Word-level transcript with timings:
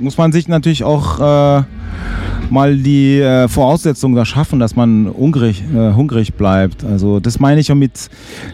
muss 0.00 0.18
man 0.18 0.32
sich 0.32 0.48
natürlich 0.48 0.84
auch 0.84 1.20
äh, 1.20 1.62
mal 2.50 2.76
die 2.76 3.20
äh, 3.20 3.48
Voraussetzungen 3.48 4.14
da 4.14 4.24
schaffen, 4.24 4.58
dass 4.60 4.76
man 4.76 5.12
hungrig, 5.12 5.62
äh, 5.74 5.92
hungrig 5.92 6.34
bleibt. 6.34 6.84
Also 6.84 7.20
das 7.20 7.40
meine 7.40 7.60
ich 7.60 7.70
auch 7.70 7.76
mit, 7.76 8.10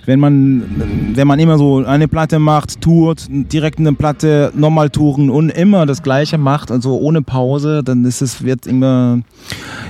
wenn 0.07 0.21
man, 0.21 1.13
wenn 1.15 1.27
man 1.27 1.39
immer 1.39 1.59
so 1.59 1.85
eine 1.85 2.09
Platte 2.09 2.39
macht, 2.39 2.81
tourt, 2.81 3.27
direkt 3.29 3.79
eine 3.79 3.93
Platte 3.93 4.53
nochmal 4.55 4.91
touren 4.91 5.31
und 5.31 5.51
immer 5.51 5.87
das 5.87 6.03
Gleiche 6.03 6.39
macht, 6.39 6.71
also 6.71 6.99
ohne 6.99 7.23
Pause, 7.23 7.83
dann 7.85 8.05
ist 8.05 8.23
es, 8.23 8.45
wird 8.45 8.67
immer, 8.67 9.21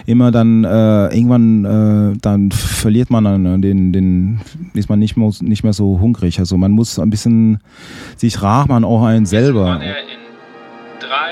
immer 0.07 0.30
dann, 0.30 0.64
äh, 0.64 1.14
irgendwann, 1.14 1.64
äh, 1.64 2.19
dann 2.21 2.51
verliert 2.51 3.11
man 3.11 3.25
dann 3.25 3.62
den, 3.62 3.93
den, 3.93 4.41
ist 4.75 4.89
man 4.89 4.98
nicht 4.98 5.17
mehr, 5.17 5.30
nicht 5.41 5.62
mehr 5.62 5.73
so 5.73 6.01
hungrig. 6.01 6.39
Also 6.39 6.57
man 6.57 6.73
muss 6.73 6.98
ein 6.98 7.11
bisschen 7.11 7.61
sich 8.17 8.43
rar 8.43 8.67
man 8.69 8.85
auch 8.85 9.05
einen 9.05 9.27
selber. 9.27 9.80
Drei, 11.01 11.29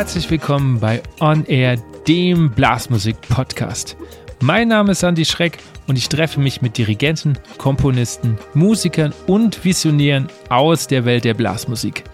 Herzlich 0.00 0.30
willkommen 0.30 0.80
bei 0.80 1.02
On 1.20 1.44
Air, 1.44 1.76
dem 2.08 2.50
Blasmusik-Podcast. 2.52 3.98
Mein 4.40 4.68
Name 4.68 4.92
ist 4.92 5.02
Andy 5.02 5.26
Schreck 5.26 5.58
und 5.88 5.98
ich 5.98 6.08
treffe 6.08 6.40
mich 6.40 6.62
mit 6.62 6.78
Dirigenten, 6.78 7.34
Komponisten, 7.58 8.38
Musikern 8.54 9.12
und 9.26 9.62
Visionären 9.62 10.28
aus 10.48 10.86
der 10.86 11.04
Welt 11.04 11.24
der 11.26 11.34
Blasmusik. 11.34 12.04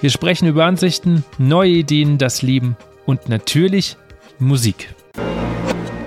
Wir 0.00 0.10
sprechen 0.10 0.46
über 0.46 0.64
Ansichten, 0.64 1.24
neue 1.36 1.72
Ideen, 1.72 2.18
das 2.18 2.42
Leben 2.42 2.76
und 3.04 3.28
natürlich 3.28 3.96
Musik. 4.38 4.94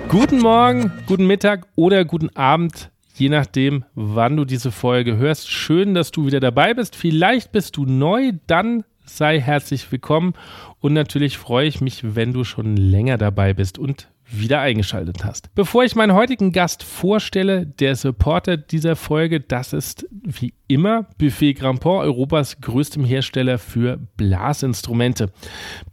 Guten 0.08 0.38
Morgen, 0.38 0.90
guten 1.04 1.26
Mittag 1.26 1.66
oder 1.76 2.06
guten 2.06 2.34
Abend, 2.36 2.90
je 3.12 3.28
nachdem, 3.28 3.84
wann 3.94 4.38
du 4.38 4.46
diese 4.46 4.72
Folge 4.72 5.18
hörst. 5.18 5.50
Schön, 5.50 5.92
dass 5.92 6.10
du 6.10 6.24
wieder 6.24 6.40
dabei 6.40 6.72
bist. 6.72 6.96
Vielleicht 6.96 7.52
bist 7.52 7.76
du 7.76 7.84
neu, 7.84 8.32
dann 8.46 8.84
sei 9.08 9.40
herzlich 9.40 9.90
willkommen 9.90 10.34
und 10.80 10.92
natürlich 10.92 11.38
freue 11.38 11.66
ich 11.66 11.80
mich, 11.80 12.14
wenn 12.14 12.32
du 12.32 12.44
schon 12.44 12.76
länger 12.76 13.18
dabei 13.18 13.54
bist 13.54 13.78
und 13.78 14.08
wieder 14.30 14.60
eingeschaltet 14.60 15.24
hast. 15.24 15.54
Bevor 15.54 15.84
ich 15.84 15.96
meinen 15.96 16.12
heutigen 16.12 16.52
Gast 16.52 16.82
vorstelle, 16.82 17.66
der 17.66 17.96
Supporter 17.96 18.56
dieser 18.56 18.94
Folge, 18.94 19.40
das 19.40 19.72
ist 19.72 20.06
wie 20.10 20.52
immer 20.66 21.06
Buffet 21.16 21.54
Grandpont, 21.54 22.04
Europas 22.04 22.60
größtem 22.60 23.04
Hersteller 23.04 23.58
für 23.58 23.98
Blasinstrumente. 24.16 25.30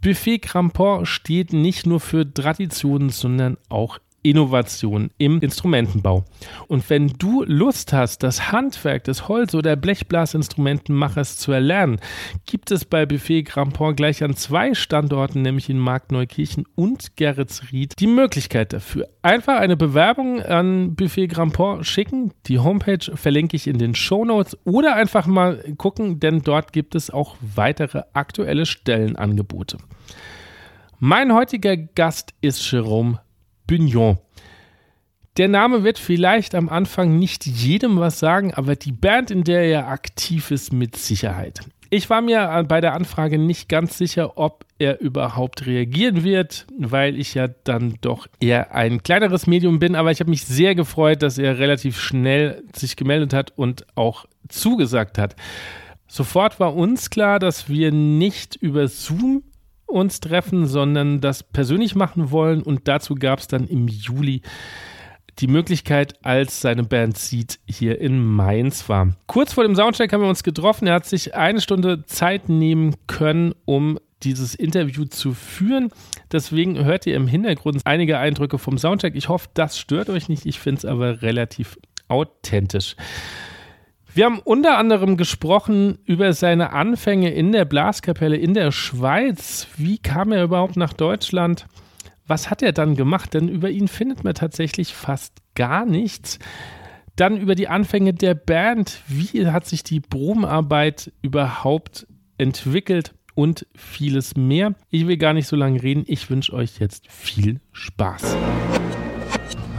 Buffet 0.01 0.39
Grandpont 0.39 1.07
steht 1.07 1.53
nicht 1.53 1.85
nur 1.85 2.01
für 2.01 2.31
Traditionen, 2.31 3.09
sondern 3.09 3.57
auch 3.69 3.99
Innovation 4.25 5.11
im 5.19 5.39
Instrumentenbau. 5.39 6.25
Und 6.67 6.89
wenn 6.89 7.09
du 7.09 7.43
Lust 7.43 7.93
hast, 7.93 8.23
das 8.23 8.51
Handwerk 8.51 9.03
des 9.03 9.27
Holz- 9.27 9.53
oder 9.53 9.75
Blechblasinstrumentenmachers 9.75 11.37
zu 11.37 11.51
erlernen, 11.51 11.99
gibt 12.47 12.71
es 12.71 12.85
bei 12.85 13.05
Buffet 13.05 13.43
Grandpont 13.43 13.97
gleich 13.97 14.23
an 14.23 14.35
zwei 14.35 14.73
Standorten, 14.73 15.43
nämlich 15.43 15.69
in 15.69 15.77
Marktneukirchen 15.77 16.65
und 16.73 17.15
Geretsried, 17.17 17.93
die 17.99 18.07
Möglichkeit 18.07 18.73
dafür. 18.73 19.07
Einfach 19.21 19.59
eine 19.59 19.77
Bewerbung 19.77 20.41
an 20.41 20.95
Buffet 20.95 21.27
Grandpont 21.27 21.85
schicken. 21.85 22.33
Die 22.47 22.57
Homepage 22.57 23.15
verlinke 23.15 23.55
ich 23.55 23.67
in 23.67 23.77
den 23.77 23.93
Show 23.93 24.25
Notes 24.25 24.57
oder 24.65 24.95
einfach 24.95 25.27
mal 25.27 25.63
gucken, 25.77 26.19
denn 26.19 26.41
dort 26.41 26.73
gibt 26.73 26.95
es 26.95 27.11
auch 27.11 27.35
weitere 27.55 28.01
aktuelle 28.13 28.65
Stellenangebote. 28.65 29.77
Mein 30.99 31.33
heutiger 31.33 31.77
Gast 31.77 32.33
ist 32.41 32.71
Jerome 32.71 33.19
Bugnon. 33.67 34.17
Der 35.37 35.49
Name 35.49 35.83
wird 35.83 35.99
vielleicht 35.99 36.55
am 36.55 36.69
Anfang 36.69 37.19
nicht 37.19 37.45
jedem 37.45 37.99
was 37.99 38.19
sagen, 38.19 38.53
aber 38.53 38.75
die 38.75 38.93
Band, 38.93 39.31
in 39.31 39.43
der 39.43 39.63
er 39.63 39.87
aktiv 39.89 40.49
ist, 40.49 40.71
mit 40.71 40.95
Sicherheit. 40.95 41.59
Ich 41.89 42.09
war 42.09 42.21
mir 42.21 42.65
bei 42.67 42.81
der 42.81 42.93
Anfrage 42.93 43.37
nicht 43.37 43.69
ganz 43.69 43.97
sicher, 43.97 44.37
ob 44.37 44.65
er 44.79 45.01
überhaupt 45.01 45.65
reagieren 45.65 46.23
wird, 46.23 46.65
weil 46.77 47.17
ich 47.17 47.33
ja 47.33 47.47
dann 47.47 47.95
doch 48.01 48.27
eher 48.39 48.73
ein 48.73 49.03
kleineres 49.03 49.45
Medium 49.45 49.79
bin, 49.79 49.95
aber 49.95 50.11
ich 50.11 50.19
habe 50.19 50.29
mich 50.29 50.45
sehr 50.45 50.73
gefreut, 50.73 51.21
dass 51.21 51.37
er 51.37 51.59
relativ 51.59 51.99
schnell 51.99 52.63
sich 52.75 52.95
gemeldet 52.95 53.33
hat 53.33 53.53
und 53.55 53.85
auch 53.95 54.25
zugesagt 54.49 55.17
hat. 55.17 55.35
Sofort 56.07 56.59
war 56.59 56.75
uns 56.75 57.09
klar, 57.09 57.39
dass 57.39 57.69
wir 57.69 57.91
nicht 57.91 58.55
über 58.55 58.87
Zoom 58.87 59.43
uns 59.85 60.19
treffen, 60.19 60.65
sondern 60.65 61.21
das 61.21 61.43
persönlich 61.43 61.95
machen 61.95 62.31
wollen. 62.31 62.61
Und 62.61 62.87
dazu 62.87 63.15
gab 63.15 63.39
es 63.39 63.47
dann 63.47 63.67
im 63.67 63.87
Juli 63.87 64.41
die 65.39 65.47
Möglichkeit, 65.47 66.13
als 66.23 66.61
seine 66.61 66.83
Band 66.83 67.17
Seed 67.17 67.59
hier 67.67 67.99
in 67.99 68.23
Mainz 68.23 68.87
war. 68.87 69.15
Kurz 69.27 69.53
vor 69.53 69.63
dem 69.63 69.75
Soundcheck 69.75 70.13
haben 70.13 70.21
wir 70.21 70.29
uns 70.29 70.43
getroffen. 70.43 70.87
Er 70.87 70.95
hat 70.95 71.05
sich 71.05 71.35
eine 71.35 71.61
Stunde 71.61 72.05
Zeit 72.05 72.47
nehmen 72.47 72.95
können, 73.07 73.53
um 73.65 73.99
dieses 74.23 74.55
Interview 74.55 75.05
zu 75.05 75.33
führen. 75.33 75.89
Deswegen 76.31 76.83
hört 76.83 77.05
ihr 77.05 77.15
im 77.15 77.27
Hintergrund 77.27 77.81
einige 77.85 78.17
Eindrücke 78.17 78.57
vom 78.57 78.77
Soundcheck. 78.77 79.15
Ich 79.15 79.29
hoffe, 79.29 79.49
das 79.53 79.77
stört 79.77 80.09
euch 80.09 80.29
nicht. 80.29 80.45
Ich 80.45 80.59
finde 80.59 80.79
es 80.79 80.85
aber 80.85 81.21
relativ 81.21 81.77
authentisch. 82.07 82.95
Wir 84.15 84.23
haben 84.23 84.39
unter 84.39 84.77
anderem 84.77 85.17
gesprochen 85.17 85.97
über 86.05 86.31
seine 86.31 86.71
Anfänge 86.71 87.31
in 87.31 87.51
der 87.51 87.65
Blaskapelle 87.65 88.37
in 88.37 88.53
der 88.53 88.71
Schweiz. 88.71 89.67
Wie 89.75 89.97
kam 89.97 90.31
er 90.31 90.45
überhaupt 90.45 90.77
nach 90.77 90.93
Deutschland? 90.93 91.65
Was 92.25 92.49
hat 92.49 92.61
er 92.61 92.71
dann 92.71 92.95
gemacht? 92.95 93.33
Denn 93.33 93.49
über 93.49 93.69
ihn 93.69 93.89
findet 93.89 94.23
man 94.23 94.33
tatsächlich 94.33 94.93
fast 94.93 95.33
gar 95.53 95.85
nichts. 95.85 96.39
Dann 97.17 97.35
über 97.35 97.55
die 97.55 97.67
Anfänge 97.67 98.13
der 98.13 98.35
Band. 98.35 99.01
Wie 99.09 99.47
hat 99.47 99.65
sich 99.65 99.83
die 99.83 99.99
Probenarbeit 99.99 101.11
überhaupt 101.21 102.07
entwickelt? 102.37 103.13
Und 103.33 103.67
vieles 103.75 104.37
mehr. 104.37 104.75
Ich 104.89 105.07
will 105.07 105.17
gar 105.17 105.33
nicht 105.33 105.47
so 105.47 105.57
lange 105.57 105.83
reden. 105.83 106.05
Ich 106.07 106.29
wünsche 106.29 106.53
euch 106.53 106.79
jetzt 106.79 107.11
viel 107.11 107.59
Spaß. 107.73 108.37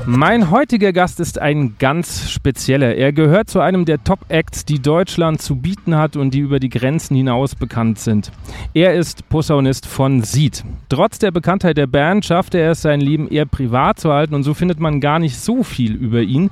Mein 0.08 0.52
heutiger 0.52 0.92
Gast 0.92 1.18
ist 1.18 1.40
ein 1.40 1.74
ganz 1.80 2.30
spezieller. 2.30 2.94
Er 2.94 3.12
gehört 3.12 3.50
zu 3.50 3.58
einem 3.58 3.84
der 3.84 4.04
Top-Acts, 4.04 4.64
die 4.64 4.80
Deutschland 4.80 5.42
zu 5.42 5.56
bieten 5.56 5.96
hat 5.96 6.14
und 6.14 6.32
die 6.32 6.38
über 6.38 6.60
die 6.60 6.68
Grenzen 6.68 7.16
hinaus 7.16 7.56
bekannt 7.56 7.98
sind. 7.98 8.30
Er 8.72 8.94
ist 8.94 9.28
Posaunist 9.28 9.84
von 9.84 10.22
Sied. 10.22 10.64
Trotz 10.88 11.18
der 11.18 11.32
Bekanntheit 11.32 11.76
der 11.76 11.88
Band 11.88 12.24
schaffte 12.24 12.58
er 12.58 12.70
es, 12.70 12.82
sein 12.82 13.00
Leben 13.00 13.26
eher 13.26 13.46
privat 13.46 13.98
zu 13.98 14.12
halten 14.12 14.36
und 14.36 14.44
so 14.44 14.54
findet 14.54 14.78
man 14.78 15.00
gar 15.00 15.18
nicht 15.18 15.40
so 15.40 15.64
viel 15.64 15.96
über 15.96 16.20
ihn. 16.20 16.50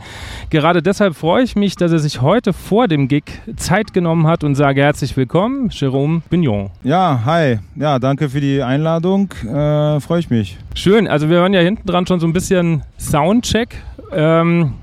Gerade 0.50 0.82
deshalb 0.82 1.14
freue 1.14 1.44
ich 1.44 1.54
mich, 1.54 1.76
dass 1.76 1.92
er 1.92 2.00
sich 2.00 2.20
heute 2.20 2.52
vor 2.52 2.88
dem 2.88 3.06
Gig 3.06 3.22
Zeit 3.54 3.94
genommen 3.94 4.26
hat 4.26 4.42
und 4.42 4.56
sage 4.56 4.82
herzlich 4.82 5.16
willkommen, 5.16 5.68
Jérôme 5.70 6.22
Bignon. 6.28 6.70
Ja, 6.82 7.20
hi. 7.24 7.60
Ja, 7.76 8.00
danke 8.00 8.28
für 8.28 8.40
die 8.40 8.64
Einladung. 8.64 9.30
Äh, 9.44 10.00
freue 10.00 10.18
ich 10.18 10.28
mich. 10.28 10.58
Schön. 10.76 11.06
Also 11.06 11.28
wir 11.28 11.36
hören 11.36 11.54
ja 11.54 11.60
hinten 11.60 11.86
dran 11.86 12.04
schon 12.06 12.18
so 12.18 12.26
ein 12.26 12.32
bisschen 12.32 12.82
Sound 12.98 13.46
Soundcheck. 13.46 13.76
Ähm, 14.10 14.74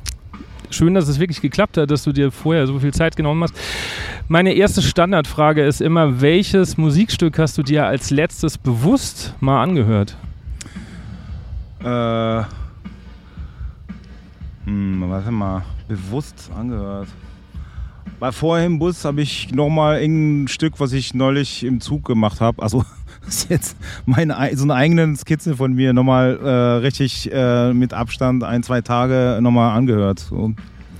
schön, 0.69 0.94
dass 0.94 1.09
es 1.09 1.19
wirklich 1.19 1.41
geklappt 1.41 1.75
hat, 1.75 1.91
dass 1.91 2.03
du 2.03 2.13
dir 2.13 2.31
vorher 2.31 2.66
so 2.66 2.79
viel 2.79 2.94
Zeit 2.94 3.18
genommen 3.18 3.44
hast. 3.44 3.53
Meine 4.29 4.53
erste 4.53 4.81
Standardfrage 4.81 5.66
ist 5.66 5.81
immer, 5.81 6.22
welches 6.22 6.78
Musikstück 6.78 7.38
hast 7.38 7.57
du 7.57 7.63
dir 7.63 7.85
als 7.85 8.09
letztes 8.09 8.57
bewusst 8.57 9.35
mal 9.41 9.62
angehört? 9.62 10.16
Äh, 11.84 12.44
hm, 14.66 15.03
warte 15.09 15.31
mal, 15.31 15.66
bewusst 15.90 16.50
angehört. 16.58 17.09
Bei 18.18 18.31
vorher 18.31 18.66
im 18.66 18.79
Bus 18.79 19.03
habe 19.03 19.22
ich 19.22 19.52
nochmal 19.52 19.97
ein 19.97 20.47
Stück, 20.47 20.79
was 20.79 20.94
ich 20.94 21.13
neulich 21.13 21.66
im 21.66 21.81
Zug 21.81 22.06
gemacht 22.06 22.40
habe. 22.40 22.62
Also 22.63 22.85
ist 23.28 23.50
jetzt 23.50 23.78
meine, 24.06 24.36
so 24.56 24.64
eine 24.64 24.76
eigene 24.76 25.16
Skizze 25.16 25.56
von 25.56 25.74
mir 25.74 25.94
nochmal 25.94 26.40
äh, 26.42 26.50
richtig 26.84 27.32
äh, 27.32 27.74
mit 27.74 27.94
Abstand 27.94 28.44
ein, 28.44 28.64
zwei 28.64 28.82
Tage 28.82 29.40
nochmal 29.42 29.78
angehört. 29.78 30.20
So. 30.20 30.53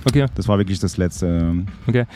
Okay. 0.04 0.26
Das 0.34 0.48
war 0.48 0.58
wirklich 0.58 0.78
das 0.78 0.96
letzte. 0.96 1.64
Okay. 1.86 2.06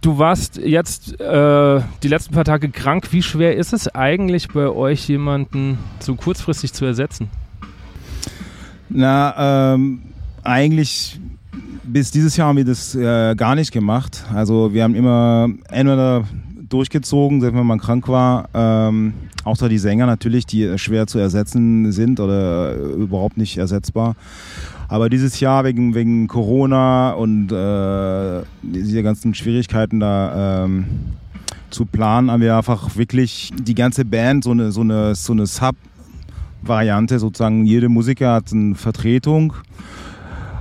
Du 0.00 0.18
warst 0.18 0.58
jetzt 0.58 1.20
äh, 1.20 1.80
die 2.02 2.08
letzten 2.08 2.32
paar 2.32 2.44
Tage 2.44 2.68
krank. 2.68 3.08
Wie 3.10 3.22
schwer 3.22 3.56
ist 3.56 3.72
es 3.72 3.88
eigentlich 3.94 4.48
bei 4.48 4.68
euch, 4.68 5.08
jemanden 5.08 5.78
so 5.98 6.14
kurzfristig 6.14 6.72
zu 6.72 6.84
ersetzen? 6.84 7.28
Na, 8.88 9.74
ähm, 9.74 10.02
eigentlich 10.44 11.20
bis 11.82 12.10
dieses 12.10 12.36
Jahr 12.36 12.48
haben 12.48 12.56
wir 12.56 12.64
das 12.64 12.94
äh, 12.94 13.34
gar 13.34 13.54
nicht 13.54 13.72
gemacht. 13.72 14.24
Also 14.32 14.72
wir 14.72 14.84
haben 14.84 14.94
immer 14.94 15.48
entweder 15.68 16.24
durchgezogen, 16.68 17.42
wenn 17.42 17.66
man 17.66 17.78
krank 17.78 18.08
war. 18.08 18.48
Ähm, 18.54 19.14
außer 19.44 19.68
die 19.68 19.78
Sänger 19.78 20.06
natürlich, 20.06 20.46
die 20.46 20.78
schwer 20.78 21.06
zu 21.06 21.18
ersetzen 21.18 21.92
sind 21.92 22.20
oder 22.20 22.74
überhaupt 22.74 23.36
nicht 23.36 23.58
ersetzbar. 23.58 24.16
Aber 24.88 25.10
dieses 25.10 25.40
Jahr 25.40 25.64
wegen, 25.64 25.94
wegen 25.94 26.28
Corona 26.28 27.12
und 27.12 27.52
äh, 27.52 28.42
diese 28.62 29.02
ganzen 29.02 29.34
Schwierigkeiten 29.34 30.00
da 30.00 30.64
ähm, 30.64 30.86
zu 31.70 31.84
planen, 31.84 32.30
haben 32.30 32.40
wir 32.40 32.56
einfach 32.56 32.96
wirklich 32.96 33.50
die 33.54 33.74
ganze 33.74 34.04
Band 34.04 34.44
so 34.44 34.52
eine, 34.52 34.72
so 34.72 34.80
eine, 34.80 35.14
so 35.14 35.32
eine 35.32 35.46
Sub 35.46 35.76
Variante 36.62 37.18
sozusagen. 37.18 37.64
Jede 37.64 37.88
Musiker 37.88 38.32
hat 38.32 38.52
eine 38.52 38.74
Vertretung. 38.74 39.52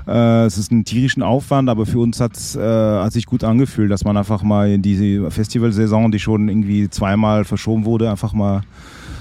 Äh, 0.07 0.45
es 0.45 0.57
ist 0.57 0.71
ein 0.71 0.85
tierischen 0.85 1.21
Aufwand, 1.21 1.69
aber 1.69 1.85
für 1.85 1.99
uns 1.99 2.19
hat 2.19 2.37
es 2.37 2.55
äh, 2.55 2.61
hat 2.61 3.11
sich 3.11 3.25
gut 3.25 3.43
angefühlt, 3.43 3.91
dass 3.91 4.05
man 4.05 4.15
einfach 4.15 4.41
mal 4.41 4.69
in 4.69 4.81
diese 4.81 5.29
Festivalsaison, 5.29 6.11
die 6.11 6.19
schon 6.19 6.47
irgendwie 6.47 6.89
zweimal 6.89 7.43
verschoben 7.43 7.85
wurde, 7.85 8.09
einfach 8.09 8.33
mal 8.33 8.61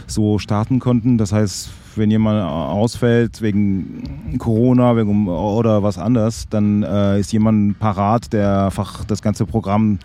so 0.06 0.38
starten 0.38 0.78
konnten. 0.78 1.18
Das 1.18 1.32
heißt, 1.32 1.70
wenn 1.96 2.10
jemand 2.10 2.40
ausfällt 2.42 3.42
wegen 3.42 4.36
Corona 4.38 4.96
wegen, 4.96 5.28
oder 5.28 5.82
was 5.82 5.98
anderes, 5.98 6.46
dann 6.48 6.82
äh, 6.82 7.18
ist 7.18 7.32
jemand 7.32 7.78
parat, 7.78 8.32
der 8.32 8.66
einfach 8.66 9.04
das 9.04 9.22
ganze 9.22 9.46
Programm 9.46 9.98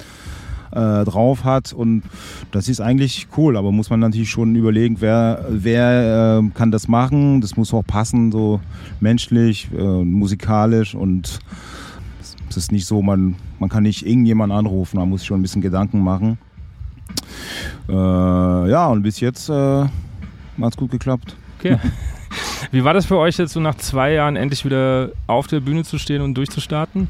äh, 0.72 1.04
drauf 1.06 1.44
hat 1.44 1.74
und 1.74 2.04
das 2.52 2.70
ist 2.70 2.82
eigentlich 2.82 3.28
cool, 3.38 3.58
aber 3.58 3.72
muss 3.72 3.90
man 3.90 4.00
natürlich 4.00 4.30
schon 4.30 4.56
überlegen, 4.56 4.98
wer, 5.00 5.46
wer 5.50 6.40
äh, 6.40 6.50
kann 6.54 6.72
das 6.72 6.88
machen, 6.88 7.42
das 7.42 7.58
muss 7.58 7.74
auch 7.74 7.84
passen, 7.86 8.32
so 8.32 8.60
menschlich, 9.00 9.70
äh, 9.78 9.82
musikalisch 9.82 10.96
und 10.96 11.40
es 12.50 12.58
ist 12.58 12.72
nicht 12.72 12.86
so, 12.86 13.02
man, 13.02 13.36
man 13.60 13.70
kann 13.70 13.84
nicht 13.84 14.06
irgendjemanden 14.06 14.58
anrufen, 14.58 14.98
man 14.98 15.10
muss 15.10 15.22
sich 15.22 15.28
schon 15.28 15.40
ein 15.40 15.44
bisschen 15.44 15.62
Gedanken 15.62 16.02
machen. 16.02 16.38
Äh, 17.88 17.94
ja, 17.94 18.88
und 18.88 19.04
bis 19.04 19.20
jetzt 19.20 19.50
äh, 19.50 19.54
hat 19.84 19.92
es 20.60 20.78
gut 20.78 20.92
geklappt. 20.92 21.36
Okay. 21.60 21.78
Wie 22.72 22.84
war 22.84 22.94
das 22.94 23.06
für 23.06 23.18
euch 23.18 23.38
jetzt 23.38 23.54
so 23.54 23.60
nach 23.60 23.76
zwei 23.76 24.14
Jahren 24.14 24.36
endlich 24.36 24.64
wieder 24.64 25.10
auf 25.28 25.48
der 25.48 25.60
Bühne 25.60 25.84
zu 25.84 25.98
stehen 25.98 26.22
und 26.22 26.36
durchzustarten? 26.36 27.08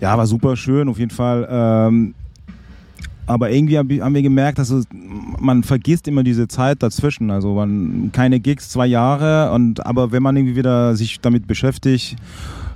Ja, 0.00 0.16
war 0.16 0.26
super 0.26 0.56
schön, 0.56 0.88
auf 0.88 0.98
jeden 0.98 1.10
Fall. 1.10 1.48
Ähm, 1.50 2.14
aber 3.26 3.50
irgendwie 3.50 3.78
haben 3.78 4.14
wir 4.14 4.22
gemerkt, 4.22 4.58
dass 4.58 4.70
es, 4.70 4.86
man 5.40 5.62
vergisst 5.62 6.06
immer 6.08 6.22
diese 6.22 6.46
Zeit 6.48 6.82
dazwischen. 6.82 7.30
Also 7.30 7.54
man, 7.54 8.10
keine 8.12 8.40
Gigs, 8.40 8.68
zwei 8.68 8.86
Jahre. 8.86 9.52
Und, 9.52 9.84
aber 9.84 10.12
wenn 10.12 10.22
man 10.22 10.36
irgendwie 10.36 10.56
wieder 10.56 10.94
sich 10.94 11.20
damit 11.20 11.46
beschäftigt, 11.46 12.16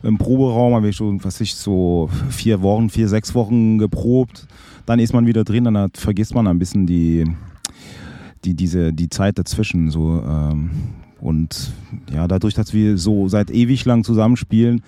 im 0.02 0.16
Proberaum 0.16 0.74
habe 0.74 0.88
ich 0.88 0.96
schon, 0.96 1.22
was 1.22 1.40
ich, 1.40 1.54
so 1.54 2.08
vier 2.30 2.62
Wochen, 2.62 2.88
vier, 2.88 3.08
sechs 3.08 3.34
Wochen 3.34 3.78
geprobt, 3.78 4.46
dann 4.86 5.00
ist 5.00 5.12
man 5.12 5.26
wieder 5.26 5.44
drin, 5.44 5.64
dann 5.64 5.76
hat, 5.76 5.98
vergisst 5.98 6.34
man 6.34 6.46
ein 6.46 6.58
bisschen 6.58 6.86
die, 6.86 7.24
die, 8.44 8.54
diese, 8.54 8.92
die 8.92 9.10
Zeit 9.10 9.38
dazwischen. 9.38 9.90
So, 9.90 10.22
ähm, 10.26 10.70
und 11.20 11.72
ja, 12.12 12.28
dadurch, 12.28 12.54
dass 12.54 12.72
wir 12.72 12.96
so 12.96 13.28
seit 13.28 13.50
ewig 13.50 13.84
lang 13.84 14.04
zusammenspielen, 14.04 14.82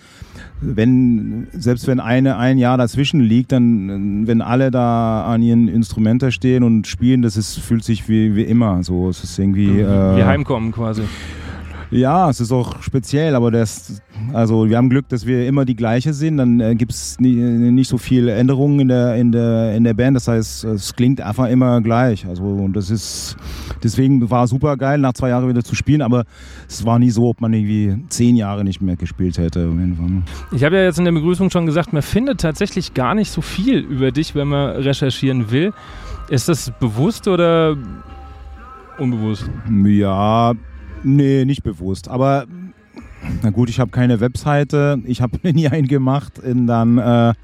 wenn, 0.60 1.48
selbst 1.52 1.86
wenn 1.86 2.00
eine 2.00 2.36
ein 2.36 2.58
Jahr 2.58 2.78
dazwischen 2.78 3.20
liegt, 3.20 3.52
dann, 3.52 4.26
wenn 4.26 4.42
alle 4.42 4.70
da 4.70 5.24
an 5.24 5.42
ihren 5.42 5.68
Instrumenten 5.68 6.30
stehen 6.32 6.62
und 6.62 6.86
spielen, 6.86 7.22
das 7.22 7.36
ist, 7.36 7.58
fühlt 7.58 7.82
sich 7.82 8.08
wie, 8.08 8.36
wie 8.36 8.44
immer. 8.44 8.82
So, 8.82 9.08
es 9.08 9.24
ist 9.24 9.38
irgendwie. 9.38 9.68
Mhm. 9.68 9.80
Äh, 9.80 10.16
wie 10.18 10.24
heimkommen 10.24 10.72
quasi. 10.72 11.02
Ja, 11.90 12.30
es 12.30 12.40
ist 12.40 12.52
auch 12.52 12.82
speziell, 12.82 13.34
aber 13.34 13.50
das, 13.50 14.00
also 14.32 14.68
wir 14.68 14.76
haben 14.76 14.90
Glück, 14.90 15.08
dass 15.08 15.26
wir 15.26 15.46
immer 15.46 15.64
die 15.64 15.74
gleiche 15.74 16.12
sind. 16.12 16.36
Dann 16.36 16.60
äh, 16.60 16.74
gibt 16.76 16.92
es 16.92 17.18
nie, 17.18 17.34
nicht 17.34 17.88
so 17.88 17.98
viele 17.98 18.32
Änderungen 18.32 18.80
in 18.80 18.88
der, 18.88 19.16
in, 19.16 19.32
der, 19.32 19.74
in 19.74 19.82
der 19.82 19.94
Band. 19.94 20.16
Das 20.16 20.28
heißt, 20.28 20.64
es 20.64 20.94
klingt 20.94 21.20
einfach 21.20 21.48
immer 21.48 21.80
gleich. 21.80 22.26
Also 22.26 22.44
und 22.44 22.74
das 22.74 22.90
ist 22.90 23.36
deswegen 23.82 24.30
war 24.30 24.46
super 24.46 24.76
geil, 24.76 24.98
nach 24.98 25.14
zwei 25.14 25.30
Jahren 25.30 25.48
wieder 25.48 25.64
zu 25.64 25.74
spielen, 25.74 26.02
aber 26.02 26.24
es 26.68 26.84
war 26.84 26.98
nie 26.98 27.10
so, 27.10 27.28
ob 27.28 27.40
man 27.40 27.52
irgendwie 27.52 27.96
zehn 28.08 28.36
Jahre 28.36 28.64
nicht 28.64 28.80
mehr 28.80 28.96
gespielt 28.96 29.38
hätte. 29.38 29.68
Ich 30.52 30.64
habe 30.64 30.76
ja 30.76 30.84
jetzt 30.84 30.98
in 30.98 31.04
der 31.04 31.12
Begrüßung 31.12 31.50
schon 31.50 31.66
gesagt, 31.66 31.92
man 31.92 32.02
findet 32.02 32.40
tatsächlich 32.40 32.94
gar 32.94 33.14
nicht 33.14 33.30
so 33.30 33.40
viel 33.40 33.78
über 33.78 34.12
dich, 34.12 34.34
wenn 34.34 34.48
man 34.48 34.76
recherchieren 34.76 35.50
will. 35.50 35.72
Ist 36.28 36.48
das 36.48 36.72
bewusst 36.78 37.26
oder 37.26 37.76
unbewusst? 38.98 39.50
Ja, 39.84 40.54
Nee, 41.02 41.44
nicht 41.44 41.62
bewusst. 41.62 42.08
Aber 42.08 42.46
na 43.42 43.50
gut, 43.50 43.68
ich 43.68 43.80
habe 43.80 43.90
keine 43.90 44.20
Webseite. 44.20 45.00
Ich 45.04 45.20
habe 45.20 45.38
nie 45.52 45.68
einen 45.68 45.88
gemacht. 45.88 46.38
Und 46.38 46.66
dann 46.66 46.98
äh, 46.98 47.34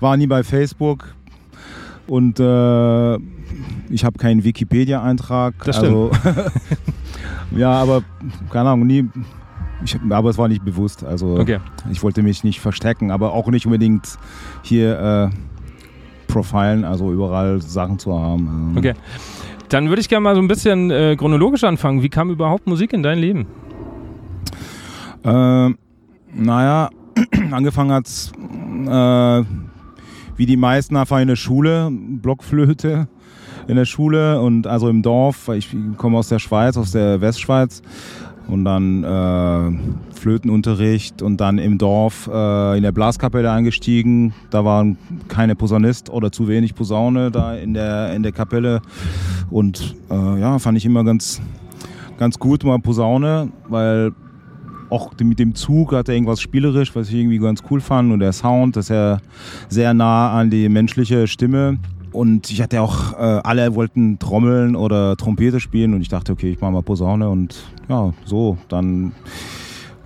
war 0.00 0.16
nie 0.16 0.26
bei 0.26 0.42
Facebook. 0.42 1.14
Und 2.06 2.38
äh, 2.38 3.14
ich 3.88 4.04
habe 4.04 4.18
keinen 4.18 4.44
Wikipedia-Eintrag. 4.44 5.54
Das 5.64 5.76
stimmt. 5.76 6.12
Also, 6.24 6.40
ja, 7.56 7.70
aber 7.70 8.02
keine 8.50 8.70
Ahnung, 8.70 8.86
nie. 8.86 9.08
Ich, 9.84 9.98
aber 10.10 10.30
es 10.30 10.38
war 10.38 10.48
nicht 10.48 10.64
bewusst. 10.64 11.04
Also 11.04 11.38
okay. 11.38 11.58
ich 11.90 12.02
wollte 12.02 12.22
mich 12.22 12.44
nicht 12.44 12.60
verstecken, 12.60 13.10
aber 13.10 13.32
auch 13.32 13.48
nicht 13.48 13.66
unbedingt 13.66 14.18
hier 14.62 15.30
äh, 15.30 15.36
profilen, 16.26 16.84
also 16.84 17.12
überall 17.12 17.60
Sachen 17.60 17.98
zu 17.98 18.18
haben. 18.18 18.74
Okay. 18.76 18.94
Dann 19.68 19.88
würde 19.88 20.00
ich 20.00 20.08
gerne 20.08 20.22
mal 20.22 20.34
so 20.34 20.40
ein 20.40 20.48
bisschen 20.48 20.90
äh, 20.90 21.16
chronologisch 21.16 21.64
anfangen. 21.64 22.02
Wie 22.02 22.08
kam 22.08 22.30
überhaupt 22.30 22.66
Musik 22.66 22.92
in 22.92 23.02
dein 23.02 23.18
Leben? 23.18 23.46
Äh, 25.24 25.70
naja, 26.34 26.90
angefangen 27.50 27.92
hat 27.92 28.06
es 28.06 28.32
äh, 28.86 29.44
wie 30.36 30.46
die 30.46 30.56
meisten 30.56 30.96
einfach 30.96 31.20
in 31.20 31.28
der 31.28 31.36
Schule, 31.36 31.90
Blockflöte 31.90 33.08
in 33.66 33.76
der 33.76 33.84
Schule 33.84 34.40
und 34.40 34.66
also 34.66 34.88
im 34.88 35.02
Dorf. 35.02 35.48
Ich 35.48 35.74
komme 35.96 36.18
aus 36.18 36.28
der 36.28 36.38
Schweiz, 36.38 36.76
aus 36.76 36.92
der 36.92 37.20
Westschweiz 37.20 37.82
und 38.48 38.64
dann 38.64 39.04
äh, 39.04 40.14
Flötenunterricht 40.14 41.22
und 41.22 41.40
dann 41.40 41.58
im 41.58 41.78
Dorf 41.78 42.28
äh, 42.32 42.76
in 42.76 42.82
der 42.82 42.92
Blaskapelle 42.92 43.50
eingestiegen. 43.50 44.34
Da 44.50 44.64
war 44.64 44.86
keine 45.28 45.56
Posaunist 45.56 46.10
oder 46.10 46.30
zu 46.30 46.48
wenig 46.48 46.74
Posaune 46.74 47.30
da 47.30 47.54
in 47.54 47.74
der, 47.74 48.14
in 48.14 48.22
der 48.22 48.32
Kapelle. 48.32 48.82
Und 49.50 49.96
äh, 50.10 50.40
ja, 50.40 50.58
fand 50.58 50.78
ich 50.78 50.84
immer 50.84 51.04
ganz, 51.04 51.40
ganz 52.18 52.38
gut 52.38 52.64
mal 52.64 52.78
Posaune, 52.78 53.50
weil 53.68 54.12
auch 54.90 55.12
mit 55.22 55.38
dem 55.38 55.54
Zug 55.54 55.92
hat 55.92 56.08
er 56.08 56.14
irgendwas 56.14 56.40
spielerisch, 56.40 56.94
was 56.94 57.08
ich 57.08 57.14
irgendwie 57.14 57.38
ganz 57.38 57.62
cool 57.70 57.80
fand. 57.80 58.12
Und 58.12 58.20
der 58.20 58.32
Sound, 58.32 58.76
das 58.76 58.86
ist 58.86 58.90
ja 58.90 59.18
sehr 59.68 59.94
nah 59.94 60.32
an 60.38 60.50
die 60.50 60.68
menschliche 60.68 61.26
Stimme 61.26 61.78
und 62.14 62.50
ich 62.50 62.62
hatte 62.62 62.80
auch, 62.80 63.12
äh, 63.14 63.40
alle 63.42 63.74
wollten 63.74 64.18
Trommeln 64.20 64.76
oder 64.76 65.16
Trompete 65.16 65.58
spielen 65.58 65.94
und 65.94 66.00
ich 66.00 66.08
dachte, 66.08 66.32
okay, 66.32 66.52
ich 66.52 66.60
mache 66.60 66.70
mal 66.70 66.82
Posaune 66.82 67.28
und 67.28 67.56
ja, 67.88 68.12
so, 68.24 68.56
dann 68.68 69.12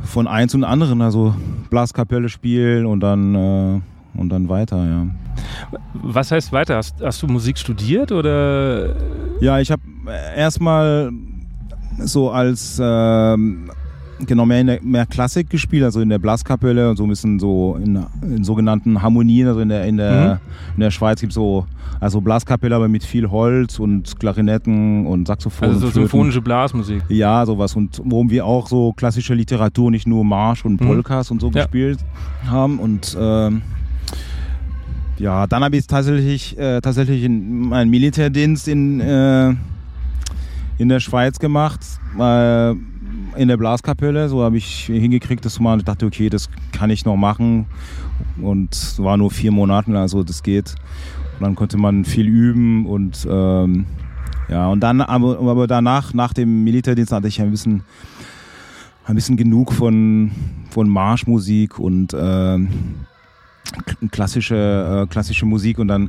von 0.02 0.26
eins 0.26 0.54
und 0.54 0.64
anderen, 0.64 1.02
also 1.02 1.34
Blaskapelle 1.68 2.30
spielen 2.30 2.86
und 2.86 3.00
dann, 3.00 3.34
äh, 3.34 3.80
und 4.18 4.30
dann 4.30 4.48
weiter, 4.48 4.84
ja. 4.84 5.06
Was 5.92 6.32
heißt 6.32 6.50
weiter? 6.50 6.76
Hast, 6.76 7.02
hast 7.02 7.22
du 7.22 7.26
Musik 7.26 7.58
studiert 7.58 8.10
oder? 8.10 8.96
Ja, 9.40 9.60
ich 9.60 9.70
habe 9.70 9.82
erstmal 10.34 11.12
so 11.98 12.30
als 12.30 12.80
ähm, 12.82 13.70
genau 14.26 14.46
mehr 14.46 14.60
in 14.60 14.66
der 14.66 14.82
mehr 14.82 15.06
Klassik 15.06 15.50
gespielt, 15.50 15.84
also 15.84 16.00
in 16.00 16.08
der 16.08 16.18
Blaskapelle 16.18 16.90
und 16.90 16.96
so 16.96 17.04
ein 17.04 17.08
bisschen 17.08 17.38
so 17.38 17.78
in, 17.82 18.04
in 18.22 18.44
sogenannten 18.44 19.02
Harmonien, 19.02 19.48
also 19.48 19.60
in 19.60 19.68
der 19.68 19.84
in 19.84 19.96
der, 19.96 20.34
mhm. 20.34 20.74
in 20.76 20.80
der 20.80 20.90
Schweiz 20.90 21.20
gibt 21.20 21.32
es 21.32 21.34
so 21.34 21.66
also 22.00 22.20
Blaskapelle, 22.20 22.74
aber 22.74 22.88
mit 22.88 23.04
viel 23.04 23.28
Holz 23.28 23.78
und 23.78 24.18
Klarinetten 24.20 25.06
und 25.06 25.26
Saxophon. 25.26 25.68
Also 25.68 25.86
so 25.86 25.92
symphonische 25.92 26.40
Blasmusik. 26.40 27.02
Ja, 27.08 27.44
sowas 27.44 27.74
und 27.74 28.00
wo 28.04 28.28
wir 28.28 28.46
auch 28.46 28.68
so 28.68 28.92
klassische 28.92 29.34
Literatur, 29.34 29.90
nicht 29.90 30.06
nur 30.06 30.24
Marsch 30.24 30.64
und 30.64 30.80
mhm. 30.80 30.86
Polkas 30.86 31.30
mhm. 31.30 31.34
und 31.34 31.40
so 31.40 31.50
ja. 31.50 31.62
gespielt 31.62 31.98
haben 32.46 32.78
und 32.78 33.16
ähm, 33.18 33.62
ja, 35.18 35.46
dann 35.46 35.64
habe 35.64 35.76
ich 35.76 35.86
tatsächlich, 35.86 36.56
äh, 36.58 36.80
tatsächlich 36.80 37.24
in, 37.24 37.68
meinen 37.68 37.90
Militärdienst 37.90 38.68
in, 38.68 39.00
äh, 39.00 39.54
in 40.78 40.88
der 40.88 41.00
Schweiz 41.00 41.38
gemacht. 41.38 41.80
Äh, 42.18 42.74
in 43.36 43.48
der 43.48 43.56
Blaskapelle. 43.56 44.28
So 44.28 44.42
habe 44.42 44.56
ich 44.56 44.86
hingekriegt, 44.86 45.44
dass 45.44 45.60
man 45.60 45.80
dachte, 45.80 46.06
okay, 46.06 46.28
das 46.28 46.48
kann 46.72 46.90
ich 46.90 47.04
noch 47.04 47.16
machen. 47.16 47.66
Und 48.40 48.74
es 48.74 49.02
war 49.02 49.16
nur 49.16 49.30
vier 49.30 49.52
Monate, 49.52 49.96
also 49.98 50.22
das 50.22 50.42
geht. 50.42 50.74
Und 51.38 51.44
dann 51.44 51.54
konnte 51.54 51.76
man 51.76 52.04
viel 52.04 52.26
üben 52.26 52.86
und 52.86 53.26
ähm, 53.30 53.86
ja, 54.48 54.68
und 54.68 54.80
dann, 54.80 55.00
aber, 55.00 55.38
aber 55.38 55.66
danach, 55.66 56.14
nach 56.14 56.32
dem 56.32 56.64
Militärdienst, 56.64 57.12
hatte 57.12 57.28
ich 57.28 57.40
ein 57.40 57.50
bisschen, 57.50 57.82
ein 59.04 59.14
bisschen 59.14 59.36
genug 59.36 59.72
von, 59.72 60.32
von 60.70 60.88
Marschmusik 60.88 61.78
und 61.78 62.14
äh, 62.14 62.58
klassische, 64.10 65.04
äh, 65.04 65.06
klassische 65.10 65.46
Musik 65.46 65.78
und 65.78 65.88
dann 65.88 66.08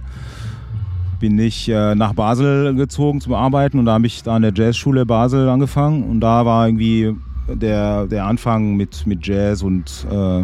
bin 1.19 1.37
ich 1.37 1.69
äh, 1.69 1.95
nach 1.95 2.13
Basel 2.13 2.75
gezogen 2.75 3.21
zum 3.21 3.33
Arbeiten 3.33 3.79
und 3.79 3.85
da 3.85 3.93
habe 3.93 4.07
ich 4.07 4.23
da 4.23 4.35
an 4.35 4.41
der 4.41 4.53
Jazzschule 4.53 5.05
Basel 5.05 5.49
angefangen 5.49 6.03
und 6.03 6.21
da 6.21 6.45
war 6.45 6.67
irgendwie 6.67 7.15
der, 7.47 8.07
der 8.07 8.25
Anfang 8.25 8.75
mit, 8.75 9.05
mit 9.05 9.25
Jazz 9.25 9.61
und 9.61 10.07
äh, 10.09 10.43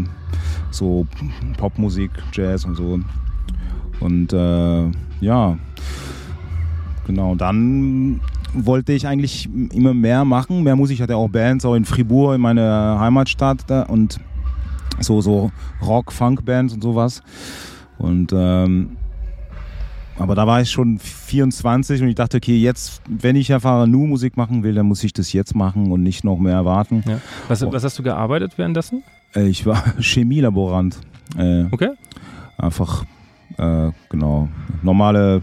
so 0.71 1.07
Popmusik, 1.57 2.11
Jazz 2.33 2.65
und 2.65 2.75
so. 2.75 2.99
Und 3.99 4.33
äh, 4.33 4.91
ja, 5.21 5.57
genau, 7.07 7.35
dann 7.35 8.19
wollte 8.53 8.93
ich 8.93 9.07
eigentlich 9.07 9.49
immer 9.73 9.93
mehr 9.93 10.25
machen, 10.25 10.63
mehr 10.63 10.75
Musik. 10.75 10.95
Ich 10.95 11.01
hatte 11.01 11.15
auch 11.15 11.29
Bands, 11.29 11.65
auch 11.65 11.75
in 11.75 11.85
Fribourg, 11.85 12.35
in 12.35 12.41
meiner 12.41 12.97
Heimatstadt 12.99 13.63
da, 13.67 13.83
und 13.83 14.19
so, 14.99 15.21
so 15.21 15.51
Rock-Funk-Bands 15.81 16.73
und 16.73 16.83
sowas. 16.83 17.21
Und 17.97 18.31
ähm, 18.33 18.97
aber 20.17 20.35
da 20.35 20.47
war 20.47 20.61
ich 20.61 20.71
schon 20.71 20.97
24 20.99 22.01
und 22.01 22.07
ich 22.07 22.15
dachte, 22.15 22.37
okay, 22.37 22.57
jetzt, 22.57 23.01
wenn 23.07 23.35
ich 23.35 23.53
einfach 23.53 23.85
nur 23.85 24.07
Musik 24.07 24.37
machen 24.37 24.63
will, 24.63 24.73
dann 24.75 24.85
muss 24.85 25.03
ich 25.03 25.13
das 25.13 25.33
jetzt 25.33 25.55
machen 25.55 25.91
und 25.91 26.03
nicht 26.03 26.23
noch 26.23 26.37
mehr 26.39 26.63
warten. 26.65 27.03
Ja. 27.07 27.19
Was, 27.47 27.61
was 27.69 27.83
hast 27.83 27.99
du 27.99 28.03
gearbeitet 28.03 28.53
währenddessen? 28.57 29.03
Äh, 29.35 29.47
ich 29.47 29.65
war 29.65 29.83
Chemielaborant. 29.99 30.97
Äh, 31.37 31.65
Okay. 31.71 31.89
Einfach, 32.57 33.03
äh, 33.57 33.91
genau, 34.09 34.47
normale 34.81 35.41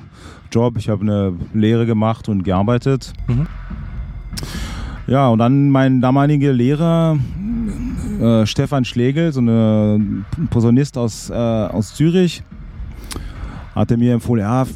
Job. 0.50 0.79
Ich 0.79 0.88
habe 0.88 1.02
eine 1.02 1.35
Lehre 1.52 1.85
gemacht 1.85 2.29
und 2.31 2.43
gearbeitet. 2.43 3.12
Mhm. 3.29 3.47
Ja, 5.07 5.29
und 5.29 5.38
dann 5.41 5.69
mein 5.71 6.00
damaliger 6.00 6.52
Lehrer, 6.52 7.19
äh, 8.21 8.47
Stefan 8.47 8.85
Schlegel, 8.85 9.33
so 9.33 9.41
eine- 9.41 9.97
ein 9.99 10.25
Posaunist 10.49 10.97
aus, 10.97 11.29
äh, 11.29 11.35
aus 11.35 11.95
Zürich, 11.95 12.43
hatte 13.75 13.97
mir 13.97 14.14
empfohlen, 14.14 14.45
ja, 14.45 14.67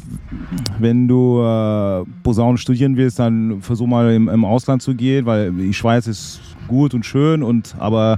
wenn 0.79 1.07
du 1.07 1.41
äh, 1.41 2.03
Posaunen 2.23 2.57
studieren 2.57 2.97
willst, 2.97 3.19
dann 3.19 3.61
versuch 3.61 3.87
mal 3.87 4.13
im, 4.13 4.29
im 4.29 4.45
Ausland 4.45 4.81
zu 4.81 4.95
gehen, 4.95 5.25
weil 5.25 5.51
die 5.51 5.73
Schweiz 5.73 6.07
ist 6.07 6.39
gut 6.67 6.93
und 6.93 7.05
schön, 7.05 7.43
und 7.43 7.75
aber 7.79 8.17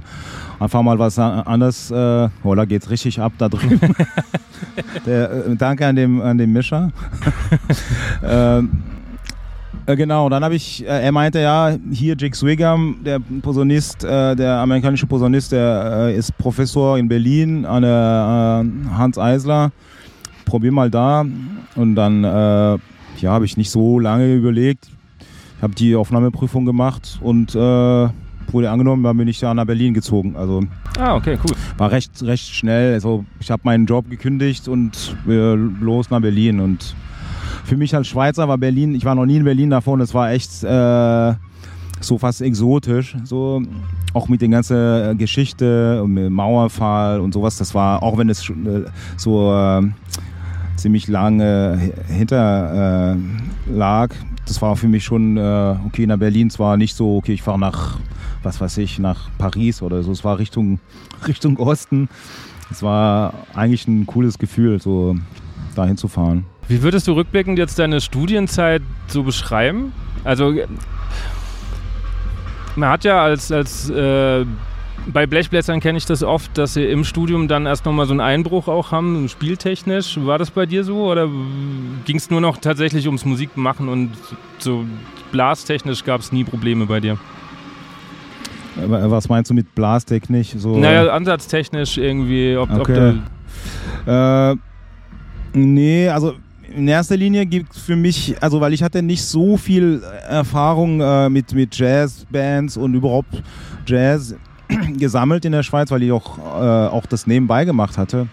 einfach 0.58 0.82
mal 0.82 0.98
was 0.98 1.18
anderes, 1.18 1.90
äh, 1.90 2.28
oh, 2.42 2.54
da 2.54 2.64
geht's 2.64 2.90
richtig 2.90 3.20
ab 3.20 3.32
da 3.38 3.48
drüben. 3.48 3.94
Der, 5.06 5.46
äh, 5.46 5.56
danke 5.56 5.86
an 5.86 5.96
dem, 5.96 6.20
an 6.20 6.38
dem 6.38 6.52
Mischer. 6.52 6.90
ähm, 8.24 8.70
äh, 9.86 9.96
Genau, 9.96 10.28
dann 10.28 10.44
habe 10.44 10.54
ich, 10.54 10.84
äh, 10.84 11.04
er 11.04 11.12
meinte 11.12 11.40
ja, 11.40 11.76
hier 11.90 12.14
Jake 12.18 12.36
Swigam, 12.36 12.96
der 13.04 13.20
Posaunist, 13.42 14.04
äh, 14.04 14.36
der 14.36 14.56
amerikanische 14.58 15.06
Posaunist, 15.06 15.52
der 15.52 16.14
ist 16.14 16.36
Professor 16.38 16.98
in 16.98 17.08
Berlin 17.08 17.64
an 17.64 17.82
der 17.82 18.64
Hans 18.96 19.18
Eisler. 19.18 19.72
Probier 20.50 20.72
mal 20.72 20.90
da. 20.90 21.24
Und 21.76 21.94
dann, 21.94 22.24
äh, 22.24 22.28
ja, 22.28 23.30
habe 23.30 23.44
ich 23.44 23.56
nicht 23.56 23.70
so 23.70 24.00
lange 24.00 24.34
überlegt. 24.34 24.88
Ich 25.56 25.62
habe 25.62 25.74
die 25.76 25.94
Aufnahmeprüfung 25.94 26.64
gemacht 26.64 27.20
und 27.22 27.54
äh, 27.54 27.58
wurde 27.58 28.68
angenommen, 28.70 29.04
dann 29.04 29.16
bin 29.16 29.28
ich 29.28 29.38
da 29.38 29.54
nach 29.54 29.64
Berlin 29.64 29.94
gezogen. 29.94 30.34
Also 30.34 30.64
Ah, 30.98 31.14
okay, 31.14 31.38
cool. 31.44 31.54
war 31.78 31.92
recht, 31.92 32.20
recht 32.24 32.48
schnell. 32.48 32.94
Also 32.94 33.24
ich 33.38 33.50
habe 33.52 33.62
meinen 33.64 33.86
Job 33.86 34.10
gekündigt 34.10 34.66
und 34.66 35.16
äh, 35.28 35.54
los 35.54 36.10
nach 36.10 36.20
Berlin. 36.20 36.58
Und 36.58 36.96
für 37.64 37.76
mich 37.76 37.94
als 37.94 38.08
Schweizer 38.08 38.48
war 38.48 38.58
Berlin, 38.58 38.96
ich 38.96 39.04
war 39.04 39.14
noch 39.14 39.26
nie 39.26 39.36
in 39.36 39.44
Berlin 39.44 39.70
davon, 39.70 40.00
es 40.00 40.12
war 40.14 40.32
echt 40.32 40.64
äh, 40.64 41.34
so 42.00 42.18
fast 42.18 42.42
exotisch. 42.42 43.16
So 43.22 43.62
auch 44.14 44.28
mit 44.28 44.40
der 44.40 44.48
ganzen 44.48 45.16
Geschichte 45.16 46.02
und 46.02 46.14
mit 46.14 46.24
dem 46.24 46.32
Mauerfall 46.32 47.20
und 47.20 47.32
sowas. 47.34 47.56
Das 47.58 47.72
war, 47.72 48.02
auch 48.02 48.18
wenn 48.18 48.28
es 48.28 48.48
äh, 48.50 48.54
so 49.16 49.52
äh, 49.54 49.82
ziemlich 50.80 51.06
lange 51.08 51.78
hi- 51.80 52.14
hinter 52.14 53.14
äh, 53.14 53.70
lag, 53.72 54.10
das 54.46 54.60
war 54.62 54.74
für 54.76 54.88
mich 54.88 55.04
schon, 55.04 55.36
äh, 55.36 55.76
okay, 55.86 56.06
nach 56.06 56.16
Berlin 56.18 56.50
zwar 56.50 56.76
nicht 56.76 56.96
so, 56.96 57.16
okay, 57.18 57.32
ich 57.32 57.42
fahre 57.42 57.58
nach, 57.58 57.98
was 58.42 58.60
weiß 58.60 58.78
ich, 58.78 58.98
nach 58.98 59.28
Paris 59.38 59.82
oder 59.82 60.02
so. 60.02 60.10
Es 60.12 60.24
war 60.24 60.38
Richtung, 60.38 60.80
Richtung 61.28 61.56
Osten. 61.58 62.08
Es 62.70 62.82
war 62.82 63.34
eigentlich 63.54 63.86
ein 63.88 64.06
cooles 64.06 64.38
Gefühl, 64.38 64.80
so 64.80 65.16
dahin 65.74 65.96
zu 65.96 66.08
fahren. 66.08 66.46
Wie 66.68 66.82
würdest 66.82 67.06
du 67.08 67.12
rückblickend 67.12 67.58
jetzt 67.58 67.78
deine 67.78 68.00
Studienzeit 68.00 68.82
so 69.08 69.22
beschreiben? 69.24 69.92
Also, 70.24 70.54
man 72.76 72.88
hat 72.88 73.04
ja 73.04 73.22
als, 73.22 73.50
als 73.50 73.90
äh, 73.90 74.44
bei 75.06 75.26
Blechblättern 75.26 75.80
kenne 75.80 75.98
ich 75.98 76.06
das 76.06 76.22
oft, 76.22 76.56
dass 76.58 76.74
sie 76.74 76.84
im 76.84 77.04
Studium 77.04 77.48
dann 77.48 77.66
erst 77.66 77.84
nochmal 77.84 78.06
so 78.06 78.12
einen 78.12 78.20
Einbruch 78.20 78.68
auch 78.68 78.92
haben, 78.92 79.28
spieltechnisch. 79.28 80.18
War 80.24 80.38
das 80.38 80.50
bei 80.50 80.66
dir 80.66 80.84
so 80.84 81.10
oder 81.10 81.28
ging 82.04 82.16
es 82.16 82.30
nur 82.30 82.40
noch 82.40 82.58
tatsächlich 82.58 83.06
ums 83.06 83.24
Musikmachen 83.24 83.88
und 83.88 84.10
so 84.58 84.84
blastechnisch 85.32 86.04
gab 86.04 86.20
es 86.20 86.32
nie 86.32 86.44
Probleme 86.44 86.86
bei 86.86 87.00
dir? 87.00 87.12
Äh, 88.76 88.88
Was 88.88 89.28
meinst 89.28 89.50
du 89.50 89.54
mit 89.54 89.74
Blastechnik? 89.74 90.54
So, 90.56 90.76
Naja, 90.76 91.12
ansatztechnisch 91.12 91.98
irgendwie, 91.98 92.56
ob, 92.56 92.70
ob 92.70 92.80
Okay. 92.80 93.14
du, 94.06 94.10
Äh, 94.10 94.56
nee, 95.52 96.08
also 96.08 96.34
in 96.74 96.86
erster 96.86 97.16
Linie 97.16 97.46
gibt 97.46 97.74
es 97.74 97.82
für 97.82 97.96
mich, 97.96 98.40
also 98.40 98.60
weil 98.60 98.72
ich 98.72 98.82
hatte 98.82 99.02
nicht 99.02 99.24
so 99.24 99.56
viel 99.56 100.02
Erfahrung 100.28 101.00
äh, 101.00 101.28
mit, 101.28 101.52
mit 101.52 101.76
Jazzbands 101.76 102.76
und 102.76 102.94
überhaupt 102.94 103.42
Jazz 103.86 104.36
gesammelt 104.98 105.44
in 105.44 105.52
der 105.52 105.62
Schweiz, 105.62 105.90
weil 105.90 106.02
ich 106.02 106.12
auch, 106.12 106.38
äh, 106.38 106.88
auch 106.88 107.06
das 107.06 107.26
nebenbei 107.26 107.64
gemacht 107.64 107.98
hatte. 107.98 108.28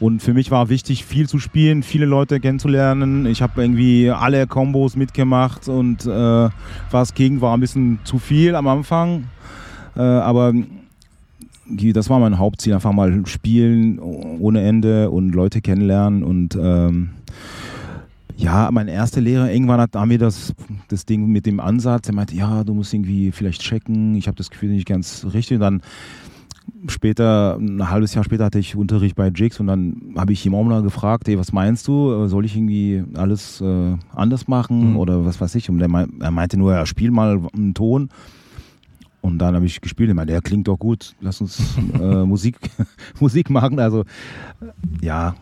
Und 0.00 0.22
für 0.22 0.32
mich 0.32 0.50
war 0.50 0.70
wichtig, 0.70 1.04
viel 1.04 1.28
zu 1.28 1.38
spielen, 1.38 1.82
viele 1.82 2.06
Leute 2.06 2.40
kennenzulernen. 2.40 3.26
Ich 3.26 3.42
habe 3.42 3.60
irgendwie 3.60 4.10
alle 4.10 4.46
Kombos 4.46 4.96
mitgemacht 4.96 5.68
und 5.68 6.06
äh, 6.06 6.48
was 6.90 7.14
ging, 7.14 7.42
war 7.42 7.54
ein 7.54 7.60
bisschen 7.60 7.98
zu 8.04 8.18
viel 8.18 8.54
am 8.54 8.66
Anfang. 8.66 9.24
Äh, 9.94 10.00
aber 10.00 10.54
das 11.66 12.08
war 12.08 12.18
mein 12.18 12.38
Hauptziel, 12.38 12.74
einfach 12.74 12.92
mal 12.92 13.26
spielen 13.26 13.98
ohne 13.98 14.62
Ende 14.62 15.10
und 15.10 15.34
Leute 15.34 15.60
kennenlernen 15.60 16.24
und 16.24 16.58
ähm, 16.60 17.10
ja, 18.40 18.70
mein 18.72 18.88
erster 18.88 19.20
Lehrer, 19.20 19.52
irgendwann 19.52 19.80
hat 19.80 19.94
wir 19.94 20.18
das, 20.18 20.54
das 20.88 21.04
Ding 21.04 21.26
mit 21.26 21.44
dem 21.46 21.60
Ansatz, 21.60 22.08
er 22.08 22.14
meinte, 22.14 22.34
ja, 22.34 22.64
du 22.64 22.74
musst 22.74 22.94
irgendwie 22.94 23.32
vielleicht 23.32 23.60
checken, 23.60 24.14
ich 24.14 24.26
habe 24.26 24.36
das 24.36 24.50
Gefühl 24.50 24.70
nicht 24.70 24.86
ganz 24.88 25.26
richtig 25.34 25.56
und 25.56 25.60
dann 25.60 25.82
später, 26.88 27.56
ein 27.58 27.90
halbes 27.90 28.14
Jahr 28.14 28.24
später 28.24 28.46
hatte 28.46 28.58
ich 28.58 28.76
Unterricht 28.76 29.14
bei 29.14 29.28
Jigs 29.28 29.60
und 29.60 29.66
dann 29.66 30.14
habe 30.16 30.32
ich 30.32 30.44
ihm 30.46 30.54
auch 30.54 30.64
mal 30.64 30.82
gefragt, 30.82 31.28
ey, 31.28 31.38
was 31.38 31.52
meinst 31.52 31.86
du, 31.86 32.26
soll 32.28 32.46
ich 32.46 32.56
irgendwie 32.56 33.04
alles 33.14 33.60
äh, 33.60 33.96
anders 34.14 34.48
machen 34.48 34.92
Mhm. 34.92 34.96
oder 34.96 35.24
was 35.26 35.40
weiß 35.40 35.54
ich 35.56 35.68
und 35.68 35.78
der 35.78 35.88
er 36.20 36.30
meinte 36.30 36.56
nur, 36.56 36.72
ja, 36.72 36.86
spiel 36.86 37.10
mal 37.10 37.40
einen 37.54 37.74
Ton 37.74 38.08
und 39.20 39.38
dann 39.38 39.54
habe 39.54 39.66
ich 39.66 39.82
gespielt. 39.82 40.08
Ich 40.08 40.16
meine, 40.16 40.32
der 40.32 40.40
klingt 40.40 40.66
doch 40.68 40.78
gut. 40.78 41.14
Lass 41.20 41.42
uns 41.42 41.76
äh, 42.00 42.24
Musik, 42.24 42.56
Musik 43.20 43.50
machen. 43.50 43.78
Also, 43.78 44.04
ja. 45.02 45.34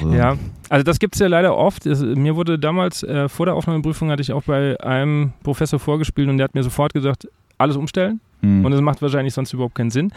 Also, 0.00 0.12
Ja, 0.14 0.36
also 0.68 0.82
das 0.84 0.98
gibt 0.98 1.14
es 1.14 1.20
ja 1.20 1.26
leider 1.26 1.56
oft. 1.56 1.86
Es, 1.86 2.00
mir 2.02 2.36
wurde 2.36 2.58
damals, 2.58 3.02
äh, 3.02 3.28
vor 3.28 3.46
der 3.46 3.54
Aufnahmeprüfung, 3.54 4.10
hatte 4.10 4.22
ich 4.22 4.32
auch 4.32 4.44
bei 4.44 4.78
einem 4.80 5.32
Professor 5.42 5.78
vorgespielt 5.78 6.28
und 6.28 6.38
der 6.38 6.44
hat 6.44 6.54
mir 6.54 6.62
sofort 6.62 6.94
gesagt, 6.94 7.28
alles 7.58 7.76
umstellen. 7.76 8.20
hm. 8.40 8.64
Und 8.64 8.72
das 8.72 8.80
macht 8.80 9.02
wahrscheinlich 9.02 9.34
sonst 9.34 9.52
überhaupt 9.52 9.74
keinen 9.74 9.90
Sinn. 9.90 10.12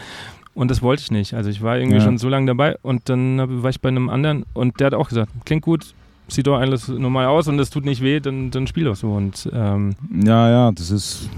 Und 0.54 0.72
das 0.72 0.82
wollte 0.82 1.02
ich 1.04 1.12
nicht. 1.12 1.34
Also 1.34 1.50
ich 1.50 1.62
war 1.62 1.78
irgendwie 1.78 1.98
Ja. 1.98 2.04
schon 2.04 2.18
so 2.18 2.30
lange 2.30 2.48
dabei 2.48 2.78
und 2.82 3.10
dann 3.10 3.62
war 3.64 3.70
ich 3.70 3.82
bei 3.82 3.90
einem 3.90 4.10
anderen 4.10 4.46
und 4.54 4.80
der 4.80 4.88
hat 4.88 4.94
auch 4.94 5.10
gesagt, 5.10 5.30
klingt 5.46 5.64
gut, 5.64 5.94
sieht 6.28 6.48
doch 6.48 6.58
alles 6.60 6.88
normal 6.88 7.26
aus 7.28 7.48
und 7.48 7.58
das 7.58 7.70
tut 7.70 7.86
nicht 7.86 8.02
weh, 8.02 8.20
dann, 8.20 8.52
dann 8.52 8.68
spiel 8.68 8.86
doch 8.86 8.96
so. 8.96 9.12
Und 9.12 9.50
ähm, 9.54 9.96
Ja, 10.24 10.50
ja, 10.50 10.72
das 10.72 10.92
ist, 10.92 11.30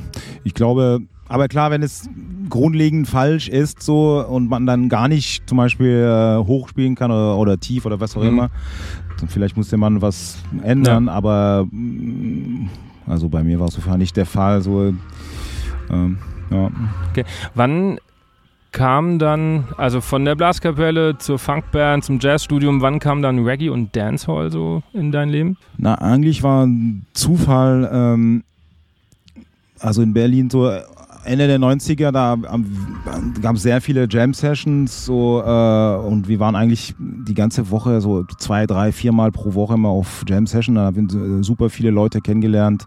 ich 0.44 0.54
glaube, 0.54 1.00
aber 1.28 1.48
klar, 1.50 1.72
wenn 1.72 1.84
es 1.84 2.10
grundlegend 2.50 3.08
falsch 3.08 3.50
ist 3.50 3.84
so 3.84 4.26
und 4.26 4.50
man 4.50 4.66
dann 4.66 4.88
gar 4.88 5.08
nicht 5.10 5.48
zum 5.50 5.58
Beispiel 5.58 5.90
äh, 5.90 6.38
hochspielen 6.46 6.96
kann 6.96 7.12
oder, 7.12 7.38
oder 7.38 7.60
tief 7.60 7.86
oder 7.86 8.00
was 8.00 8.16
auch 8.16 8.22
Mhm. 8.22 8.28
immer, 8.30 8.50
dann 9.20 9.28
vielleicht 9.28 9.58
musste 9.58 9.76
man 9.78 10.02
was 10.02 10.38
ändern, 10.64 11.10
aber 11.10 11.68
mm, 11.70 12.70
also 13.08 13.28
bei 13.28 13.44
mir 13.44 13.60
war 13.60 13.68
es 13.68 13.74
sofern 13.74 13.98
nicht 14.00 14.16
der 14.16 14.26
Fall. 14.26 14.62
So, 14.62 14.94
ähm, 15.90 16.18
ja. 16.50 16.70
wann 17.56 17.98
kam 18.78 19.18
dann, 19.18 19.64
also 19.78 20.02
von 20.02 20.24
der 20.24 20.36
Blaskapelle 20.36 21.18
zur 21.18 21.40
Funkband, 21.40 22.04
zum 22.04 22.20
Jazzstudium, 22.20 22.80
wann 22.82 23.00
kam 23.00 23.24
dann 23.24 23.40
Reggae 23.40 23.70
und 23.70 23.96
Dancehall 23.96 24.52
so 24.52 24.84
in 24.94 25.12
dein 25.12 25.30
Leben? 25.30 25.58
Na, 25.78 25.96
eigentlich 25.96 26.44
war 26.44 26.68
ein 26.68 27.08
Zufall, 27.14 27.90
ähm, 27.92 28.44
also 29.80 30.04
in 30.04 30.14
Berlin 30.14 30.52
so 30.52 30.70
Ende 31.26 31.48
der 31.48 31.58
90er, 31.60 32.12
da 32.12 32.38
gab 33.42 33.56
es 33.56 33.64
sehr 33.64 33.82
viele 33.82 34.08
Jam-Sessions 34.08 35.06
so, 35.06 35.42
äh, 35.42 35.96
und 36.08 36.28
wir 36.28 36.40
waren 36.40 36.56
eigentlich 36.56 36.94
die 37.00 37.34
ganze 37.34 37.72
Woche 37.72 38.00
so 38.00 38.26
zwei, 38.38 38.68
drei, 38.68 38.92
viermal 38.92 39.32
pro 39.32 39.56
Woche 39.56 39.74
immer 39.74 39.90
auf 39.90 40.24
Jam-Session. 40.28 40.76
Da 40.76 40.86
haben 40.86 41.12
wir 41.12 41.44
super 41.44 41.72
viele 41.72 41.90
Leute 41.90 42.22
kennengelernt. 42.22 42.86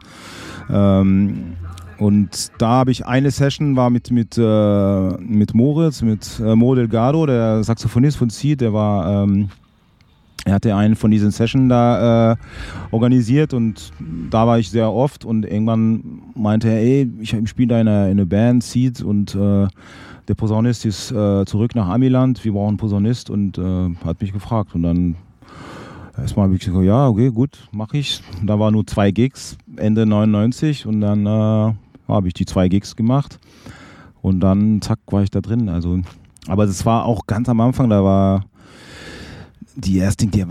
Ähm, 0.70 1.56
und 2.00 2.50
da 2.56 2.68
habe 2.68 2.90
ich 2.90 3.06
eine 3.06 3.30
Session, 3.30 3.76
war 3.76 3.90
mit, 3.90 4.10
mit, 4.10 4.38
äh, 4.38 5.10
mit 5.18 5.54
Moritz, 5.54 6.00
mit 6.00 6.40
äh, 6.40 6.56
Mo 6.56 6.74
Delgado, 6.74 7.26
der 7.26 7.62
Saxophonist 7.62 8.16
von 8.16 8.30
Seed, 8.30 8.62
der 8.62 8.72
war... 8.72 9.24
Ähm, 9.24 9.50
er 10.46 10.54
hatte 10.54 10.74
einen 10.74 10.96
von 10.96 11.10
diesen 11.10 11.30
Sessions 11.30 11.68
da 11.68 12.32
äh, 12.32 12.36
organisiert 12.92 13.52
und 13.52 13.92
da 14.30 14.46
war 14.46 14.58
ich 14.58 14.70
sehr 14.70 14.90
oft 14.90 15.26
und 15.26 15.44
irgendwann 15.44 16.22
meinte 16.34 16.68
er, 16.68 16.80
ey, 16.80 17.10
ich 17.20 17.36
spiele 17.44 17.68
da 17.68 17.80
in 17.82 17.88
einer, 17.88 18.08
in 18.08 18.26
Band, 18.26 18.64
Seed 18.64 19.02
und 19.02 19.34
äh, 19.34 19.68
der 20.28 20.34
Posaunist 20.34 20.86
ist 20.86 21.12
äh, 21.12 21.44
zurück 21.44 21.74
nach 21.74 21.88
Amiland, 21.88 22.42
wir 22.42 22.52
brauchen 22.52 22.68
einen 22.68 22.76
Posaunist 22.78 23.28
und 23.28 23.58
äh, 23.58 23.94
hat 24.02 24.22
mich 24.22 24.32
gefragt 24.32 24.74
und 24.74 24.82
dann 24.82 25.16
erstmal 26.16 26.44
habe 26.44 26.54
ich 26.54 26.64
gesagt, 26.64 26.84
ja, 26.84 27.06
okay, 27.06 27.30
gut, 27.30 27.68
mache 27.70 27.98
ich. 27.98 28.22
Da 28.42 28.58
waren 28.58 28.72
nur 28.72 28.86
zwei 28.86 29.10
Gigs, 29.10 29.58
Ende 29.76 30.06
99 30.06 30.86
und 30.86 31.02
dann 31.02 31.26
äh, 31.26 31.74
habe 32.12 32.28
ich 32.28 32.34
die 32.34 32.46
zwei 32.46 32.68
Gigs 32.68 32.96
gemacht 32.96 33.38
und 34.22 34.40
dann 34.40 34.80
zack 34.82 34.98
war 35.06 35.22
ich 35.22 35.30
da 35.30 35.40
drin. 35.40 35.68
Also, 35.68 36.00
aber 36.46 36.66
das 36.66 36.84
war 36.86 37.04
auch 37.04 37.26
ganz 37.26 37.48
am 37.48 37.60
Anfang, 37.60 37.90
da 37.90 38.02
war 38.04 38.44
die 39.76 39.98
erste, 39.98 40.26
die 40.26 40.44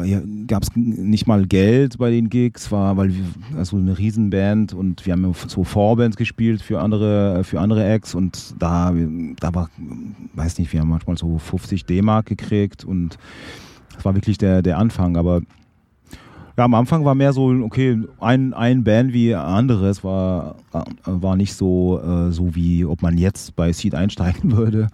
gab 0.47 0.63
es 0.63 0.69
nicht 0.75 1.27
mal 1.27 1.45
Geld 1.45 1.97
bei 1.97 2.09
den 2.09 2.29
Gigs, 2.29 2.71
war 2.71 2.97
weil 2.97 3.09
wir 3.09 3.23
also 3.57 3.77
eine 3.77 3.97
Riesenband 3.97 4.73
und 4.73 5.05
wir 5.05 5.13
haben 5.13 5.33
so 5.47 5.63
Vorbands 5.63 6.15
gespielt 6.17 6.61
für 6.61 6.79
andere 6.79 7.43
für 7.43 7.59
andere 7.59 7.85
Acts 7.85 8.15
und 8.15 8.55
da 8.59 8.93
da 9.39 9.53
war 9.53 9.69
weiß 10.33 10.57
nicht, 10.57 10.71
wir 10.73 10.79
haben 10.79 10.89
manchmal 10.89 11.17
so 11.17 11.37
50 11.37 11.85
D-Mark 11.85 12.27
gekriegt 12.27 12.85
und 12.85 13.17
das 13.93 14.05
war 14.05 14.15
wirklich 14.15 14.37
der 14.37 14.61
der 14.61 14.77
Anfang, 14.77 15.17
aber 15.17 15.41
ja, 16.59 16.65
am 16.65 16.73
Anfang 16.73 17.05
war 17.05 17.15
mehr 17.15 17.31
so, 17.31 17.47
okay, 17.63 17.97
ein, 18.19 18.53
ein 18.53 18.83
Band 18.83 19.13
wie 19.13 19.33
anderes 19.33 20.03
war, 20.03 20.55
war 21.05 21.37
nicht 21.37 21.53
so, 21.53 22.01
äh, 22.01 22.33
so 22.33 22.53
wie 22.53 22.83
ob 22.83 23.01
man 23.01 23.17
jetzt 23.17 23.55
bei 23.55 23.71
Seed 23.71 23.95
einsteigen 23.95 24.51
würde. 24.57 24.89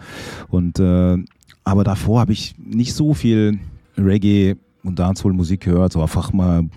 Und 0.48 0.78
äh, 0.80 1.18
aber 1.64 1.84
davor 1.84 2.20
habe 2.20 2.34
ich 2.34 2.54
nicht 2.60 2.94
so 2.94 3.16
viel 3.16 3.58
Reggae 3.98 4.58
und 4.84 5.00
Dancehall-Musik 5.00 5.62
gehört, 5.62 5.94
so 5.94 6.04
einfach 6.04 6.32
mal 6.34 6.70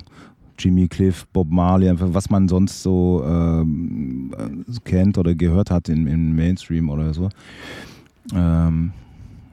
Jimmy 0.58 0.88
Cliff, 0.88 1.26
Bob 1.34 1.50
Marley, 1.50 1.90
einfach 1.90 2.08
was 2.12 2.30
man 2.30 2.48
sonst 2.48 2.82
so, 2.82 3.22
ähm, 3.26 4.64
so 4.66 4.80
kennt 4.80 5.18
oder 5.18 5.34
gehört 5.34 5.70
hat 5.70 5.90
im, 5.90 6.06
im 6.06 6.34
Mainstream 6.34 6.88
oder 6.88 7.12
so. 7.12 7.28
Ähm, 8.34 8.92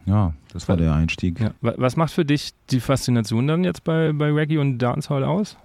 ja, 0.06 0.34
das 0.54 0.68
war 0.68 0.78
der 0.78 0.94
Einstieg. 0.94 1.40
Ja. 1.40 1.52
Was 1.62 1.96
macht 1.96 2.14
für 2.14 2.26
dich 2.26 2.52
die 2.70 2.80
Faszination 2.80 3.48
dann 3.48 3.64
jetzt 3.64 3.84
bei, 3.84 4.14
bei 4.14 4.32
Reggae 4.32 4.58
und 4.60 4.78
Dancehall 4.78 5.24
aus? 5.24 5.58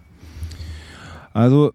Also, 1.32 1.72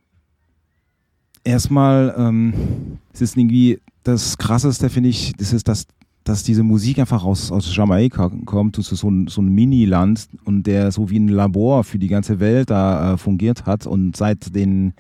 erstmal, 1.44 2.14
ähm, 2.18 2.98
es 3.14 3.22
ist 3.22 3.38
irgendwie 3.38 3.80
das 4.04 4.38
Krasseste, 4.38 4.90
finde 4.90 5.10
ich, 5.10 5.34
das 5.38 5.54
ist, 5.54 5.68
dass, 5.68 5.88
dass 6.24 6.44
diese 6.44 6.64
Musik 6.64 7.00
einfach 7.00 7.24
aus, 7.24 7.52
aus 7.52 7.74
Jamaika 7.76 8.32
kommt, 8.46 8.78
das 8.78 8.92
ist 8.92 9.00
so 9.00 9.10
ein, 9.10 9.28
so 9.28 9.42
ein 9.42 9.50
Mini-Land 9.50 10.28
und 10.44 10.64
der 10.64 10.92
so 10.92 11.10
wie 11.10 11.20
ein 11.20 11.28
Labor 11.28 11.84
für 11.84 12.00
die 12.00 12.08
ganze 12.08 12.40
Welt 12.40 12.70
da 12.70 13.14
äh, 13.14 13.18
fungiert 13.18 13.66
hat 13.66 13.86
und 13.86 14.18
seit 14.18 14.56
den 14.56 14.94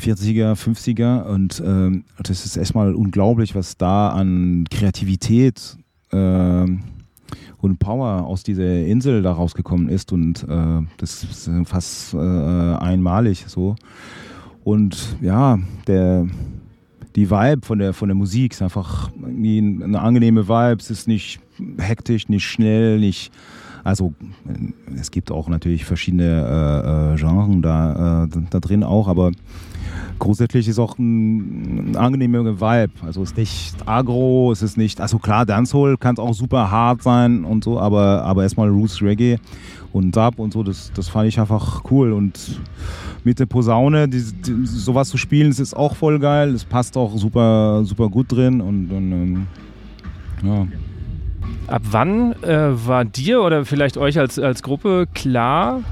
40er, 0.00 0.54
50er 0.54 1.24
und 1.24 1.62
ähm, 1.64 2.04
das 2.22 2.44
ist 2.44 2.56
erstmal 2.56 2.94
unglaublich, 2.94 3.54
was 3.54 3.76
da 3.76 4.10
an 4.10 4.64
Kreativität 4.70 5.78
und 7.64 7.78
Power 7.78 8.26
aus 8.26 8.42
dieser 8.42 8.84
Insel 8.84 9.22
da 9.22 9.32
rausgekommen 9.32 9.88
ist 9.88 10.12
und 10.12 10.44
äh, 10.48 10.82
das 10.98 11.24
ist 11.24 11.50
fast 11.64 12.14
äh, 12.14 12.18
einmalig 12.18 13.44
so. 13.46 13.76
Und 14.64 15.16
ja, 15.20 15.58
der, 15.86 16.26
die 17.16 17.30
Vibe 17.30 17.64
von 17.64 17.78
der, 17.78 17.92
von 17.92 18.08
der 18.08 18.16
Musik 18.16 18.52
ist 18.52 18.62
einfach 18.62 19.10
irgendwie 19.20 19.58
eine 19.58 20.00
angenehme 20.00 20.48
Vibe. 20.48 20.80
Es 20.80 20.90
ist 20.90 21.06
nicht 21.06 21.40
hektisch, 21.78 22.28
nicht 22.28 22.44
schnell, 22.44 22.98
nicht. 22.98 23.30
Also 23.82 24.14
es 24.98 25.10
gibt 25.10 25.30
auch 25.30 25.48
natürlich 25.48 25.84
verschiedene 25.84 26.24
äh, 26.24 27.14
äh 27.14 27.16
Genres 27.16 27.48
da, 27.60 28.24
äh, 28.24 28.28
da 28.48 28.60
drin 28.60 28.82
auch, 28.82 29.08
aber 29.08 29.32
grundsätzlich 30.18 30.68
ist 30.68 30.78
auch 30.78 30.98
ein, 30.98 31.90
ein 31.90 31.96
angenehmer 31.96 32.60
Vibe. 32.60 32.92
Also 33.02 33.22
es 33.22 33.30
ist 33.30 33.36
nicht 33.36 33.74
agro, 33.86 34.52
es 34.52 34.62
ist 34.62 34.76
nicht, 34.76 35.00
also 35.00 35.18
klar, 35.18 35.46
Dancehall 35.46 35.96
kann 35.96 36.18
auch 36.18 36.34
super 36.34 36.70
hart 36.70 37.02
sein 37.02 37.44
und 37.44 37.64
so, 37.64 37.78
aber, 37.78 38.22
aber 38.24 38.42
erstmal 38.42 38.68
Roots 38.68 39.02
Reggae 39.02 39.38
und 39.92 40.16
Dub 40.16 40.38
und 40.38 40.52
so, 40.52 40.62
das, 40.62 40.92
das 40.92 41.08
fand 41.08 41.28
ich 41.28 41.38
einfach 41.38 41.82
cool. 41.90 42.12
Und 42.12 42.60
mit 43.22 43.38
der 43.38 43.46
Posaune, 43.46 44.08
die, 44.08 44.22
die, 44.22 44.66
sowas 44.66 45.08
zu 45.08 45.16
spielen, 45.16 45.50
das 45.50 45.60
ist 45.60 45.74
auch 45.74 45.94
voll 45.94 46.18
geil. 46.18 46.50
Es 46.52 46.64
passt 46.64 46.96
auch 46.96 47.16
super, 47.16 47.84
super 47.84 48.08
gut 48.08 48.32
drin 48.32 48.60
und, 48.60 48.90
und 48.90 49.12
ähm, 49.12 49.46
ja. 50.42 50.66
Ab 51.66 51.82
wann 51.90 52.32
äh, 52.42 52.86
war 52.86 53.04
dir 53.04 53.40
oder 53.42 53.64
vielleicht 53.64 53.96
euch 53.96 54.18
als, 54.18 54.38
als 54.38 54.62
Gruppe 54.62 55.06
klar, 55.14 55.82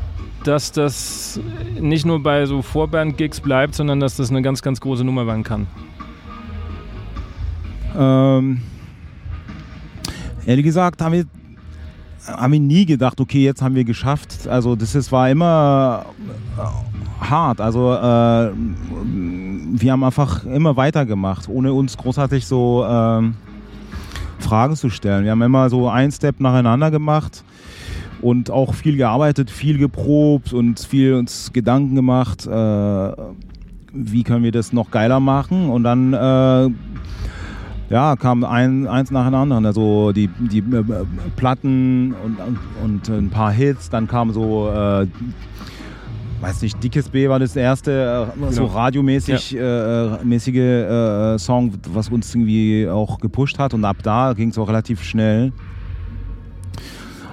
dass 0.44 0.72
das 0.72 1.40
nicht 1.80 2.06
nur 2.06 2.22
bei 2.22 2.46
so 2.46 2.62
Vorband-Gigs 2.62 3.40
bleibt, 3.40 3.74
sondern 3.74 4.00
dass 4.00 4.16
das 4.16 4.30
eine 4.30 4.42
ganz, 4.42 4.62
ganz 4.62 4.80
große 4.80 5.04
Nummer 5.04 5.26
werden 5.26 5.44
kann? 5.44 5.66
Ähm, 7.96 8.62
ehrlich 10.46 10.64
gesagt 10.64 11.02
haben 11.02 11.12
wir, 11.12 11.24
haben 12.26 12.52
wir 12.52 12.60
nie 12.60 12.86
gedacht, 12.86 13.20
okay, 13.20 13.44
jetzt 13.44 13.62
haben 13.62 13.74
wir 13.74 13.84
geschafft. 13.84 14.46
Also 14.48 14.76
das 14.76 14.94
ist, 14.94 15.12
war 15.12 15.30
immer 15.30 16.06
äh, 16.58 17.24
hart. 17.24 17.60
Also 17.60 17.92
äh, 17.92 18.50
wir 18.54 19.92
haben 19.92 20.04
einfach 20.04 20.44
immer 20.44 20.76
weitergemacht, 20.76 21.48
ohne 21.48 21.72
uns 21.72 21.96
großartig 21.96 22.46
so 22.46 22.84
äh, 22.84 23.30
Fragen 24.38 24.76
zu 24.76 24.90
stellen. 24.90 25.24
Wir 25.24 25.32
haben 25.32 25.42
immer 25.42 25.68
so 25.70 25.88
ein 25.88 26.10
Step 26.10 26.40
nacheinander 26.40 26.90
gemacht 26.90 27.44
und 28.22 28.50
auch 28.50 28.74
viel 28.74 28.96
gearbeitet, 28.96 29.50
viel 29.50 29.76
geprobt 29.76 30.52
und 30.52 30.80
viel 30.80 31.14
uns 31.14 31.52
Gedanken 31.52 31.94
gemacht, 31.94 32.46
äh, 32.46 33.12
wie 33.92 34.22
können 34.22 34.44
wir 34.44 34.52
das 34.52 34.72
noch 34.72 34.90
geiler 34.90 35.20
machen 35.20 35.68
und 35.68 35.84
dann 35.84 36.14
äh, 36.14 36.70
ja, 37.92 38.16
kam 38.16 38.42
ein, 38.44 38.86
eins 38.86 39.10
nach 39.10 39.26
dem 39.26 39.34
anderen. 39.34 39.66
Also 39.66 40.12
die, 40.12 40.28
die 40.28 40.60
äh, 40.60 40.82
Platten 41.36 42.14
und, 42.24 42.38
und 42.82 43.08
ein 43.10 43.28
paar 43.28 43.52
Hits, 43.52 43.90
dann 43.90 44.06
kam 44.06 44.32
so, 44.32 44.70
äh, 44.70 45.06
weiß 46.40 46.62
nicht, 46.62 46.82
Dickes 46.82 47.10
B 47.10 47.28
war 47.28 47.38
das 47.38 47.54
erste, 47.54 48.28
äh, 48.32 48.38
genau. 48.38 48.50
so 48.50 48.64
radiomäßig 48.64 49.52
ja. 49.52 50.16
äh, 50.16 50.24
mäßige 50.24 50.56
äh, 50.56 51.38
Song, 51.38 51.74
was 51.92 52.08
uns 52.08 52.34
irgendwie 52.34 52.88
auch 52.88 53.18
gepusht 53.18 53.58
hat 53.58 53.74
und 53.74 53.84
ab 53.84 53.98
da 54.02 54.32
ging 54.32 54.48
es 54.48 54.58
auch 54.58 54.68
relativ 54.68 55.02
schnell. 55.02 55.52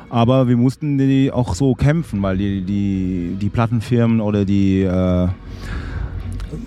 Aber 0.09 0.47
wir 0.47 0.57
mussten 0.57 0.97
die 0.97 1.31
auch 1.31 1.53
so 1.53 1.75
kämpfen, 1.75 2.21
weil 2.21 2.37
die, 2.37 2.61
die, 2.61 3.35
die 3.39 3.49
Plattenfirmen 3.49 4.21
oder 4.21 4.43
die 4.43 4.81
äh, 4.81 5.27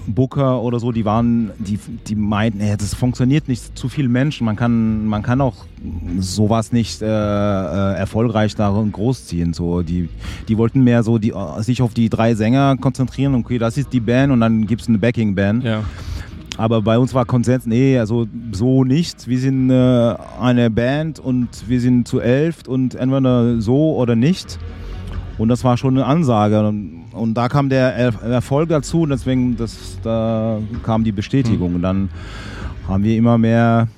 Booker 0.07 0.63
oder 0.63 0.79
so, 0.79 0.93
die 0.93 1.05
waren, 1.05 1.51
die, 1.59 1.79
die 2.07 2.15
meinten, 2.15 2.61
ey, 2.61 2.77
das 2.77 2.95
funktioniert 2.95 3.49
nicht 3.49 3.77
zu 3.77 3.89
viele 3.89 4.09
Menschen. 4.09 4.45
Man 4.45 4.57
kann, 4.57 5.07
man 5.07 5.23
kann 5.23 5.41
auch 5.41 5.65
sowas 6.19 6.73
nicht 6.73 7.03
äh, 7.03 7.07
äh, 7.07 7.95
erfolgreich 7.97 8.55
darin 8.55 8.93
großziehen. 8.93 9.53
So, 9.55 9.83
die, 9.83 10.09
die 10.49 10.57
wollten 10.57 10.85
mehr 10.85 11.03
so 11.03 11.19
die, 11.19 11.33
sich 11.59 11.83
auf 11.83 11.95
die 11.95 12.09
drei 12.09 12.35
Sänger 12.35 12.77
konzentrieren. 12.77 13.35
Okay, 13.35 13.59
das 13.59 13.77
ist 13.77 13.93
die 13.93 14.01
Band 14.01 14.33
und 14.33 14.41
dann 14.41 14.67
gibt 14.67 14.83
es 14.83 14.89
eine 14.89 14.99
Backing-Band. 14.99 15.65
Ja. 15.65 15.83
Aber 16.59 16.83
bei 16.83 16.99
uns 16.99 17.15
war 17.15 17.25
Konsens, 17.25 17.67
nee, 17.67 17.99
also 17.99 18.27
so 18.53 18.85
nicht. 18.85 19.27
Wir 19.27 19.38
sind 19.38 19.71
äh, 19.71 20.15
eine 20.41 20.71
Band 20.71 21.19
und 21.19 21.49
wir 21.67 21.81
sind 21.81 22.07
zu 22.07 22.21
elf 22.21 22.69
und 22.69 22.95
entweder 22.95 23.61
so 23.61 23.97
oder 23.97 24.17
nicht. 24.17 24.59
Und 25.38 25.49
das 25.49 25.65
war 25.65 25.77
schon 25.77 25.97
eine 25.97 26.07
Ansage. 26.07 26.61
Und 27.12 27.35
da 27.35 27.49
kam 27.49 27.69
der 27.69 27.95
Erfolg 27.95 28.69
dazu 28.69 29.03
und 29.03 29.11
deswegen 29.11 29.57
das, 29.57 29.99
da 30.03 30.59
kam 30.83 31.05
die 31.05 31.12
Bestätigung. 31.12 31.71
Mhm. 31.71 31.77
Und 31.77 31.83
dann 31.83 32.09
haben 32.87 33.03
wir 33.03 33.17
immer 33.17 33.38
mehr, 33.38 33.88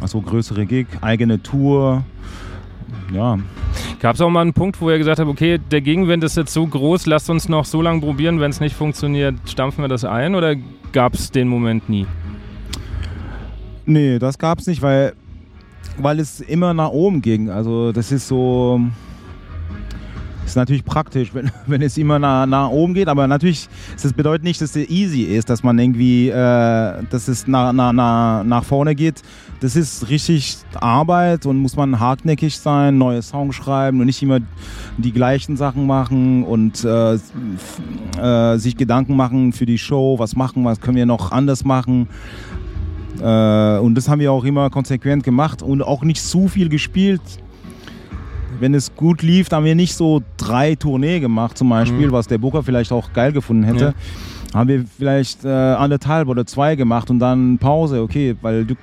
also 0.00 0.20
größere 0.20 0.66
Gig, 0.66 0.86
eigene 1.00 1.42
Tour. 1.42 2.04
Ja. 3.14 3.38
Gab 4.00 4.16
es 4.16 4.20
auch 4.20 4.30
mal 4.30 4.42
einen 4.42 4.52
Punkt, 4.52 4.80
wo 4.80 4.90
ihr 4.90 4.98
gesagt 4.98 5.20
habt, 5.20 5.30
okay, 5.30 5.58
der 5.58 5.80
Gegenwind 5.80 6.24
ist 6.24 6.36
jetzt 6.36 6.52
so 6.52 6.66
groß, 6.66 7.06
lasst 7.06 7.30
uns 7.30 7.48
noch 7.48 7.64
so 7.64 7.80
lange 7.80 8.00
probieren, 8.00 8.40
wenn 8.40 8.50
es 8.50 8.60
nicht 8.60 8.74
funktioniert, 8.74 9.36
stampfen 9.46 9.82
wir 9.82 9.88
das 9.88 10.04
ein? 10.04 10.34
Oder 10.34 10.56
gab 10.92 11.14
es 11.14 11.30
den 11.30 11.48
Moment 11.48 11.88
nie? 11.88 12.06
Nee, 13.84 14.18
das 14.18 14.38
gab 14.38 14.60
es 14.60 14.66
nicht, 14.66 14.82
weil, 14.82 15.14
weil 15.98 16.20
es 16.20 16.40
immer 16.40 16.72
nach 16.74 16.90
oben 16.90 17.22
ging. 17.22 17.50
Also 17.50 17.92
das 17.92 18.12
ist 18.12 18.28
so, 18.28 18.80
ist 20.46 20.56
natürlich 20.56 20.84
praktisch, 20.84 21.34
wenn, 21.34 21.50
wenn 21.66 21.82
es 21.82 21.96
immer 21.98 22.18
nach, 22.18 22.46
nach 22.46 22.68
oben 22.68 22.94
geht, 22.94 23.08
aber 23.08 23.26
natürlich, 23.26 23.68
das 24.00 24.12
bedeutet 24.12 24.44
nicht, 24.44 24.60
dass 24.60 24.76
es 24.76 24.88
easy 24.88 25.22
ist, 25.22 25.48
dass 25.50 25.62
man 25.62 25.78
irgendwie, 25.78 26.28
äh, 26.28 27.02
dass 27.10 27.28
es 27.28 27.46
nach, 27.46 27.72
nach, 27.72 27.92
nach, 27.92 28.44
nach 28.44 28.64
vorne 28.64 28.94
geht. 28.94 29.22
Das 29.60 29.76
ist 29.76 30.08
richtig 30.08 30.56
Arbeit 30.74 31.46
und 31.46 31.58
muss 31.58 31.76
man 31.76 32.00
hartnäckig 32.00 32.58
sein, 32.58 32.98
neue 32.98 33.22
Songs 33.22 33.54
schreiben 33.54 34.00
und 34.00 34.06
nicht 34.06 34.22
immer 34.22 34.40
die 34.98 35.12
gleichen 35.12 35.56
Sachen 35.56 35.86
machen 35.86 36.42
und 36.44 36.84
äh, 36.84 37.14
äh, 37.14 38.58
sich 38.58 38.76
Gedanken 38.76 39.16
machen 39.16 39.52
für 39.52 39.66
die 39.66 39.78
Show, 39.78 40.18
was 40.18 40.34
machen, 40.34 40.64
was 40.64 40.80
können 40.80 40.96
wir 40.96 41.06
noch 41.06 41.30
anders 41.30 41.64
machen. 41.64 42.08
Äh, 43.20 43.78
und 43.78 43.94
das 43.94 44.08
haben 44.08 44.20
wir 44.20 44.32
auch 44.32 44.44
immer 44.44 44.68
konsequent 44.70 45.22
gemacht 45.22 45.62
und 45.62 45.82
auch 45.82 46.02
nicht 46.02 46.22
zu 46.22 46.48
viel 46.48 46.68
gespielt 46.68 47.20
wenn 48.60 48.74
es 48.74 48.94
gut 48.94 49.22
lief, 49.22 49.50
haben 49.50 49.64
wir 49.64 49.74
nicht 49.74 49.94
so 49.94 50.22
drei 50.36 50.74
Tournee 50.74 51.20
gemacht 51.20 51.58
zum 51.58 51.68
Beispiel, 51.68 52.08
mhm. 52.08 52.12
was 52.12 52.26
der 52.26 52.38
Booker 52.38 52.62
vielleicht 52.62 52.92
auch 52.92 53.12
geil 53.12 53.32
gefunden 53.32 53.64
hätte. 53.64 53.94
Ja. 54.52 54.58
Haben 54.58 54.68
wir 54.68 54.84
vielleicht 54.84 55.44
äh, 55.44 55.48
anderthalb 55.48 56.28
oder 56.28 56.44
zwei 56.46 56.76
gemacht 56.76 57.10
und 57.10 57.18
dann 57.18 57.58
Pause, 57.58 58.02
okay, 58.02 58.36
weil 58.42 58.64
du 58.64 58.74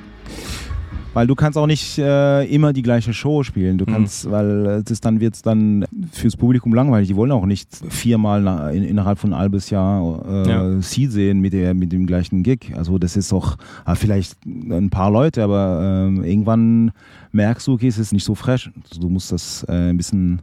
weil 1.14 1.28
du 1.28 1.36
kannst 1.36 1.58
auch 1.58 1.68
nicht 1.68 1.98
äh, 1.98 2.46
immer 2.46 2.72
die 2.72 2.82
gleiche 2.82 3.14
Show 3.14 3.44
spielen. 3.44 3.78
Du 3.78 3.86
mhm. 3.86 3.94
kannst, 3.94 4.26
mhm. 4.26 4.32
weil 4.32 4.84
das 4.84 5.02
dann 5.02 5.20
wird 5.20 5.36
es 5.36 5.42
dann 5.42 5.86
fürs 6.12 6.38
Publikum 6.38 6.74
langweilig. 6.74 7.08
Die 7.08 7.16
wollen 7.16 7.32
auch 7.32 7.46
nicht 7.46 7.70
viermal 7.90 8.42
nach, 8.42 8.70
in, 8.72 8.84
innerhalb 8.84 9.20
von 9.20 9.34
ein 9.34 9.40
halbes 9.40 9.70
Jahr 9.70 10.24
äh, 10.26 10.50
ja. 10.50 10.82
sie 10.82 11.08
sehen 11.08 11.40
mit, 11.40 11.54
der, 11.54 11.74
mit 11.74 11.92
dem 11.92 12.06
gleichen 12.06 12.44
Gig. 12.44 12.74
Also 12.76 12.98
das 12.98 13.18
ist 13.18 13.32
doch 13.32 13.58
äh, 13.86 13.96
vielleicht 13.96 14.38
ein 14.46 14.90
paar 14.90 15.12
Leute, 15.12 15.44
aber 15.44 16.10
äh, 16.10 16.30
irgendwann 16.30 16.92
merkst 17.32 17.68
du, 17.68 17.74
okay, 17.74 17.88
es 17.88 17.98
ist 17.98 18.14
nicht 18.14 18.26
so 18.26 18.36
fresh. 18.36 18.72
Du 19.00 19.10
musst 19.10 19.32
das 19.32 19.64
äh, 19.68 19.90
ein 19.90 19.98
bisschen 19.98 20.42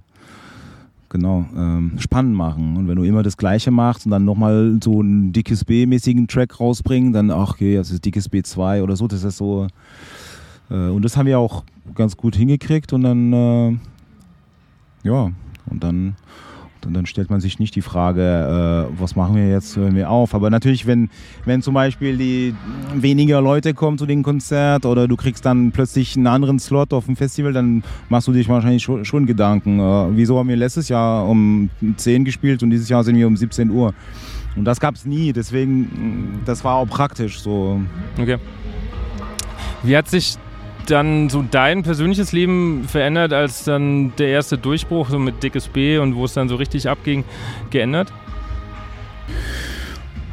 genau, 1.09 1.46
ähm, 1.57 1.92
spannend 1.99 2.35
machen. 2.35 2.77
Und 2.77 2.88
wenn 2.88 2.96
du 2.96 3.05
immer 3.05 3.22
das 3.22 3.37
Gleiche 3.37 3.70
machst 3.70 4.07
und 4.07 4.12
dann 4.12 4.25
nochmal 4.25 4.79
so 4.83 5.01
einen 5.01 5.33
dickes 5.33 5.64
B-mäßigen 5.64 6.29
Track 6.29 6.61
rausbringen, 6.61 7.12
dann, 7.12 7.31
ach, 7.31 7.53
okay, 7.53 7.77
das 7.77 7.90
ist 7.90 8.05
dickes 8.05 8.31
B2 8.31 8.83
oder 8.83 8.96
so, 8.96 9.07
das 9.07 9.25
ist 9.25 9.37
so. 9.37 9.66
Äh, 10.70 10.88
und 10.88 11.03
das 11.05 11.16
haben 11.16 11.27
wir 11.27 11.38
auch 11.38 11.64
ganz 11.94 12.16
gut 12.16 12.37
hingekriegt 12.37 12.92
und 12.92 13.03
dann, 13.03 13.33
äh, 13.33 13.77
ja, 15.05 15.31
und 15.70 15.83
dann 15.83 16.16
und 16.87 16.94
dann 16.94 17.07
stellt 17.07 17.31
man 17.31 17.40
sich 17.40 17.59
nicht 17.59 17.75
die 17.75 17.83
Frage, 17.83 18.88
äh, 18.92 19.01
was 19.01 19.16
machen 19.16 19.35
wir 19.37 19.49
jetzt, 19.49 19.77
hören 19.77 19.94
wir 19.94 20.11
auf. 20.11 20.35
Aber 20.35 20.51
natürlich, 20.51 20.87
wenn, 20.87 21.11
wenn 21.44 21.62
zum 21.62 21.75
Beispiel 21.75 22.16
die 22.16 22.55
weniger 22.94 23.40
Leute 23.40 23.75
kommen 23.75 23.99
zu 23.99 24.07
dem 24.07 24.22
Konzert 24.22 24.87
oder 24.87 25.09
du 25.09 25.16
kriegst 25.16 25.44
dann 25.44 25.72
plötzlich 25.72 26.16
einen 26.16 26.27
anderen 26.27 26.59
Slot 26.59 26.92
auf 26.92 27.07
dem 27.07 27.16
Festival, 27.16 27.53
dann 27.53 27.83
machst 28.09 28.29
du 28.29 28.33
dich 28.33 28.49
wahrscheinlich 28.49 28.83
schon, 28.83 29.05
schon 29.05 29.27
Gedanken. 29.27 29.81
Äh, 29.81 30.16
wieso 30.16 30.38
haben 30.38 30.49
wir 30.49 30.57
letztes 30.57 30.88
Jahr 30.88 31.27
um 31.29 31.70
10 31.96 32.25
gespielt 32.25 32.62
und 32.62 32.70
dieses 32.70 32.88
Jahr 32.88 33.05
sind 33.05 33.16
wir 33.16 33.27
um 33.27 33.37
17 33.37 33.70
Uhr? 33.70 33.92
Und 34.55 34.64
das 34.64 34.81
gab 34.81 34.94
es 34.94 35.05
nie, 35.05 35.33
deswegen, 35.33 36.40
das 36.46 36.64
war 36.64 36.77
auch 36.77 36.87
praktisch 36.87 37.40
so. 37.40 37.81
Okay. 38.18 38.38
Wie 39.83 39.96
hat 39.96 40.09
sich 40.09 40.38
dann 40.90 41.29
so 41.29 41.44
dein 41.49 41.83
persönliches 41.83 42.33
Leben 42.33 42.85
verändert, 42.85 43.33
als 43.33 43.64
dann 43.64 44.12
der 44.16 44.29
erste 44.29 44.59
Durchbruch 44.59 45.11
so 45.11 45.18
mit 45.18 45.42
Dickes 45.42 45.68
B 45.68 45.99
und 45.99 46.14
wo 46.14 46.25
es 46.25 46.35
dann 46.35 46.49
so 46.49 46.57
richtig 46.57 46.88
abging, 46.88 47.25
geändert? 47.70 48.12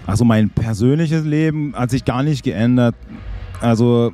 Also 0.05 0.25
mein 0.25 0.49
persönliches 0.49 1.23
Leben 1.23 1.73
hat 1.75 1.89
sich 1.89 2.05
gar 2.05 2.23
nicht 2.23 2.43
geändert. 2.43 2.95
Also 3.61 4.13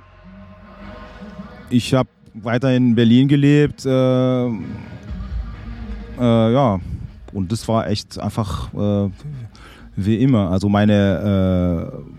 ich 1.70 1.94
habe 1.94 2.10
weiter 2.34 2.76
in 2.76 2.96
Berlin 2.96 3.28
gelebt. 3.28 3.86
Äh, 3.86 4.48
äh, 4.48 4.50
ja, 6.20 6.80
und 7.34 7.52
das 7.52 7.68
war 7.68 7.88
echt 7.88 8.20
einfach 8.20 8.74
äh, 8.74 9.10
wie 9.96 10.18
immer. 10.18 10.52
Also 10.52 10.70
meine 10.70 11.92
äh, 11.92 12.19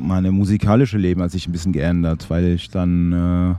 meine 0.00 0.32
musikalische 0.32 0.98
Leben 0.98 1.22
hat 1.22 1.30
sich 1.30 1.46
ein 1.46 1.52
bisschen 1.52 1.72
geändert, 1.72 2.26
weil 2.28 2.46
ich 2.46 2.70
dann 2.70 3.12
äh, 3.12 3.54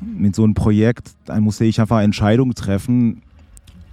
mit 0.00 0.34
so 0.34 0.44
einem 0.44 0.54
Projekt, 0.54 1.10
dann 1.24 1.42
musste 1.42 1.64
ich 1.64 1.80
einfach 1.80 2.00
Entscheidungen 2.00 2.54
treffen. 2.54 3.22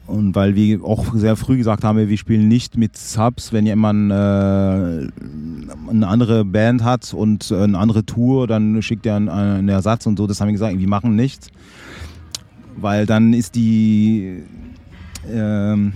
Und 0.08 0.36
weil 0.36 0.54
wir 0.54 0.84
auch 0.84 1.16
sehr 1.16 1.36
früh 1.36 1.58
gesagt 1.58 1.84
haben, 1.84 2.08
wir 2.08 2.18
spielen 2.18 2.48
nicht 2.48 2.78
mit 2.78 2.96
Subs, 2.96 3.52
wenn 3.54 3.66
jemand 3.66 4.12
äh, 4.12 4.14
eine 4.14 6.08
andere 6.08 6.46
Band 6.46 6.84
hat 6.84 7.12
und 7.12 7.52
eine 7.52 7.80
andere 7.80 8.06
Tour, 8.06 8.46
dann 8.46 8.84
schickt 8.84 9.08
er 9.08 9.16
einen, 9.16 9.30
einen 9.30 9.70
Ersatz 9.70 10.06
und 10.06 10.18
so. 10.18 10.28
Das 10.28 10.40
haben 10.40 10.50
wir 10.50 10.54
gesagt, 10.54 10.78
wir 10.78 10.88
machen 10.88 11.16
nicht. 11.16 11.50
Weil 12.78 13.08
dann 13.08 13.34
ist 13.34 13.56
die, 13.56 14.44
ähm, 15.28 15.94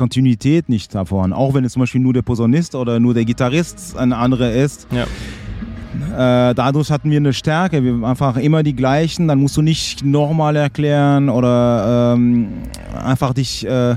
Kontinuität 0.00 0.70
nicht 0.70 0.94
davon. 0.94 1.34
Auch 1.34 1.52
wenn 1.52 1.62
es 1.62 1.74
zum 1.74 1.80
Beispiel 1.80 2.00
nur 2.00 2.14
der 2.14 2.22
Posaunist 2.22 2.74
oder 2.74 2.98
nur 2.98 3.12
der 3.12 3.26
Gitarrist 3.26 3.98
ein 3.98 4.14
anderer 4.14 4.50
ist. 4.50 4.86
Ja. 4.90 5.02
Äh, 5.02 6.54
dadurch 6.54 6.90
hatten 6.90 7.10
wir 7.10 7.18
eine 7.18 7.34
Stärke. 7.34 7.84
Wir 7.84 8.02
einfach 8.08 8.38
immer 8.38 8.62
die 8.62 8.74
gleichen. 8.74 9.28
Dann 9.28 9.38
musst 9.40 9.58
du 9.58 9.62
nicht 9.62 10.02
nochmal 10.02 10.56
erklären 10.56 11.28
oder 11.28 12.14
ähm, 12.14 12.48
einfach 13.04 13.34
dich. 13.34 13.66
Äh, 13.66 13.96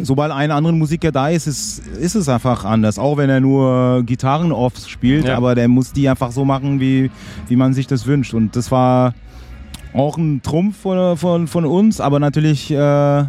sobald 0.00 0.30
ein 0.30 0.52
anderer 0.52 0.72
Musiker 0.72 1.10
da 1.10 1.30
ist, 1.30 1.48
ist, 1.48 1.80
ist 1.80 2.14
es 2.14 2.28
einfach 2.28 2.64
anders. 2.64 3.00
Auch 3.00 3.16
wenn 3.16 3.28
er 3.28 3.40
nur 3.40 4.04
Gitarren 4.04 4.52
oft 4.52 4.88
spielt, 4.88 5.24
ja. 5.24 5.36
aber 5.36 5.56
der 5.56 5.66
muss 5.66 5.92
die 5.92 6.08
einfach 6.08 6.30
so 6.30 6.44
machen, 6.44 6.78
wie, 6.78 7.10
wie 7.48 7.56
man 7.56 7.74
sich 7.74 7.88
das 7.88 8.06
wünscht. 8.06 8.34
Und 8.34 8.54
das 8.54 8.70
war 8.70 9.14
auch 9.94 10.16
ein 10.16 10.42
Trumpf 10.42 10.76
von, 10.76 11.16
von, 11.16 11.48
von 11.48 11.64
uns, 11.64 12.00
aber 12.00 12.20
natürlich. 12.20 12.70
Äh, 12.70 13.24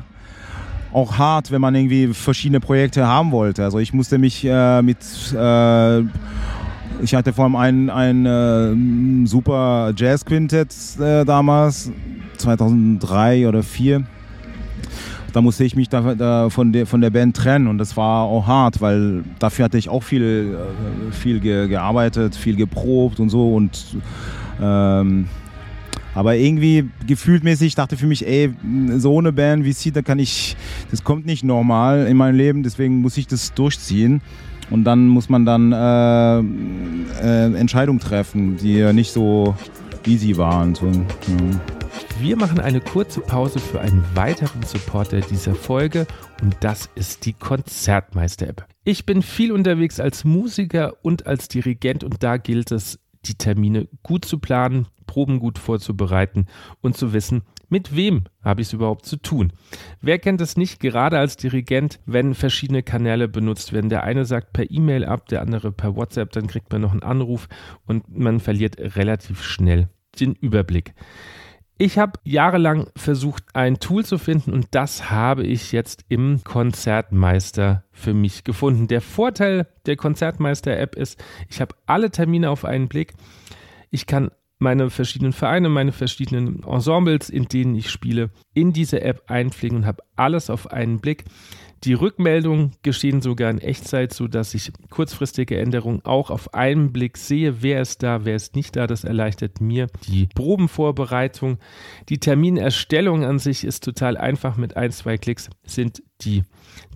auch 0.92 1.18
hart, 1.18 1.52
wenn 1.52 1.62
man 1.62 1.76
irgendwie 1.76 2.08
verschiedene 2.14 2.60
Projekte 2.60 3.08
haben 3.08 3.32
wollte. 3.32 3.64
Also 3.64 3.80
ich 3.80 3.94
musste 3.94 4.18
mich 4.18 4.44
äh, 4.46 4.82
mit 4.82 4.98
äh, 5.34 6.04
ich 7.04 7.16
hatte 7.16 7.34
vor 7.34 7.46
allem 7.46 7.56
ein, 7.56 7.90
ein 7.90 8.26
äh, 9.24 9.28
super 9.28 9.94
Jazz-Quintett 9.96 10.74
äh, 11.00 11.26
damals, 11.26 11.92
2003 12.38 13.48
oder 13.48 13.62
2004. 13.62 14.04
Da 15.34 15.42
musste 15.42 15.64
ich 15.64 15.76
mich 15.76 15.88
da, 15.88 16.14
da, 16.14 16.50
von, 16.50 16.74
der, 16.74 16.86
von 16.86 17.00
der 17.00 17.10
Band 17.10 17.38
trennen 17.38 17.68
und 17.68 17.78
das 17.78 17.96
war 17.96 18.24
auch 18.24 18.48
hart, 18.48 18.82
weil 18.82 19.24
dafür 19.40 19.66
hatte 19.66 19.78
ich 19.78 19.88
auch 19.88 20.04
viel, 20.04 20.58
äh, 20.58 21.12
viel 21.14 21.40
ge 21.40 21.68
gearbeitet, 21.70 22.36
viel 22.36 22.58
geprobt 22.58 23.20
und 23.20 23.30
so 23.30 23.56
und 23.56 23.98
ähm, 24.62 25.28
aber 26.13 26.36
irgendwie 26.36 26.89
gefühltmäßig 27.08 27.76
dachte 27.76 27.97
für 27.97 28.08
mich, 28.08 28.28
ey, 28.28 28.54
so 28.97 29.19
eine 29.19 29.32
Band 29.32 29.65
wie 29.65 29.74
sie, 29.74 29.91
da 29.91 30.02
kann 30.02 30.19
ich, 30.19 30.56
das 30.89 31.04
kommt 31.04 31.26
nicht 31.26 31.43
normal 31.43 32.08
in 32.08 32.17
meinem 32.17 32.36
Leben, 32.36 32.63
deswegen 32.63 33.02
muss 33.02 33.17
ich 33.17 33.28
das 33.28 33.54
durchziehen. 33.54 34.21
Und 34.69 34.86
dann 34.86 35.08
muss 35.08 35.28
man 35.28 35.45
dann 35.45 35.74
äh, 35.74 36.39
äh, 37.21 37.60
Entscheidungen 37.60 38.00
treffen, 38.00 38.56
die 38.56 38.93
nicht 38.93 39.12
so 39.12 39.54
easy 40.06 40.38
waren. 40.38 40.76
So, 40.76 40.88
ja. 40.88 41.02
Wir 42.21 42.38
machen 42.38 42.60
eine 42.60 42.80
kurze 42.80 43.19
Pause 43.19 43.60
für 43.60 43.82
einen 43.82 44.04
weiteren 44.13 44.63
Supporter 44.63 45.21
dieser 45.21 45.56
Folge 45.56 46.08
und 46.41 46.56
das 46.62 46.89
ist 46.95 47.26
die 47.26 47.34
Konzertmeister-App. 47.34 48.65
Ich 48.84 49.06
bin 49.06 49.21
viel 49.21 49.52
unterwegs 49.52 50.00
als 50.00 50.24
Musiker 50.24 50.93
und 51.02 51.28
als 51.28 51.47
Dirigent 51.47 52.04
und 52.04 52.24
da 52.24 52.38
gilt 52.38 52.71
es, 52.71 53.00
die 53.26 53.36
Termine 53.36 53.88
gut 54.04 54.26
zu 54.26 54.39
planen, 54.39 54.88
Proben 55.12 55.39
gut 55.39 55.60
vorzubereiten 55.60 56.45
und 56.80 56.95
zu 56.95 57.12
wissen, 57.12 57.41
mit 57.67 57.97
wem 57.97 58.24
habe 58.41 58.62
ich 58.62 58.69
es 58.69 58.74
überhaupt 58.74 59.06
zu 59.06 59.17
tun? 59.17 59.52
Wer 60.00 60.19
kennt 60.19 60.39
es 60.39 60.56
nicht, 60.56 60.80
gerade 60.80 61.19
als 61.19 61.36
Dirigent, 61.36 62.00
wenn 62.06 62.34
verschiedene 62.34 62.82
Kanäle 62.82 63.28
benutzt 63.28 63.74
werden? 63.74 63.89
Der 63.89 64.04
eine 64.04 64.24
sagt 64.24 64.54
per 64.54 64.71
E-Mail 64.71 65.04
ab, 65.04 65.28
der 65.28 65.41
andere 65.41 65.74
per 65.74 65.97
WhatsApp, 65.97 66.32
dann 66.32 66.47
kriegt 66.47 66.71
man 66.71 66.80
noch 66.80 66.93
einen 66.93 67.04
Anruf 67.04 67.50
und 67.86 68.17
man 68.17 68.39
verliert 68.39 68.78
relativ 68.95 69.43
schnell 69.43 69.89
den 70.17 70.34
Überblick. 70.34 70.93
Ich 71.78 71.97
habe 71.97 72.17
jahrelang 72.24 72.88
versucht, 72.95 73.43
ein 73.54 73.80
Tool 73.80 74.06
zu 74.06 74.17
finden 74.17 74.54
und 74.54 74.67
das 74.71 75.12
habe 75.12 75.43
ich 75.43 75.74
jetzt 75.74 76.06
im 76.08 76.45
Konzertmeister 76.45 77.84
für 77.91 78.13
mich 78.13 78.45
gefunden. 78.45 78.88
Der 78.88 79.02
Vorteil 79.02 79.67
der 79.88 79.97
Konzertmeister-App 79.97 80.95
ist, 80.95 81.21
ich 81.50 81.60
habe 81.60 81.76
alle 81.86 82.12
Termine 82.12 82.50
auf 82.50 82.63
einen 82.63 82.88
Blick. 82.88 83.13
Ich 83.89 84.06
kann 84.06 84.32
meine 84.62 84.91
verschiedenen 84.91 85.34
Vereine, 85.34 85.69
meine 85.69 85.91
verschiedenen 85.91 86.63
Ensembles, 86.63 87.30
in 87.30 87.45
denen 87.45 87.76
ich 87.76 87.89
spiele, 87.89 88.30
in 88.54 88.74
diese 88.74 89.02
App 89.02 89.24
einpflegen 89.28 89.80
und 89.80 89.86
habe 89.86 90.04
alles 90.15 90.50
auf 90.50 90.71
einen 90.71 91.00
Blick. 91.00 91.26
Die 91.84 91.94
Rückmeldungen 91.94 92.74
geschehen 92.84 93.22
sogar 93.22 93.50
in 93.50 93.58
Echtzeit, 93.58 94.13
sodass 94.13 94.54
ich 94.54 94.72
kurzfristige 94.91 95.58
Änderungen 95.58 96.06
auch 96.06 96.30
auf 96.30 96.54
einen 96.54 96.94
Blick 96.94 97.17
sehe. 97.17 97.63
Wer 97.63 97.82
ist 97.82 98.04
da, 98.04 98.24
wer 98.24 98.36
ist 98.36 98.56
nicht 98.56 98.76
da? 98.76 98.86
Das 98.86 99.04
erleichtert 99.04 99.62
mir 99.62 99.88
die 100.08 100.28
Probenvorbereitung. 100.28 101.58
Die 102.08 102.20
Terminerstellung 102.20 103.26
an 103.26 103.39
sich 103.39 103.63
ist 103.63 103.84
total 103.84 104.15
einfach. 104.15 104.58
Mit 104.58 104.78
ein, 104.78 104.91
zwei 104.91 105.17
Klicks 105.17 105.50
sind 105.65 106.04
die 106.22 106.44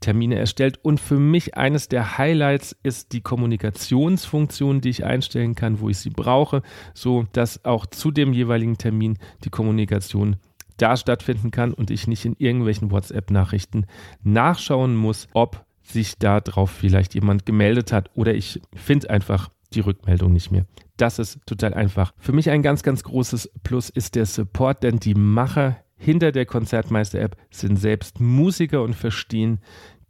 Termine 0.02 0.36
erstellt. 0.36 0.80
Und 0.84 1.00
für 1.00 1.18
mich 1.18 1.58
eines 1.58 1.88
der 1.88 2.20
Highlights 2.20 2.76
ist 2.84 3.12
die 3.14 3.22
Kommunikationsfunktion, 3.22 4.82
die 4.82 4.90
ich 4.90 5.04
einstellen 5.04 5.56
kann, 5.56 5.80
wo 5.80 5.90
ich 5.90 5.98
sie 5.98 6.12
brauche, 6.12 6.62
so 6.94 7.26
dass 7.34 7.66
auch 7.66 7.88
zu 7.88 8.12
dem 8.12 8.34
jeweiligen 8.34 8.78
Termin 8.78 9.18
die 9.44 9.50
Kommunikation 9.50 10.36
da 10.78 10.98
stattfinden 10.98 11.52
kann 11.52 11.74
und 11.74 11.92
ich 11.92 12.08
nicht 12.08 12.26
in 12.26 12.36
irgendwelchen 12.38 12.92
WhatsApp-Nachrichten 12.92 13.86
nachschauen 14.24 14.96
muss, 14.96 15.28
ob 15.34 15.66
sich 15.84 16.18
darauf 16.18 16.72
vielleicht 16.72 17.14
jemand 17.14 17.46
gemeldet 17.46 17.92
hat 17.92 18.10
oder 18.16 18.34
ich 18.34 18.62
finde 18.74 19.10
einfach 19.10 19.50
die 19.74 19.82
Rückmeldung 19.82 20.34
nicht 20.34 20.52
mehr. 20.52 20.66
Das 20.98 21.20
ist 21.20 21.40
total 21.46 21.74
einfach. 21.74 22.14
Für 22.18 22.32
mich 22.32 22.50
ein 22.50 22.62
ganz, 22.62 22.84
ganz 22.84 23.04
großes 23.04 23.52
Plus 23.64 23.90
ist 23.90 24.16
der 24.16 24.26
Support, 24.26 24.84
denn 24.84 25.00
die 25.00 25.14
Macher 25.14 25.78
hinter 25.98 26.32
der 26.32 26.46
Konzertmeister-App 26.46 27.38
sind 27.52 27.78
selbst 27.78 28.20
Musiker 28.20 28.84
und 28.84 28.96
verstehen 28.96 29.60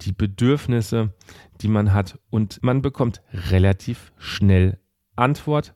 die 0.01 0.12
Bedürfnisse, 0.12 1.13
die 1.62 1.67
man 1.67 1.93
hat 1.93 2.19
und 2.30 2.62
man 2.63 2.82
bekommt 2.82 3.21
relativ 3.34 4.12
schnell 4.17 4.80
Antwort 5.15 5.73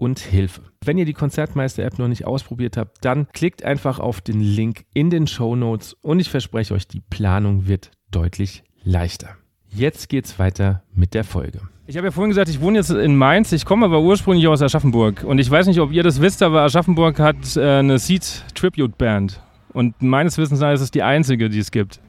und 0.00 0.18
Hilfe. 0.18 0.62
Wenn 0.84 0.98
ihr 0.98 1.04
die 1.04 1.12
Konzertmeister-App 1.12 1.98
noch 1.98 2.08
nicht 2.08 2.26
ausprobiert 2.26 2.76
habt, 2.76 3.04
dann 3.04 3.28
klickt 3.32 3.62
einfach 3.62 4.00
auf 4.00 4.20
den 4.20 4.40
Link 4.40 4.84
in 4.94 5.10
den 5.10 5.26
Show 5.26 5.54
Notes 5.54 5.92
und 6.00 6.20
ich 6.20 6.30
verspreche 6.30 6.74
euch, 6.74 6.88
die 6.88 7.00
Planung 7.00 7.68
wird 7.68 7.90
deutlich 8.10 8.64
leichter. 8.82 9.36
Jetzt 9.68 10.08
geht's 10.08 10.38
weiter 10.38 10.82
mit 10.94 11.14
der 11.14 11.22
Folge. 11.22 11.60
Ich 11.86 11.96
habe 11.96 12.06
ja 12.06 12.10
vorhin 12.12 12.30
gesagt, 12.30 12.48
ich 12.48 12.60
wohne 12.60 12.78
jetzt 12.78 12.90
in 12.90 13.16
Mainz. 13.16 13.52
Ich 13.52 13.64
komme 13.64 13.84
aber 13.84 14.00
ursprünglich 14.00 14.48
aus 14.48 14.62
Aschaffenburg. 14.62 15.22
Und 15.24 15.38
ich 15.38 15.50
weiß 15.50 15.66
nicht, 15.66 15.80
ob 15.80 15.92
ihr 15.92 16.02
das 16.02 16.20
wisst, 16.20 16.42
aber 16.42 16.62
Aschaffenburg 16.62 17.18
hat 17.18 17.56
äh, 17.56 17.78
eine 17.78 17.98
Seed 17.98 18.44
Tribute 18.54 18.96
Band. 18.96 19.40
Und 19.72 20.00
meines 20.00 20.38
Wissens 20.38 20.60
nach 20.60 20.72
ist 20.72 20.80
es 20.80 20.90
die 20.90 21.02
einzige, 21.02 21.48
die 21.50 21.58
es 21.58 21.70
gibt. 21.70 22.00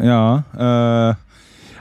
Ja, 0.00 1.16
äh, 1.16 1.31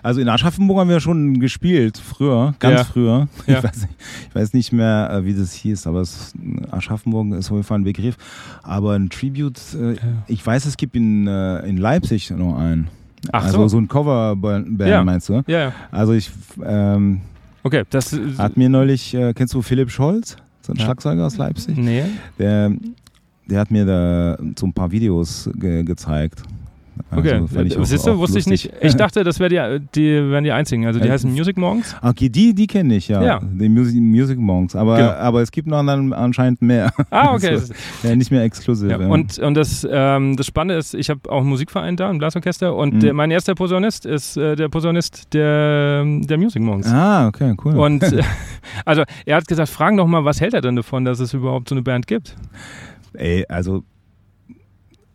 Also 0.04 0.20
in 0.22 0.30
Aschaffenburg 0.30 0.80
haben 0.80 0.90
wir 0.90 1.00
schon 1.00 1.40
gespielt, 1.40 1.98
früher, 1.98 2.56
ganz 2.60 2.80
Ja. 2.80 2.84
früher. 2.86 3.28
Ja. 3.48 3.58
Ich, 3.60 3.64
weiß 3.64 3.82
nicht, 3.82 3.94
ich 4.30 4.36
weiß 4.36 4.54
nicht 4.54 4.72
mehr, 4.72 5.10
äh, 5.14 5.26
wie 5.26 5.34
das 5.34 5.54
hieß, 5.54 5.86
aber 5.88 6.02
es, 6.02 6.34
Aschaffenburg 6.72 7.34
ist 7.38 7.48
auf 7.52 7.58
jeden 7.58 7.64
Fall 7.64 7.80
ein 7.80 7.84
Begriff. 7.84 8.18
Aber 8.64 8.94
ein 8.94 9.10
Tribute, 9.10 9.60
äh, 9.76 9.96
ich 10.28 10.46
weiß, 10.46 10.66
es 10.66 10.78
gibt 10.78 10.96
in, 10.96 11.28
äh, 11.28 11.60
in 11.68 11.78
Leipzig 11.78 12.32
noch 12.32 12.58
einen. 12.58 12.88
Ach 13.32 13.44
also 13.46 13.60
so. 13.64 13.68
so 13.70 13.78
ein 13.78 13.88
Coverband 13.88 14.80
Ja. 14.80 15.04
meinst 15.04 15.30
du? 15.30 15.44
Ja, 15.48 15.60
ja. 15.60 15.74
Also 15.92 16.14
ich 16.14 16.32
ähm, 16.66 17.22
Okay, 17.64 17.84
das. 17.92 18.18
hat 18.40 18.58
mir 18.58 18.70
neulich, 18.70 19.14
äh, 19.14 19.34
kennst 19.34 19.54
du 19.54 19.62
Philipp 19.62 19.92
Scholz? 19.92 20.38
So 20.62 20.74
ein 20.74 20.78
Ja. 20.78 20.86
Schlagzeuger 20.86 21.26
aus 21.28 21.38
Leipzig? 21.38 21.78
Nee. 21.78 22.04
Der, 22.40 22.72
der 23.48 23.60
hat 23.60 23.70
mir 23.70 23.86
da 23.86 24.38
so 24.58 24.66
ein 24.66 24.74
paar 24.74 24.90
Videos 24.92 25.48
ge 25.56 25.84
gezeigt. 25.84 26.42
Okay, 27.16 27.34
Also 27.34 27.60
ich 27.62 27.78
siehst 27.88 28.06
du, 28.08 28.18
wusste 28.18 28.40
ich 28.40 28.46
lustig. 28.48 28.72
nicht. 28.74 28.84
Ich 28.84 28.96
dachte, 28.96 29.24
das 29.24 29.40
wär 29.40 29.50
die, 29.50 29.86
die 29.96 30.30
wären 30.32 30.44
die 30.44 30.52
einzigen. 30.52 30.86
Also 30.86 31.00
die 31.00 31.08
Äh, 31.08 31.12
heißen 31.12 31.32
Music 31.32 31.58
Morgens. 31.58 31.96
Okay, 32.02 32.30
die, 32.30 32.54
die 32.54 32.68
kenne 32.68 32.96
ich, 32.96 33.08
ja. 33.08 33.22
Ja. 33.24 33.40
Die 33.42 33.70
Music, 33.70 34.00
Music 34.02 34.38
Monks. 34.40 34.76
Aber, 34.76 34.98
Genau. 34.98 35.10
aber 35.12 35.42
es 35.42 35.52
gibt 35.52 35.68
noch 35.68 35.86
dann 35.86 36.14
anscheinend 36.14 36.62
mehr. 36.62 36.92
Ah, 37.10 37.34
okay. 37.34 37.58
So, 37.58 37.74
ja, 38.08 38.16
nicht 38.16 38.32
mehr 38.32 38.44
exklusiv. 38.44 38.90
Ja, 38.92 38.98
und 38.98 39.40
und 39.40 39.54
das, 39.56 39.88
ähm, 39.90 40.36
das 40.38 40.46
Spannende 40.48 40.76
ist, 40.80 40.94
ich 40.94 41.10
habe 41.10 41.22
auch 41.30 41.40
einen 41.42 41.50
Musikverein 41.50 41.96
da, 41.98 42.10
ein 42.10 42.18
Blasorchester, 42.18 42.76
und 42.76 42.96
Mhm. 42.96 43.00
der, 43.00 43.14
mein 43.14 43.32
erster 43.32 43.56
Posaunist 43.56 44.06
ist 44.06 44.38
äh, 44.38 44.56
der 44.56 44.70
Posaunist 44.70 45.34
der, 45.34 46.04
der 46.06 46.38
Music 46.38 46.62
Monks. 46.62 46.88
ah, 46.92 47.28
okay, 47.28 47.56
cool. 47.64 47.78
Und 47.78 48.04
äh, 48.04 48.22
also 48.86 49.04
er 49.26 49.36
hat 49.38 49.48
gesagt, 49.48 49.70
fragen 49.70 49.98
doch 49.98 50.08
mal, 50.08 50.26
was 50.26 50.42
hält 50.42 50.54
er 50.54 50.62
denn 50.62 50.76
davon, 50.76 51.06
dass 51.06 51.20
es 51.20 51.34
überhaupt 51.34 51.70
so 51.70 51.76
eine 51.76 51.82
Band 51.82 52.08
gibt? 52.08 52.36
Ey, 53.14 53.46
also 53.50 53.84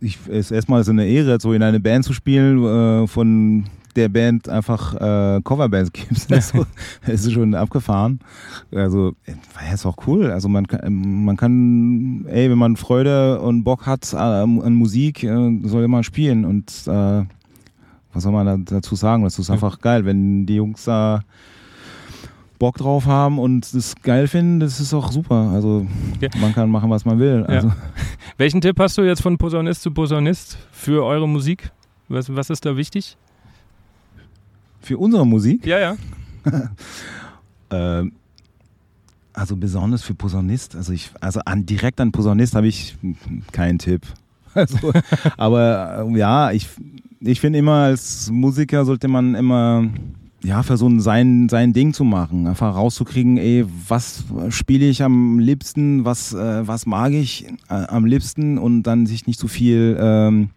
ich, 0.00 0.18
es 0.28 0.46
ist 0.46 0.50
erstmal 0.50 0.84
so 0.84 0.92
eine 0.92 1.06
Ehre, 1.06 1.38
so 1.40 1.52
in 1.52 1.62
eine 1.62 1.80
Band 1.80 2.04
zu 2.04 2.12
spielen, 2.12 2.64
äh, 2.64 3.06
von 3.06 3.64
der 3.96 4.08
Band 4.10 4.48
einfach 4.48 4.94
äh, 4.94 5.40
Coverbands 5.42 5.90
gibt. 5.92 6.30
Also, 6.30 6.66
es 7.06 7.24
ist 7.24 7.32
schon 7.32 7.54
abgefahren. 7.54 8.20
Also, 8.72 9.14
äh, 9.24 9.74
ist 9.74 9.86
auch 9.86 9.96
cool. 10.06 10.30
Also 10.30 10.48
man 10.48 10.66
kann, 10.66 11.24
man 11.24 11.36
kann, 11.36 12.26
ey, 12.28 12.50
wenn 12.50 12.58
man 12.58 12.76
Freude 12.76 13.40
und 13.40 13.64
Bock 13.64 13.86
hat 13.86 14.12
äh, 14.12 14.16
an 14.16 14.74
Musik, 14.74 15.24
äh, 15.24 15.60
soll 15.64 15.88
man 15.88 16.04
spielen. 16.04 16.44
Und 16.44 16.70
äh, 16.86 17.24
was 18.12 18.22
soll 18.22 18.32
man 18.32 18.46
da, 18.46 18.56
dazu 18.76 18.94
sagen? 18.96 19.24
Das 19.24 19.38
ist 19.38 19.50
einfach 19.50 19.80
geil, 19.80 20.04
wenn 20.04 20.46
die 20.46 20.56
Jungs 20.56 20.84
da 20.84 21.22
Bock 22.58 22.76
drauf 22.78 23.06
haben 23.06 23.38
und 23.38 23.74
das 23.74 23.94
geil 24.02 24.28
finden, 24.28 24.60
das 24.60 24.80
ist 24.80 24.94
auch 24.94 25.10
super. 25.12 25.50
Also 25.52 25.86
Okay. 26.16 26.30
man 26.40 26.54
kann 26.54 26.70
machen, 26.70 26.88
was 26.90 27.04
man 27.04 27.18
will. 27.18 27.40
Ja. 27.48 27.54
Also, 27.54 27.72
Welchen 28.38 28.60
Tipp 28.60 28.78
hast 28.78 28.96
du 28.98 29.02
jetzt 29.02 29.22
von 29.22 29.38
Posaunist 29.38 29.82
zu 29.82 29.90
Posaunist 29.90 30.58
für 30.72 31.04
eure 31.04 31.28
Musik? 31.28 31.70
Was, 32.08 32.34
was 32.34 32.50
ist 32.50 32.64
da 32.64 32.76
wichtig? 32.76 33.16
Für 34.80 34.98
unsere 34.98 35.26
Musik? 35.26 35.66
Ja, 35.66 35.78
ja. 35.78 35.96
Ähm, 37.68 38.12
also 39.32 39.56
besonders 39.56 40.02
für 40.02 40.14
Posaunist, 40.14 40.76
also 40.76 40.92
ich, 40.92 41.10
also 41.20 41.40
an, 41.44 41.66
direkt 41.66 42.00
an 42.00 42.12
Posaunist 42.12 42.54
habe 42.54 42.68
ich 42.68 42.96
keinen 43.52 43.78
Tipp. 43.78 44.02
Also, 44.54 44.90
aber 45.36 46.06
äh, 46.08 46.16
ja, 46.16 46.50
ich, 46.52 46.66
ich 47.20 47.40
finde 47.40 47.58
immer, 47.58 47.82
als 47.86 48.30
Musiker 48.30 48.86
sollte 48.86 49.06
man 49.08 49.34
immer 49.34 49.84
ja, 50.42 50.62
versuchen, 50.62 51.00
sein, 51.00 51.48
sein 51.48 51.72
Ding 51.72 51.92
zu 51.92 52.04
machen. 52.04 52.46
Einfach 52.46 52.74
rauszukriegen, 52.74 53.36
ey, 53.38 53.64
was 53.88 54.24
spiele 54.50 54.86
ich 54.86 55.02
am 55.02 55.38
liebsten, 55.38 56.04
was, 56.04 56.32
äh, 56.34 56.66
was 56.66 56.86
mag 56.86 57.12
ich 57.12 57.46
äh, 57.68 57.74
am 57.74 58.04
liebsten 58.04 58.58
und 58.58 58.84
dann 58.84 59.06
sich 59.06 59.26
nicht 59.26 59.40
zu 59.40 59.48
viel 59.48 59.96
ähm, 59.98 60.50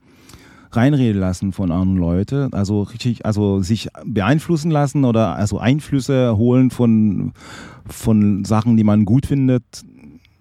reinreden 0.72 1.20
lassen 1.20 1.54
von 1.54 1.72
anderen 1.72 1.98
Leuten. 1.98 2.54
Also 2.54 2.84
richtig, 2.84 3.26
also 3.26 3.62
sich 3.62 3.90
beeinflussen 4.06 4.70
lassen 4.70 5.06
oder 5.06 5.36
also 5.36 5.58
Einflüsse 5.58 6.38
holen 6.38 6.70
von, 6.70 7.32
von 7.86 8.46
Sachen, 8.46 8.78
die 8.78 8.84
man 8.84 9.06
gut 9.06 9.26
findet 9.26 9.64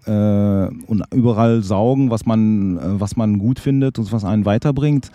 äh, 0.04 0.68
und 0.86 1.04
überall 1.14 1.62
saugen, 1.62 2.10
was 2.10 2.26
man, 2.26 2.78
äh, 2.78 3.00
was 3.00 3.16
man 3.16 3.38
gut 3.38 3.60
findet 3.60 3.98
und 3.98 4.12
was 4.12 4.24
einen 4.24 4.44
weiterbringt. 4.44 5.10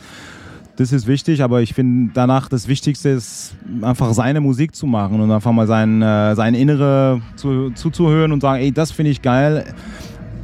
Das 0.75 0.91
ist 0.91 1.05
wichtig, 1.05 1.43
aber 1.43 1.61
ich 1.61 1.73
finde 1.73 2.11
danach 2.15 2.49
das 2.49 2.67
Wichtigste 2.67 3.09
ist 3.09 3.55
einfach 3.83 4.11
seine 4.13 4.41
Musik 4.41 4.75
zu 4.75 4.87
machen 4.87 5.21
und 5.21 5.31
einfach 5.31 5.51
mal 5.51 5.67
sein, 5.67 6.01
äh, 6.01 6.33
sein 6.35 6.55
Innere 6.55 7.21
zu, 7.35 7.69
zuzuhören 7.71 8.31
und 8.31 8.41
sagen, 8.41 8.61
ey, 8.61 8.71
das 8.71 8.91
finde 8.91 9.11
ich 9.11 9.21
geil. 9.21 9.65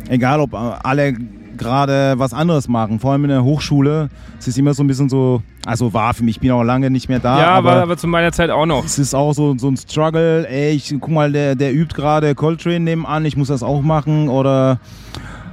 Egal, 0.07 0.39
ob 0.39 0.53
äh, 0.53 0.57
alle 0.57 1.15
gerade 1.57 2.13
was 2.17 2.33
anderes 2.33 2.67
machen, 2.67 2.99
vor 2.99 3.11
allem 3.11 3.25
in 3.25 3.29
der 3.29 3.43
Hochschule. 3.43 4.09
Es 4.39 4.47
ist 4.47 4.57
immer 4.57 4.73
so 4.73 4.83
ein 4.83 4.87
bisschen 4.87 5.09
so, 5.09 5.41
also 5.65 5.93
war 5.93 6.13
für 6.13 6.23
mich, 6.23 6.37
ich 6.37 6.41
bin 6.41 6.51
auch 6.51 6.63
lange 6.63 6.89
nicht 6.89 7.09
mehr 7.09 7.19
da. 7.19 7.39
ja, 7.39 7.47
aber 7.49 7.71
aber, 7.71 7.81
aber 7.83 7.97
zu 7.97 8.07
meiner 8.07 8.31
Zeit 8.31 8.49
auch 8.49 8.65
noch. 8.65 8.85
es 8.85 8.97
ist 8.97 9.13
auch 9.13 9.33
so, 9.33 9.55
so 9.57 9.67
ein 9.67 9.77
Struggle, 9.77 10.47
ey, 10.47 10.71
ich 10.71 10.95
guck 10.99 11.09
mal, 11.09 11.31
der, 11.31 11.55
der 11.55 11.73
übt 11.73 11.93
gerade 11.93 12.33
Coltrane 12.33 12.79
nebenan, 12.79 13.25
ich 13.25 13.35
muss 13.35 13.49
das 13.49 13.61
auch 13.61 13.81
machen 13.81 14.29
oder 14.29 14.79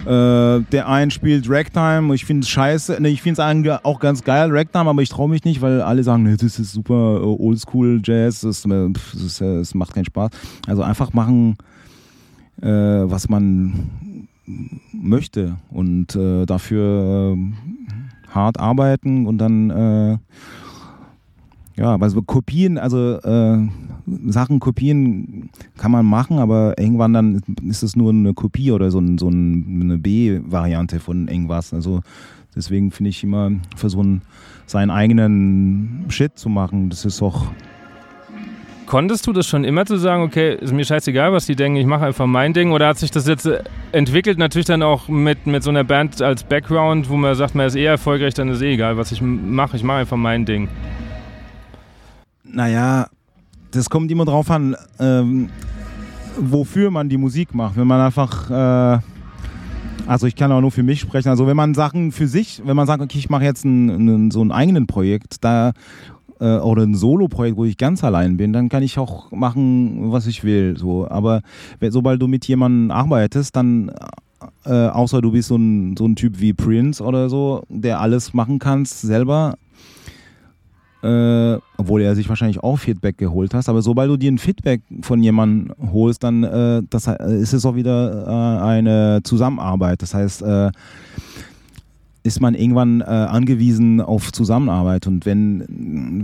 äh, 0.06 0.62
der 0.72 0.88
ein 0.88 1.10
spielt 1.10 1.50
Ragtime, 1.50 2.14
ich 2.14 2.24
finde 2.24 2.44
es 2.44 2.48
scheiße, 2.48 3.00
ne, 3.00 3.08
ich 3.08 3.22
finde 3.22 3.42
es 3.42 3.80
auch 3.84 4.00
ganz 4.00 4.22
geil, 4.22 4.48
Ragtime, 4.50 4.88
aber 4.88 5.02
ich 5.02 5.08
traue 5.08 5.28
mich 5.28 5.44
nicht, 5.44 5.60
weil 5.60 5.82
alle 5.82 6.02
sagen, 6.02 6.22
ne, 6.22 6.36
das 6.36 6.58
ist 6.58 6.72
super 6.72 7.20
äh, 7.20 7.24
Oldschool 7.24 8.00
Jazz, 8.04 8.40
das, 8.40 8.64
äh, 8.64 8.90
pff, 8.92 9.12
das, 9.20 9.38
das 9.38 9.74
macht 9.74 9.94
keinen 9.94 10.04
Spaß. 10.04 10.30
Also 10.66 10.82
einfach 10.82 11.12
machen, 11.12 11.56
äh, 12.62 12.68
was 12.68 13.28
man 13.28 14.28
möchte 14.92 15.56
und 15.70 16.14
äh, 16.14 16.46
dafür 16.46 17.36
äh, 17.36 18.32
hart 18.32 18.60
arbeiten 18.60 19.26
und 19.26 19.38
dann 19.38 19.70
äh, 19.70 20.18
ja, 21.76 21.92
aber 21.92 22.08
so 22.08 22.22
Kopien, 22.22 22.78
also 22.78 23.18
äh, 23.18 23.58
Sachen 24.26 24.60
kopieren 24.60 25.50
kann 25.76 25.90
man 25.90 26.06
machen, 26.06 26.38
aber 26.38 26.74
irgendwann 26.78 27.12
dann 27.12 27.42
ist 27.68 27.82
es 27.82 27.96
nur 27.96 28.10
eine 28.10 28.32
Kopie 28.32 28.72
oder 28.72 28.90
so, 28.90 28.98
ein, 28.98 29.18
so 29.18 29.28
ein, 29.28 29.80
eine 29.82 29.98
B-Variante 29.98 31.00
von 31.00 31.28
irgendwas. 31.28 31.74
Also 31.74 32.00
deswegen 32.54 32.90
finde 32.92 33.10
ich 33.10 33.22
immer 33.22 33.50
versuchen, 33.76 34.22
seinen 34.66 34.90
eigenen 34.90 36.06
Shit 36.08 36.38
zu 36.38 36.48
machen. 36.48 36.88
Das 36.88 37.04
ist 37.04 37.20
auch 37.22 37.46
Konntest 38.86 39.26
du 39.26 39.32
das 39.32 39.48
schon 39.48 39.64
immer 39.64 39.84
zu 39.84 39.96
sagen, 39.96 40.22
okay, 40.22 40.54
ist 40.60 40.72
mir 40.72 40.84
scheißegal, 40.84 41.32
was 41.32 41.46
die 41.46 41.56
denken, 41.56 41.76
ich 41.76 41.86
mache 41.86 42.06
einfach 42.06 42.26
mein 42.26 42.52
Ding? 42.52 42.70
Oder 42.70 42.86
hat 42.86 42.98
sich 42.98 43.10
das 43.10 43.26
jetzt 43.26 43.44
äh, 43.44 43.64
entwickelt, 43.90 44.38
natürlich 44.38 44.66
dann 44.66 44.84
auch 44.84 45.08
mit, 45.08 45.44
mit 45.44 45.64
so 45.64 45.70
einer 45.70 45.82
Band 45.82 46.22
als 46.22 46.44
Background, 46.44 47.10
wo 47.10 47.16
man 47.16 47.34
sagt, 47.34 47.56
man 47.56 47.66
ist 47.66 47.74
eh 47.74 47.84
erfolgreich, 47.84 48.34
dann 48.34 48.48
ist 48.48 48.62
eh 48.62 48.74
egal, 48.74 48.96
was 48.96 49.10
ich 49.10 49.20
mache, 49.20 49.76
ich 49.76 49.82
mache 49.82 49.98
einfach 49.98 50.16
mein 50.16 50.44
Ding. 50.44 50.68
Naja, 52.52 53.08
das 53.70 53.90
kommt 53.90 54.10
immer 54.10 54.24
drauf 54.24 54.50
an, 54.50 54.76
ähm, 54.98 55.48
wofür 56.38 56.90
man 56.90 57.08
die 57.08 57.16
Musik 57.16 57.54
macht. 57.54 57.76
Wenn 57.76 57.86
man 57.86 58.00
einfach, 58.00 58.50
äh, 58.50 59.00
also 60.06 60.26
ich 60.26 60.36
kann 60.36 60.52
auch 60.52 60.60
nur 60.60 60.70
für 60.70 60.82
mich 60.82 61.00
sprechen, 61.00 61.28
also 61.28 61.46
wenn 61.46 61.56
man 61.56 61.74
Sachen 61.74 62.12
für 62.12 62.26
sich, 62.26 62.62
wenn 62.64 62.76
man 62.76 62.86
sagt, 62.86 63.02
okay, 63.02 63.18
ich 63.18 63.30
mache 63.30 63.44
jetzt 63.44 63.64
ein, 63.64 63.88
ein, 63.88 64.30
so 64.30 64.42
ein 64.42 64.52
eigenen 64.52 64.86
Projekt, 64.86 65.44
da 65.44 65.72
äh, 66.40 66.58
oder 66.58 66.82
ein 66.82 66.94
Solo-Projekt, 66.94 67.56
wo 67.56 67.64
ich 67.64 67.76
ganz 67.76 68.04
allein 68.04 68.36
bin, 68.36 68.52
dann 68.52 68.68
kann 68.68 68.82
ich 68.82 68.98
auch 68.98 69.30
machen, 69.32 70.12
was 70.12 70.26
ich 70.26 70.44
will. 70.44 70.76
So. 70.76 71.08
Aber 71.08 71.42
sobald 71.80 72.20
du 72.20 72.28
mit 72.28 72.46
jemandem 72.46 72.90
arbeitest, 72.90 73.56
dann 73.56 73.90
äh, 74.64 74.88
außer 74.88 75.20
du 75.20 75.32
bist 75.32 75.48
so 75.48 75.56
ein, 75.56 75.96
so 75.96 76.06
ein 76.06 76.16
Typ 76.16 76.40
wie 76.40 76.52
Prince 76.52 77.02
oder 77.02 77.28
so, 77.28 77.62
der 77.68 78.00
alles 78.00 78.34
machen 78.34 78.58
kannst 78.58 79.00
selber, 79.00 79.56
äh, 81.02 81.58
obwohl 81.76 82.02
er 82.02 82.14
sich 82.14 82.28
wahrscheinlich 82.28 82.62
auch 82.62 82.76
Feedback 82.76 83.18
geholt 83.18 83.54
hat. 83.54 83.68
Aber 83.68 83.82
sobald 83.82 84.10
du 84.10 84.16
dir 84.16 84.32
ein 84.32 84.38
Feedback 84.38 84.82
von 85.02 85.22
jemandem 85.22 85.74
holst, 85.92 86.22
dann 86.24 86.44
äh, 86.44 86.82
das, 86.88 87.06
ist 87.06 87.52
es 87.52 87.66
auch 87.66 87.74
wieder 87.74 88.26
äh, 88.26 88.64
eine 88.64 89.20
Zusammenarbeit. 89.22 90.02
Das 90.02 90.14
heißt, 90.14 90.42
äh, 90.42 90.70
ist 92.26 92.40
man 92.40 92.54
irgendwann 92.54 93.02
äh, 93.02 93.04
angewiesen 93.04 94.00
auf 94.00 94.32
Zusammenarbeit. 94.32 95.06
Und 95.06 95.26
wenn, 95.26 95.64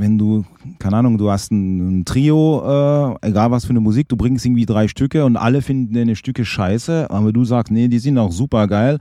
wenn 0.01 0.19
du, 0.19 0.45
keine 0.81 0.97
Ahnung, 0.97 1.17
du 1.17 1.31
hast 1.31 1.53
ein, 1.53 2.01
ein 2.01 2.05
Trio, 2.05 3.15
äh, 3.23 3.29
egal 3.29 3.53
was 3.53 3.65
für 3.65 3.71
eine 3.71 3.81
Musik, 3.81 4.09
du 4.09 4.17
bringst 4.17 4.45
irgendwie 4.45 4.67
drei 4.67 4.89
Stücke 4.89 5.25
und 5.25 5.37
alle 5.37 5.63
finden 5.63 5.95
deine 5.95 6.17
Stücke 6.17 6.45
scheiße, 6.45 7.09
aber 7.09 7.33
du 7.33 7.45
sagst, 7.45 7.71
nee, 7.71 7.87
die 7.87 8.01
sind 8.01 8.19
auch 8.19 8.33
super 8.33 8.67
geil. 8.67 8.99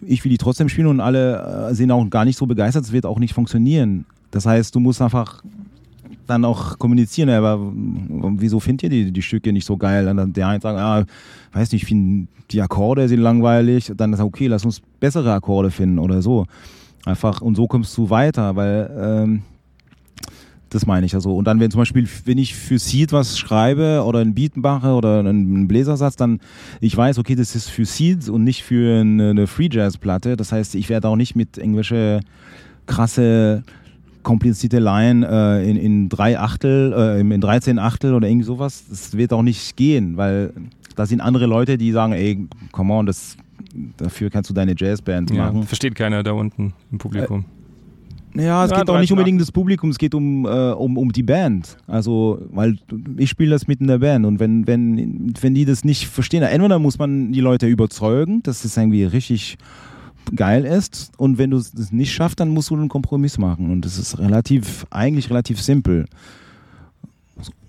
Ich 0.00 0.24
will 0.24 0.30
die 0.30 0.38
trotzdem 0.38 0.68
spielen 0.68 0.88
und 0.88 1.00
alle 1.00 1.68
sind 1.72 1.92
auch 1.92 2.04
gar 2.10 2.24
nicht 2.24 2.36
so 2.36 2.46
begeistert, 2.46 2.84
es 2.84 2.92
wird 2.92 3.06
auch 3.06 3.20
nicht 3.20 3.32
funktionieren. 3.32 4.04
Das 4.36 4.44
heißt, 4.44 4.74
du 4.74 4.80
musst 4.80 5.00
einfach 5.00 5.42
dann 6.26 6.44
auch 6.44 6.78
kommunizieren, 6.78 7.30
aber 7.30 7.58
wieso 7.72 8.60
findet 8.60 8.82
ihr 8.82 8.90
die, 8.90 9.10
die 9.10 9.22
Stücke 9.22 9.50
nicht 9.50 9.64
so 9.64 9.78
geil? 9.78 10.06
Und 10.08 10.18
dann 10.18 10.32
der 10.34 10.48
eine 10.48 10.60
sagt, 10.60 10.78
ah, 10.78 11.06
weiß 11.52 11.72
nicht, 11.72 11.90
die 12.50 12.60
Akkorde 12.60 13.08
sind 13.08 13.20
langweilig. 13.20 13.92
Dann 13.96 14.12
ist 14.12 14.20
okay, 14.20 14.48
lass 14.48 14.66
uns 14.66 14.82
bessere 15.00 15.32
Akkorde 15.32 15.70
finden 15.70 15.98
oder 15.98 16.20
so. 16.20 16.44
Einfach, 17.06 17.40
und 17.40 17.54
so 17.54 17.66
kommst 17.66 17.96
du 17.96 18.10
weiter, 18.10 18.54
weil 18.56 18.90
ähm, 19.00 19.42
das 20.68 20.84
meine 20.84 21.06
ich 21.06 21.14
also. 21.14 21.34
Und 21.34 21.46
dann, 21.46 21.58
wenn 21.58 21.70
zum 21.70 21.80
Beispiel, 21.80 22.06
wenn 22.26 22.36
ich 22.36 22.54
für 22.54 22.78
Seed 22.78 23.14
was 23.14 23.38
schreibe 23.38 24.02
oder 24.04 24.18
einen 24.18 24.34
Beat 24.34 24.58
mache 24.58 24.92
oder 24.92 25.20
einen 25.20 25.66
Bläsersatz, 25.66 26.16
dann 26.16 26.40
ich 26.82 26.94
weiß, 26.94 27.18
okay, 27.18 27.36
das 27.36 27.56
ist 27.56 27.70
für 27.70 27.86
Seed 27.86 28.28
und 28.28 28.44
nicht 28.44 28.64
für 28.64 29.00
eine, 29.00 29.30
eine 29.30 29.46
Free 29.46 29.70
Jazz 29.72 29.96
Platte. 29.96 30.36
Das 30.36 30.52
heißt, 30.52 30.74
ich 30.74 30.90
werde 30.90 31.08
auch 31.08 31.16
nicht 31.16 31.36
mit 31.36 31.56
irgendwelche 31.56 32.20
krasse 32.84 33.62
komplizierte 34.26 34.80
Line 34.80 35.24
äh, 35.30 35.70
in, 35.70 35.76
in 35.76 36.08
drei 36.08 36.36
Achtel, 36.38 36.92
äh, 36.92 37.20
in 37.20 37.40
13 37.40 37.78
Achtel 37.78 38.12
oder 38.12 38.28
irgendwie 38.28 38.44
sowas. 38.44 38.84
Das 38.90 39.16
wird 39.16 39.32
auch 39.32 39.42
nicht 39.42 39.76
gehen, 39.76 40.16
weil 40.16 40.52
da 40.96 41.06
sind 41.06 41.20
andere 41.20 41.46
Leute, 41.46 41.78
die 41.78 41.92
sagen, 41.92 42.12
ey, 42.12 42.46
come 42.72 42.92
on, 42.92 43.06
das, 43.06 43.36
dafür 43.96 44.28
kannst 44.28 44.50
du 44.50 44.54
deine 44.54 44.74
Jazzband 44.76 45.30
Ja, 45.30 45.46
machen. 45.52 45.62
versteht 45.62 45.94
keiner 45.94 46.24
da 46.24 46.32
unten 46.32 46.72
im 46.90 46.98
Publikum. 46.98 47.44
Ja, 48.34 48.64
es 48.64 48.70
Ja, 48.72 48.78
geht 48.78 48.90
auch 48.90 48.94
13 48.94 49.00
nicht 49.00 49.12
unbedingt 49.12 49.36
um 49.36 49.38
das 49.38 49.52
Publikum, 49.52 49.90
es 49.90 49.98
geht 49.98 50.14
um, 50.14 50.44
äh, 50.44 50.48
um, 50.72 50.98
um 50.98 51.12
die 51.12 51.22
Band. 51.22 51.76
Also, 51.86 52.40
weil 52.50 52.76
ich 53.16 53.30
spiele 53.30 53.50
das 53.50 53.68
mit 53.68 53.80
in 53.80 53.86
der 53.86 53.98
Band 53.98 54.26
und 54.26 54.40
wenn, 54.40 54.66
wenn, 54.66 55.32
wenn 55.40 55.54
die 55.54 55.64
das 55.64 55.84
nicht 55.84 56.08
verstehen, 56.08 56.42
entweder 56.42 56.78
muss 56.80 56.98
man 56.98 57.30
die 57.32 57.40
Leute 57.40 57.66
überzeugen, 57.68 58.42
dass 58.42 58.64
es 58.64 58.76
irgendwie 58.76 59.04
richtig 59.04 59.56
geil 60.34 60.64
ist. 60.64 61.12
Und 61.16 61.38
wenn 61.38 61.50
du 61.50 61.58
es 61.58 61.92
nicht 61.92 62.12
schaffst, 62.12 62.40
dann 62.40 62.48
musst 62.48 62.70
du 62.70 62.74
einen 62.74 62.88
Kompromiss 62.88 63.38
machen. 63.38 63.70
Und 63.70 63.84
das 63.84 63.98
ist 63.98 64.18
relativ, 64.18 64.86
eigentlich 64.90 65.30
relativ 65.30 65.60
simpel. 65.60 66.06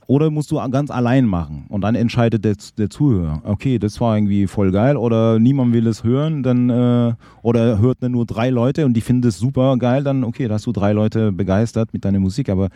Oder 0.08 0.32
musst 0.32 0.52
du 0.52 0.56
ganz 0.72 0.90
allein 0.90 1.26
machen. 1.26 1.66
Und 1.68 1.82
dann 1.82 1.96
entscheidet 1.96 2.46
der, 2.46 2.56
der 2.78 2.90
Zuhörer, 2.90 3.42
okay, 3.44 3.78
das 3.78 4.00
war 4.00 4.16
irgendwie 4.16 4.48
voll 4.48 4.72
geil. 4.72 4.96
Oder 4.96 5.38
niemand 5.38 5.74
will 5.74 5.86
es 5.86 6.06
hören, 6.06 6.44
dann 6.44 6.70
äh, 6.70 7.14
oder 7.42 7.80
hört 7.80 8.02
nur 8.04 8.26
drei 8.26 8.50
Leute 8.50 8.86
und 8.86 8.94
die 8.94 9.02
finden 9.02 9.28
es 9.28 9.38
super 9.38 9.76
geil, 9.78 10.06
dann 10.06 10.24
okay, 10.24 10.48
da 10.48 10.54
hast 10.54 10.66
du 10.66 10.72
drei 10.72 10.94
Leute 10.94 11.34
begeistert 11.34 11.90
mit 11.92 12.06
deiner 12.06 12.22
Musik, 12.22 12.48
aber 12.48 12.70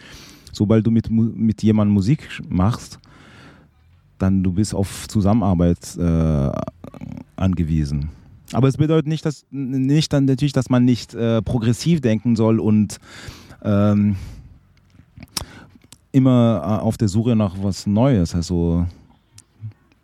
sobald 0.52 0.86
du 0.86 0.92
mit, 0.92 1.10
mit 1.10 1.64
jemandem 1.64 1.94
Musik 1.94 2.28
machst, 2.50 3.00
dann 4.18 4.44
du 4.44 4.52
bist 4.52 4.76
auf 4.76 5.08
Zusammenarbeit 5.08 5.98
äh, 5.98 6.52
angewiesen. 7.38 8.10
Aber 8.54 8.68
es 8.68 8.78
bedeutet 8.78 9.08
nicht, 9.08 9.26
dass 9.26 9.46
nicht 9.52 10.12
dann 10.14 10.26
natürlich, 10.26 10.54
dass 10.54 10.70
man 10.70 10.86
nicht 10.86 11.14
äh, 11.14 11.42
progressiv 11.42 12.02
denken 12.02 12.36
soll 12.36 12.60
und 12.60 13.00
ähm, 13.64 14.16
immer 16.12 16.62
äh, 16.64 16.82
auf 16.84 16.98
der 16.98 17.08
Suche 17.08 17.36
nach 17.36 17.56
was 17.62 17.88
Neues. 17.88 18.36
Also 18.36 18.86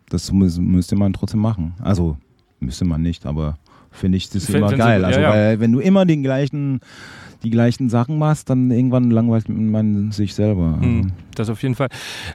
das 0.08 0.32
müsste 0.32 0.96
man 0.96 1.12
trotzdem 1.12 1.40
machen. 1.40 1.74
Also 1.80 2.16
müsste 2.60 2.84
man 2.84 3.02
nicht, 3.02 3.26
aber 3.26 3.58
finde 3.90 4.18
ich 4.18 4.30
das 4.30 4.48
immer 4.48 4.72
geil. 4.74 5.04
Also 5.04 5.20
ja, 5.20 5.30
weil 5.30 5.60
wenn 5.60 5.72
du 5.72 5.80
immer 5.80 6.04
den 6.06 6.22
gleichen 6.22 6.80
die 7.44 7.50
gleichen 7.50 7.88
Sachen 7.88 8.18
machst, 8.18 8.50
dann 8.50 8.68
irgendwann 8.72 9.12
langweilt 9.12 9.48
man 9.48 10.10
sich 10.10 10.34
selber. 10.34 10.72
Also, 10.74 10.82
Hm, 10.82 11.12
Das 11.36 11.48
auf 11.48 11.62
jeden 11.62 11.76
Fall. 11.76 11.86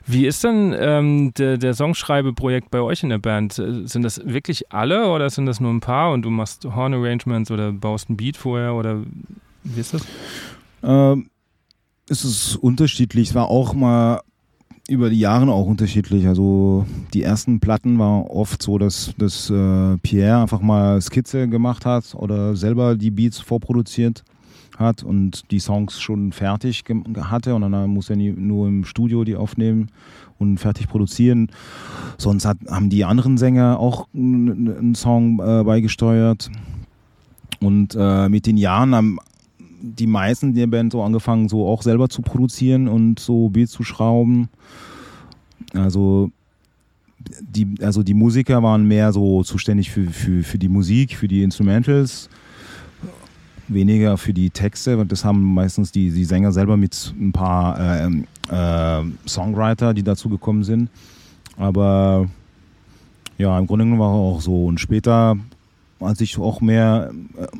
Wie 0.06 0.24
ist 0.26 0.42
denn 0.44 0.74
ähm, 0.78 1.32
der, 1.36 1.58
der 1.58 1.74
Songschreibeprojekt 1.74 2.70
bei 2.70 2.80
euch 2.80 3.02
in 3.02 3.10
der 3.10 3.18
Band? 3.18 3.58
Äh, 3.58 3.86
Sind 3.86 4.02
das 4.02 4.22
wirklich 4.24 4.72
alle 4.72 5.10
oder 5.10 5.28
sind 5.28 5.44
das 5.44 5.60
nur 5.60 5.70
ein 5.74 5.80
paar 5.80 6.12
und 6.14 6.22
du 6.22 6.30
machst 6.30 6.64
Horn 6.64 6.94
Arrangements 6.94 7.50
oder 7.50 7.70
baust 7.70 8.08
ein 8.08 8.16
Beat 8.16 8.38
vorher 8.38 8.72
oder 8.74 9.02
wie 9.62 9.78
ist 9.80 9.92
das? 9.92 10.06
Ähm, 10.82 11.28
es 12.08 12.24
ist 12.24 12.56
unterschiedlich. 12.56 13.28
Es 13.28 13.34
war 13.34 13.48
auch 13.50 13.74
mal 13.74 14.22
über 14.88 15.10
die 15.10 15.18
Jahre 15.18 15.50
auch 15.50 15.66
unterschiedlich. 15.66 16.26
Also 16.26 16.86
die 17.14 17.22
ersten 17.22 17.60
Platten 17.60 17.98
war 17.98 18.30
oft 18.30 18.62
so, 18.62 18.78
dass, 18.78 19.14
dass 19.16 19.50
äh, 19.50 19.96
Pierre 19.98 20.42
einfach 20.42 20.60
mal 20.60 21.00
Skizze 21.00 21.48
gemacht 21.48 21.86
hat 21.86 22.14
oder 22.14 22.54
selber 22.56 22.94
die 22.96 23.10
Beats 23.10 23.40
vorproduziert 23.40 24.24
hat 24.76 25.02
und 25.02 25.50
die 25.50 25.60
Songs 25.60 26.00
schon 26.00 26.32
fertig 26.32 26.82
hatte 27.16 27.54
und 27.54 27.62
dann 27.62 27.90
muss 27.90 28.10
er 28.10 28.16
nur 28.16 28.68
im 28.68 28.84
Studio 28.84 29.24
die 29.24 29.36
aufnehmen 29.36 29.88
und 30.38 30.58
fertig 30.58 30.88
produzieren. 30.88 31.50
Sonst 32.18 32.44
hat, 32.44 32.58
haben 32.68 32.90
die 32.90 33.04
anderen 33.04 33.38
Sänger 33.38 33.78
auch 33.78 34.08
einen 34.14 34.94
Song 34.94 35.40
äh, 35.40 35.62
beigesteuert. 35.64 36.50
Und 37.60 37.96
äh, 37.98 38.28
mit 38.28 38.46
den 38.46 38.56
Jahren 38.56 38.94
haben 38.94 39.18
die 39.84 40.06
meisten 40.06 40.54
der 40.54 40.66
Band 40.66 40.92
so 40.92 41.02
angefangen, 41.02 41.48
so 41.48 41.66
auch 41.66 41.82
selber 41.82 42.08
zu 42.08 42.22
produzieren 42.22 42.88
und 42.88 43.20
so 43.20 43.50
Beats 43.50 43.72
zu 43.72 43.84
schrauben. 43.84 44.48
Also 45.74 46.30
die, 47.40 47.74
also 47.80 48.02
die 48.02 48.14
Musiker 48.14 48.62
waren 48.62 48.86
mehr 48.86 49.12
so 49.12 49.42
zuständig 49.42 49.90
für, 49.90 50.06
für, 50.06 50.42
für 50.42 50.58
die 50.58 50.68
Musik, 50.68 51.16
für 51.16 51.28
die 51.28 51.42
Instrumentals, 51.42 52.28
weniger 53.68 54.16
für 54.16 54.32
die 54.32 54.50
Texte. 54.50 54.98
und 54.98 55.12
Das 55.12 55.24
haben 55.24 55.54
meistens 55.54 55.92
die, 55.92 56.10
die 56.10 56.24
Sänger 56.24 56.52
selber 56.52 56.76
mit 56.76 57.14
ein 57.18 57.32
paar 57.32 57.78
ähm, 57.78 58.26
äh, 58.50 59.28
Songwriter, 59.28 59.94
die 59.94 60.02
dazu 60.02 60.28
gekommen 60.28 60.64
sind. 60.64 60.88
Aber 61.56 62.28
ja, 63.38 63.58
im 63.58 63.66
Grunde 63.66 63.84
genommen 63.84 64.00
war 64.00 64.12
es 64.12 64.16
auch 64.16 64.40
so. 64.40 64.66
Und 64.66 64.80
später 64.80 65.36
hat 66.00 66.16
sich 66.16 66.38
auch 66.38 66.60
mehr 66.60 67.10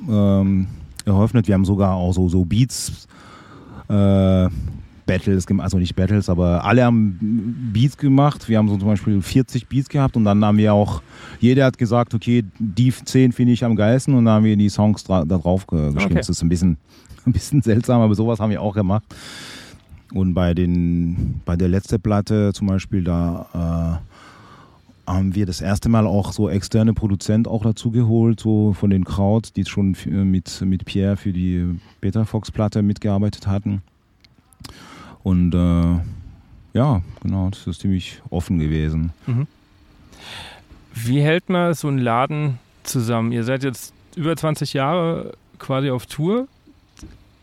äh, 0.08 0.64
eröffnet. 1.04 1.48
Wir 1.48 1.54
haben 1.54 1.64
sogar 1.64 1.94
auch 1.94 2.12
so, 2.12 2.28
so 2.28 2.44
Beats, 2.44 3.06
äh, 3.88 4.48
Battles 5.06 5.46
also 5.58 5.78
nicht 5.78 5.94
Battles, 5.94 6.28
aber 6.28 6.64
alle 6.64 6.84
haben 6.84 7.70
Beats 7.72 7.96
gemacht. 7.96 8.48
Wir 8.48 8.58
haben 8.58 8.68
so 8.68 8.76
zum 8.76 8.88
Beispiel 8.88 9.20
40 9.20 9.68
Beats 9.68 9.88
gehabt 9.88 10.16
und 10.16 10.24
dann 10.24 10.44
haben 10.44 10.56
wir 10.56 10.72
auch, 10.72 11.02
jeder 11.40 11.66
hat 11.66 11.76
gesagt, 11.76 12.14
okay, 12.14 12.44
die 12.58 12.92
10 12.92 13.32
finde 13.32 13.52
ich 13.52 13.64
am 13.64 13.76
geilsten 13.76 14.14
und 14.14 14.24
dann 14.24 14.34
haben 14.36 14.44
wir 14.44 14.56
die 14.56 14.70
Songs 14.70 15.04
da 15.04 15.24
drauf 15.24 15.66
ge 15.66 15.92
geschrieben. 15.92 16.04
Okay. 16.04 16.14
Das 16.14 16.28
ist 16.28 16.42
ein 16.42 16.48
bisschen, 16.48 16.78
ein 17.26 17.32
bisschen 17.32 17.62
seltsam, 17.62 18.00
aber 18.00 18.14
sowas 18.14 18.40
haben 18.40 18.50
wir 18.50 18.62
auch 18.62 18.74
gemacht. 18.74 19.04
Und 20.12 20.32
bei, 20.32 20.54
den, 20.54 21.40
bei 21.44 21.56
der 21.56 21.68
letzten 21.68 22.00
Platte 22.00 22.52
zum 22.54 22.68
Beispiel, 22.68 23.02
da 23.02 24.00
äh, 24.00 24.13
haben 25.06 25.34
wir 25.34 25.44
das 25.46 25.60
erste 25.60 25.88
Mal 25.88 26.06
auch 26.06 26.32
so 26.32 26.48
externe 26.48 26.94
Produzent 26.94 27.46
auch 27.46 27.62
dazu 27.62 27.90
geholt, 27.90 28.40
so 28.40 28.72
von 28.72 28.90
den 28.90 29.04
Kraut, 29.04 29.54
die 29.56 29.64
schon 29.66 29.92
f- 29.92 30.06
mit, 30.06 30.60
mit 30.62 30.84
Pierre 30.86 31.16
für 31.16 31.32
die 31.32 31.78
Beta 32.00 32.24
Fox 32.24 32.50
Platte 32.50 32.82
mitgearbeitet 32.82 33.46
hatten. 33.46 33.82
Und 35.22 35.54
äh, 35.54 36.78
ja, 36.78 37.02
genau, 37.22 37.50
das 37.50 37.66
ist 37.66 37.80
ziemlich 37.80 38.20
offen 38.30 38.58
gewesen. 38.58 39.12
Wie 40.94 41.20
hält 41.20 41.48
man 41.48 41.74
so 41.74 41.88
einen 41.88 41.98
Laden 41.98 42.58
zusammen? 42.82 43.32
Ihr 43.32 43.44
seid 43.44 43.64
jetzt 43.64 43.92
über 44.16 44.36
20 44.36 44.72
Jahre 44.74 45.32
quasi 45.58 45.90
auf 45.90 46.06
Tour 46.06 46.46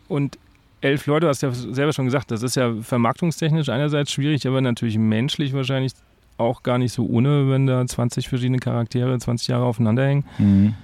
und 0.08 0.38
elf 0.80 1.06
Leute, 1.06 1.26
du 1.26 1.28
hast 1.28 1.42
ja 1.42 1.52
selber 1.52 1.92
schon 1.92 2.06
gesagt, 2.06 2.30
das 2.30 2.42
ist 2.42 2.56
ja 2.56 2.74
vermarktungstechnisch 2.82 3.68
einerseits 3.68 4.10
schwierig, 4.10 4.46
aber 4.48 4.60
natürlich 4.60 4.98
menschlich 4.98 5.52
wahrscheinlich 5.52 5.92
auch 6.36 6.62
gar 6.62 6.78
nicht 6.78 6.92
so 6.92 7.06
ohne, 7.06 7.48
wenn 7.50 7.66
da 7.66 7.86
20 7.86 8.28
verschiedene 8.28 8.58
Charaktere 8.58 9.18
20 9.18 9.48
Jahre 9.48 9.64
aufeinander 9.64 10.04
hängen. 10.06 10.24
Mhm. 10.38 10.74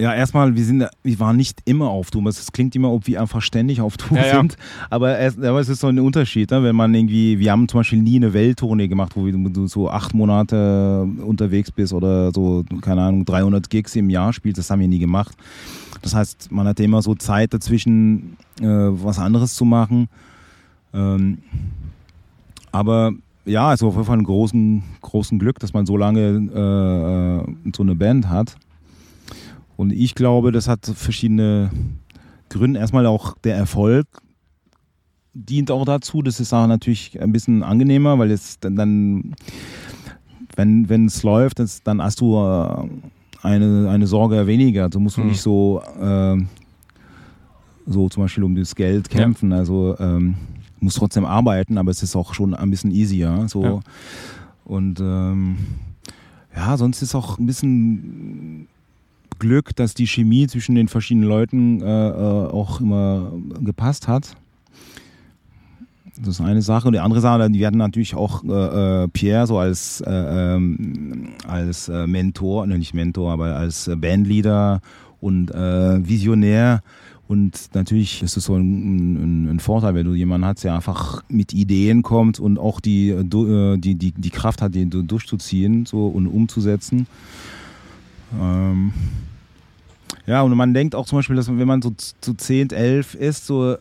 Ja, 0.00 0.12
erstmal, 0.12 0.56
wir, 0.56 0.64
sind, 0.64 0.84
wir 1.04 1.20
waren 1.20 1.36
nicht 1.36 1.60
immer 1.66 1.88
auf 1.88 2.10
Tour. 2.10 2.26
Es 2.26 2.50
klingt 2.50 2.74
immer, 2.74 2.90
ob 2.90 3.06
wir 3.06 3.20
einfach 3.20 3.40
ständig 3.40 3.80
auf 3.80 3.96
Tour 3.96 4.18
Ja, 4.18 4.26
ja. 4.26 4.36
sind. 4.38 4.56
Aber 4.90 5.20
es, 5.20 5.38
aber 5.38 5.60
es 5.60 5.68
ist 5.68 5.80
so 5.80 5.86
ein 5.86 6.00
Unterschied, 6.00 6.50
ne? 6.50 6.64
wenn 6.64 6.74
man 6.74 6.92
irgendwie, 6.92 7.38
wir 7.38 7.52
haben 7.52 7.68
zum 7.68 7.78
Beispiel 7.78 8.02
nie 8.02 8.16
eine 8.16 8.32
Welttournee 8.32 8.88
gemacht, 8.88 9.12
wo 9.14 9.30
du 9.30 9.66
so 9.68 9.88
acht 9.88 10.12
Monate 10.12 11.06
unterwegs 11.24 11.70
bist 11.70 11.92
oder 11.92 12.32
so, 12.32 12.64
keine 12.80 13.02
Ahnung, 13.02 13.24
300 13.24 13.70
Gigs 13.70 13.94
im 13.94 14.10
Jahr 14.10 14.32
spielst. 14.32 14.58
Das 14.58 14.68
haben 14.68 14.80
wir 14.80 14.88
nie 14.88 14.98
gemacht. 14.98 15.36
Das 16.02 16.12
heißt, 16.12 16.50
man 16.50 16.66
hatte 16.66 16.82
immer 16.82 17.00
so 17.00 17.14
Zeit 17.14 17.54
dazwischen, 17.54 18.36
äh, 18.60 18.66
was 18.66 19.20
anderes 19.20 19.54
zu 19.54 19.64
machen. 19.64 20.08
Ähm, 20.92 21.38
aber 22.72 23.12
ja, 23.44 23.72
es 23.72 23.80
ist 23.80 23.86
auf 23.86 23.94
jeden 23.94 24.06
Fall 24.06 24.18
ein 24.18 24.24
großen, 24.24 24.82
großen 25.00 25.38
Glück, 25.38 25.58
dass 25.58 25.72
man 25.72 25.86
so 25.86 25.96
lange 25.96 26.20
äh, 26.20 27.40
äh, 27.68 27.72
so 27.74 27.82
eine 27.82 27.94
Band 27.94 28.28
hat. 28.28 28.56
Und 29.76 29.92
ich 29.92 30.14
glaube, 30.14 30.52
das 30.52 30.68
hat 30.68 30.86
verschiedene 30.86 31.70
Gründe. 32.48 32.78
Erstmal 32.80 33.06
auch 33.06 33.36
der 33.44 33.56
Erfolg 33.56 34.06
dient 35.34 35.70
auch 35.70 35.84
dazu. 35.84 36.22
Das 36.22 36.38
ist 36.40 36.52
auch 36.52 36.66
natürlich 36.66 37.20
ein 37.20 37.32
bisschen 37.32 37.62
angenehmer, 37.62 38.18
weil 38.18 38.30
es 38.30 38.60
dann, 38.60 38.76
dann 38.76 39.34
wenn 40.56 40.88
wenn 40.88 41.06
es 41.06 41.22
läuft, 41.24 41.58
das, 41.58 41.82
dann 41.82 42.00
hast 42.00 42.20
du 42.20 42.36
äh, 42.36 42.88
eine, 43.42 43.90
eine 43.90 44.06
Sorge 44.06 44.46
weniger. 44.46 44.88
Du 44.88 45.00
musst 45.00 45.16
du 45.16 45.22
Hm. 45.22 45.28
nicht 45.28 45.40
so, 45.42 45.82
äh, 46.00 46.36
so 47.86 48.08
zum 48.08 48.22
Beispiel 48.22 48.44
um 48.44 48.54
das 48.54 48.74
Geld 48.76 49.10
kämpfen. 49.10 49.52
Also 49.52 49.96
ähm, 49.98 50.34
musst 50.84 50.98
trotzdem 50.98 51.24
arbeiten, 51.24 51.78
aber 51.78 51.90
es 51.90 52.02
ist 52.02 52.14
auch 52.14 52.34
schon 52.34 52.54
ein 52.54 52.70
bisschen 52.70 52.90
easier. 52.90 53.46
So. 53.48 53.64
Ja. 53.64 53.80
Und 54.64 55.00
ähm, 55.00 55.56
ja, 56.54 56.76
sonst 56.76 57.02
ist 57.02 57.14
auch 57.14 57.38
ein 57.38 57.46
bisschen 57.46 58.68
Glück, 59.38 59.74
dass 59.76 59.94
die 59.94 60.06
Chemie 60.06 60.46
zwischen 60.46 60.74
den 60.74 60.88
verschiedenen 60.88 61.28
Leuten 61.28 61.82
äh, 61.82 62.08
äh, 62.08 62.12
auch 62.50 62.80
immer 62.80 63.32
gepasst 63.60 64.08
hat. 64.08 64.36
Das 66.16 66.28
ist 66.28 66.40
eine 66.40 66.62
Sache. 66.62 66.86
Und 66.86 66.92
die 66.92 67.00
andere 67.00 67.20
Sache, 67.20 67.50
die 67.50 67.66
hatten 67.66 67.78
natürlich 67.78 68.14
auch 68.14 68.44
äh, 68.44 69.02
äh, 69.04 69.08
Pierre 69.08 69.46
so 69.46 69.58
als, 69.58 70.00
äh, 70.00 70.10
ähm, 70.10 71.30
als 71.46 71.88
äh, 71.88 72.06
Mentor, 72.06 72.66
ne, 72.66 72.78
nicht 72.78 72.94
Mentor, 72.94 73.32
aber 73.32 73.56
als 73.56 73.90
Bandleader 73.96 74.80
und 75.20 75.48
Visionär. 75.48 76.82
Und 77.26 77.70
natürlich 77.74 78.22
ist 78.22 78.36
es 78.36 78.44
so 78.44 78.54
ein, 78.54 79.14
ein, 79.14 79.50
ein 79.50 79.60
Vorteil, 79.60 79.94
wenn 79.94 80.06
du 80.06 80.14
jemanden 80.14 80.46
hast, 80.46 80.62
der 80.62 80.74
einfach 80.74 81.22
mit 81.28 81.54
Ideen 81.54 82.02
kommt 82.02 82.38
und 82.38 82.58
auch 82.58 82.80
die, 82.80 83.10
äh, 83.10 83.20
äh, 83.20 83.78
die, 83.78 83.94
die, 83.94 84.12
die 84.12 84.30
Kraft 84.30 84.60
hat, 84.60 84.74
den 84.74 84.90
du 84.90 85.02
durchzuziehen 85.02 85.86
so, 85.86 86.06
und 86.06 86.26
umzusetzen. 86.26 87.06
Ähm, 88.38 88.92
ja, 90.26 90.42
und 90.42 90.54
man 90.56 90.74
denkt 90.74 90.94
auch 90.94 91.06
zum 91.06 91.18
Beispiel, 91.18 91.36
dass 91.36 91.48
wenn 91.48 91.66
man 91.66 91.80
so 91.80 91.94
zu 92.20 92.34
10, 92.34 92.70
11 92.70 93.14
ist, 93.14 93.46
so 93.46 93.76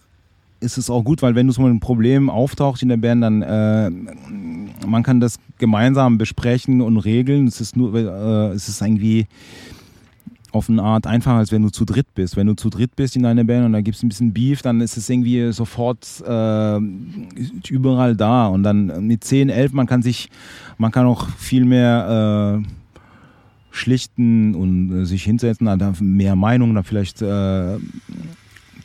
ist 0.64 0.78
es 0.78 0.90
auch 0.90 1.04
gut, 1.04 1.22
weil 1.22 1.36
wenn 1.36 1.48
du 1.48 1.54
so 1.54 1.66
ein 1.66 1.80
Problem 1.82 2.30
auftaucht 2.30 2.82
in 2.82 2.90
der 2.90 2.98
Band, 2.98 3.24
dann 3.24 3.42
äh, 3.42 3.90
man 4.88 5.04
kann 5.04 5.20
das 5.20 5.38
gemeinsam 5.58 6.18
besprechen 6.18 6.82
und 6.82 6.98
regeln. 6.98 7.48
Es 7.48 7.60
ist 7.60 7.76
nur, 7.76 7.94
äh, 7.94 8.54
es 8.54 8.70
ist 8.70 8.82
irgendwie 8.82 9.28
auf 10.54 10.70
eine 10.70 10.84
Art 10.84 11.08
einfacher, 11.08 11.38
als 11.38 11.52
wenn 11.52 11.64
du 11.64 11.70
zu 11.70 11.84
dritt 11.84 12.14
bist. 12.14 12.38
Wenn 12.38 12.48
du 12.48 12.54
zu 12.54 12.70
dritt 12.70 12.96
bist 12.96 13.16
in 13.16 13.26
einer 13.26 13.44
Band 13.44 13.66
und 13.66 13.74
da 13.74 13.82
gibt 13.82 13.98
es 13.98 14.04
ein 14.04 14.10
bisschen 14.10 14.34
Beef, 14.34 14.62
dann 14.62 14.82
ist 14.82 14.98
es 14.98 15.10
irgendwie 15.10 15.52
sofort 15.52 16.24
äh, 16.26 16.80
überall 17.70 18.16
da. 18.16 18.48
Und 18.48 18.64
dann 18.64 19.06
mit 19.08 19.24
10, 19.24 19.50
11, 19.50 19.74
man 19.74 19.88
kann 19.88 20.04
sich, 20.04 20.30
man 20.78 20.92
kann 20.92 21.08
auch 21.08 21.28
viel 21.30 21.66
mehr 21.66 22.62
äh, 22.62 22.68
schlichten 23.72 24.54
und 24.54 24.92
äh, 24.92 25.06
sich 25.06 25.24
hinsetzen, 25.24 25.66
dann 25.66 25.96
mehr 26.00 26.36
Meinungen, 26.36 26.76
dann 26.76 26.84
vielleicht 26.84 27.22
äh, 27.24 27.78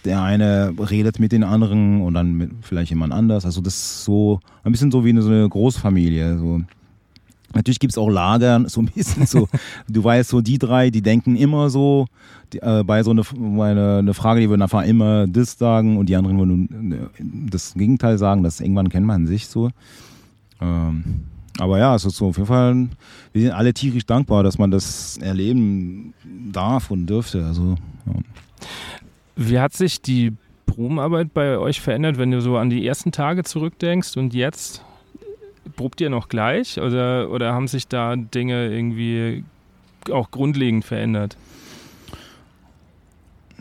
der 0.05 0.23
eine 0.23 0.73
redet 0.91 1.21
mit 1.21 1.33
den 1.33 1.45
anderen 1.45 2.01
und 2.01 2.15
dann 2.15 2.51
vielleicht 2.63 2.91
jemand 2.91 3.13
anders. 3.13 3.45
Also 3.45 3.61
das 3.61 3.75
ist 3.75 4.05
so 4.05 4.41
ein 4.65 4.73
bisschen 4.73 4.91
so 4.91 5.05
wie 5.05 5.11
eine, 5.11 5.21
so 5.21 5.29
eine 5.29 5.49
Großfamilie. 5.49 6.39
So. 6.39 6.63
Natürlich 7.55 7.81
gibt 7.81 7.93
es 7.93 7.99
auch 7.99 8.09
Lager, 8.09 8.63
so 8.69 8.83
ein 8.83 8.87
bisschen 8.87 9.27
so. 9.27 9.49
du 9.89 10.05
weißt, 10.05 10.29
so 10.31 10.41
die 10.41 10.59
drei, 10.59 10.91
die 10.91 11.03
denken 11.03 11.37
immer 11.37 11.71
so. 11.71 12.07
Die, 12.53 12.59
äh, 12.59 12.83
bei 12.85 13.03
so 13.03 13.11
einer 13.11 13.23
eine, 13.63 13.99
eine 13.99 14.15
Frage, 14.15 14.41
die 14.41 14.49
würden 14.49 14.63
einfach 14.63 14.85
immer 14.85 15.27
das 15.27 15.59
sagen 15.59 15.97
und 15.97 16.09
die 16.09 16.17
anderen 16.17 16.39
würden 16.39 16.93
äh, 16.93 17.51
das 17.51 17.75
Gegenteil 17.75 18.19
sagen. 18.19 18.43
Das 18.43 18.61
irgendwann 18.61 18.91
kennt 18.91 19.07
man 19.07 19.27
sich 19.27 19.49
so. 19.49 19.71
Ähm, 20.61 21.25
aber 21.59 21.79
ja, 21.79 21.95
es 21.95 22.05
ist 22.05 22.17
so 22.17 22.29
auf 22.29 22.37
jeden 22.37 22.47
Fall, 22.47 22.89
wir 23.33 23.43
sind 23.43 23.51
alle 23.51 23.75
tierisch 23.75 24.07
dankbar, 24.07 24.43
dass 24.43 24.59
man 24.59 24.71
das 24.71 25.19
erleben 25.19 26.15
darf 26.53 26.91
und 26.91 27.07
dürfte. 27.07 27.45
Also, 27.45 27.75
ja. 28.07 28.13
Wie 29.37 29.59
hat 29.59 29.75
sich 29.75 30.01
die 30.01 30.33
Probenarbeit 30.67 31.35
bei 31.35 31.59
euch 31.59 31.81
verändert, 31.81 32.19
wenn 32.19 32.31
du 32.31 32.41
so 32.41 32.57
an 32.57 32.71
die 32.71 32.87
ersten 32.87 33.11
Tage 33.11 33.43
zurückdenkst 33.43 34.17
und 34.17 34.35
jetzt? 34.35 34.85
Probt 35.77 36.01
ihr 36.01 36.11
noch 36.11 36.29
gleich 36.29 36.81
oder, 36.81 37.31
oder 37.31 37.53
haben 37.53 37.69
sich 37.69 37.89
da 37.89 38.17
Dinge 38.17 38.69
irgendwie 38.69 39.45
auch 40.11 40.31
grundlegend 40.31 40.85
verändert? 40.85 41.37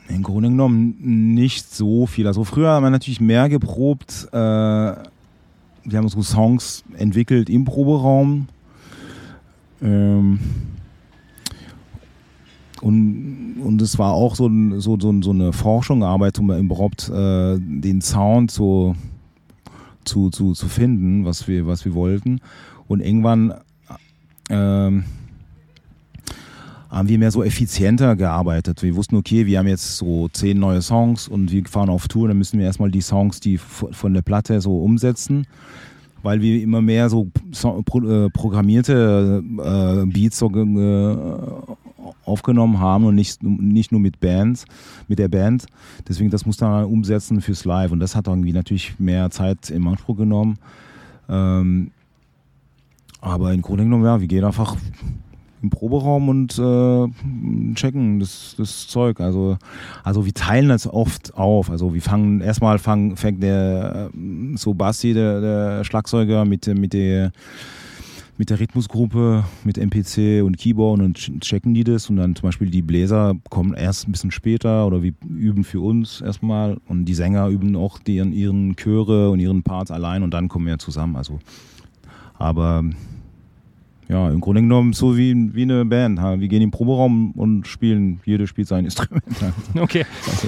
Im 0.09 0.23
Grunde 0.23 0.49
genommen 0.49 0.95
nicht 1.35 1.73
so 1.73 2.05
viel. 2.05 2.27
Also 2.27 2.43
früher 2.43 2.69
haben 2.69 2.83
wir 2.83 2.89
natürlich 2.89 3.19
mehr 3.19 3.49
geprobt. 3.49 4.27
Äh, 4.31 4.35
wir 4.35 5.97
haben 5.97 6.07
so 6.07 6.21
Songs 6.21 6.83
entwickelt 6.97 7.49
im 7.49 7.65
Proberaum. 7.65 8.47
Ähm, 9.81 10.39
und, 12.81 13.57
und 13.63 13.81
es 13.81 13.97
war 13.97 14.13
auch 14.13 14.35
so, 14.35 14.49
so, 14.77 14.97
so, 14.99 15.21
so 15.21 15.31
eine 15.31 15.51
Forschungsarbeit, 15.51 16.39
um 16.39 16.51
überhaupt 16.51 17.09
äh, 17.09 17.57
den 17.59 18.01
Sound 18.01 18.51
so 18.51 18.95
zu, 20.07 20.29
zu, 20.29 20.53
zu 20.53 20.67
finden, 20.67 21.25
was 21.25 21.47
wir, 21.47 21.67
was 21.67 21.85
wir 21.85 21.93
wollten. 21.93 22.39
Und 22.87 23.01
irgendwann 23.01 23.53
ähm, 24.49 25.03
haben 26.89 27.09
wir 27.09 27.19
mehr 27.19 27.31
so 27.31 27.43
effizienter 27.43 28.15
gearbeitet. 28.15 28.81
Wir 28.81 28.95
wussten, 28.95 29.15
okay, 29.15 29.45
wir 29.45 29.59
haben 29.59 29.67
jetzt 29.67 29.97
so 29.97 30.29
zehn 30.29 30.59
neue 30.59 30.81
Songs 30.81 31.27
und 31.27 31.51
wir 31.51 31.65
fahren 31.65 31.89
auf 31.89 32.07
Tour, 32.07 32.27
dann 32.27 32.37
müssen 32.37 32.59
wir 32.59 32.65
erstmal 32.65 32.91
die 32.91 33.01
Songs, 33.01 33.39
die 33.39 33.57
von 33.57 34.13
der 34.13 34.21
Platte 34.21 34.61
so 34.61 34.81
umsetzen, 34.81 35.47
weil 36.23 36.41
wir 36.41 36.61
immer 36.61 36.81
mehr 36.81 37.09
so 37.09 37.29
äh, 37.51 38.29
programmierte 38.29 39.43
äh, 39.43 40.05
Beats 40.05 40.37
so, 40.37 40.49
äh, 40.49 41.17
aufgenommen 42.27 42.79
haben 42.79 43.05
und 43.05 43.15
nicht, 43.15 43.41
nicht 43.43 43.91
nur 43.91 44.01
mit 44.01 44.19
Bands, 44.19 44.65
mit 45.07 45.19
der 45.19 45.27
Band. 45.27 45.65
Deswegen, 46.07 46.29
das 46.29 46.45
muss 46.45 46.59
man 46.59 46.85
umsetzen 46.85 47.41
fürs 47.41 47.65
Live. 47.65 47.91
Und 47.91 47.99
das 47.99 48.15
hat 48.15 48.27
irgendwie 48.27 48.53
natürlich 48.53 48.99
mehr 48.99 49.29
Zeit 49.29 49.69
im 49.69 49.87
Anspruch 49.87 50.17
genommen. 50.17 50.57
Ähm, 51.29 51.91
aber 53.21 53.53
im 53.53 53.61
Grunde 53.61 53.83
genommen, 53.83 54.05
ja, 54.05 54.19
wir 54.19 54.27
gehen 54.27 54.43
einfach 54.43 54.75
im 55.61 55.69
Proberaum 55.69 56.29
und 56.29 56.57
äh, 56.59 57.73
checken 57.73 58.19
das, 58.19 58.55
das 58.57 58.87
Zeug. 58.87 59.19
Also, 59.19 59.57
also 60.03 60.25
wir 60.25 60.33
teilen 60.33 60.69
das 60.69 60.87
oft 60.87 61.33
auf. 61.35 61.69
Also 61.69 61.93
wir 61.93 62.01
fangen 62.01 62.41
erstmal 62.41 62.77
fangen, 62.77 63.17
fängt 63.17 63.41
der 63.41 64.09
so 64.55 64.73
Basti, 64.73 65.13
der, 65.13 65.41
der 65.41 65.83
Schlagzeuger, 65.83 66.45
mit, 66.45 66.67
mit 66.67 66.93
der 66.93 67.31
mit 68.37 68.49
der 68.49 68.59
Rhythmusgruppe, 68.59 69.43
mit 69.63 69.77
MPC 69.77 70.43
und 70.43 70.57
Keyboard 70.57 71.01
und 71.01 71.41
checken 71.41 71.73
die 71.73 71.83
das 71.83 72.09
und 72.09 72.17
dann 72.17 72.35
zum 72.35 72.47
Beispiel 72.47 72.69
die 72.69 72.81
Bläser 72.81 73.33
kommen 73.49 73.73
erst 73.73 74.07
ein 74.07 74.11
bisschen 74.11 74.31
später 74.31 74.85
oder 74.85 75.01
wir 75.01 75.13
üben 75.27 75.63
für 75.63 75.81
uns 75.81 76.21
erstmal 76.21 76.77
und 76.87 77.05
die 77.05 77.15
Sänger 77.15 77.47
üben 77.47 77.75
auch 77.75 77.99
die, 77.99 78.17
ihren 78.17 78.75
Chöre 78.75 79.31
und 79.31 79.39
ihren 79.39 79.63
Parts 79.63 79.91
allein 79.91 80.23
und 80.23 80.33
dann 80.33 80.47
kommen 80.49 80.67
wir 80.67 80.77
zusammen. 80.77 81.15
Also, 81.15 81.39
aber 82.35 82.83
ja, 84.07 84.29
im 84.29 84.39
Grunde 84.39 84.61
genommen 84.61 84.93
so 84.93 85.17
wie, 85.17 85.53
wie 85.53 85.63
eine 85.63 85.83
Band. 85.83 86.19
Wir 86.19 86.47
gehen 86.47 86.61
den 86.61 86.71
Proberaum 86.71 87.31
und 87.31 87.67
spielen, 87.67 88.21
jeder 88.25 88.47
spielt 88.47 88.67
sein 88.67 88.85
Instrument. 88.85 89.23
Okay. 89.75 90.05
Also, 90.27 90.47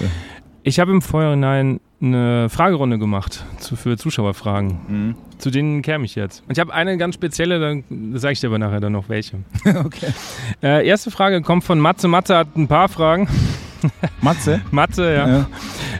ich 0.63 0.79
habe 0.79 0.91
im 0.91 1.01
Vorhinein 1.01 1.79
eine 2.01 2.49
Fragerunde 2.49 2.97
gemacht 2.97 3.43
zu, 3.57 3.75
für 3.75 3.97
Zuschauerfragen. 3.97 4.77
Mhm. 4.87 5.15
Zu 5.37 5.51
denen 5.51 5.81
käme 5.81 6.05
ich 6.05 6.15
jetzt. 6.15 6.43
Und 6.47 6.57
ich 6.57 6.59
habe 6.59 6.73
eine 6.73 6.97
ganz 6.97 7.15
spezielle, 7.15 7.59
dann 7.59 7.83
sage 8.17 8.33
ich 8.33 8.39
dir 8.39 8.47
aber 8.47 8.59
nachher 8.59 8.79
dann 8.79 8.93
noch 8.93 9.09
welche. 9.09 9.37
okay. 9.85 10.13
Äh, 10.61 10.87
erste 10.87 11.11
Frage 11.11 11.41
kommt 11.41 11.63
von 11.63 11.79
Matze. 11.79 12.07
Matze 12.07 12.37
hat 12.37 12.55
ein 12.55 12.67
paar 12.67 12.89
Fragen. 12.89 13.27
Matze? 14.21 14.61
Matze, 14.71 15.13
ja. 15.13 15.27
ja. 15.27 15.49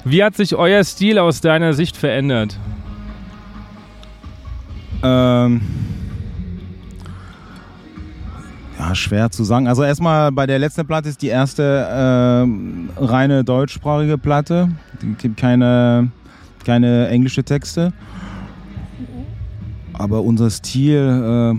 Wie 0.06 0.24
hat 0.24 0.36
sich 0.36 0.56
euer 0.56 0.84
Stil 0.84 1.20
aus 1.20 1.42
deiner 1.42 1.74
Sicht 1.74 1.98
verändert? 1.98 2.58
Ähm. 5.04 5.62
Ja, 8.80 8.96
schwer 8.96 9.30
zu 9.30 9.44
sagen. 9.44 9.68
Also 9.68 9.84
erstmal 9.84 10.32
bei 10.32 10.48
der 10.48 10.58
letzten 10.58 10.88
Platte 10.88 11.10
ist 11.10 11.22
die 11.22 11.28
erste 11.28 11.64
äh, 11.64 13.04
reine 13.04 13.44
deutschsprachige 13.44 14.18
Platte. 14.18 14.70
Es 14.96 15.18
gibt 15.18 15.36
keine, 15.36 16.10
keine 16.66 17.10
englische 17.10 17.44
Texte. 17.44 17.92
Aber 19.92 20.22
unser 20.22 20.50
Stil, 20.50 21.58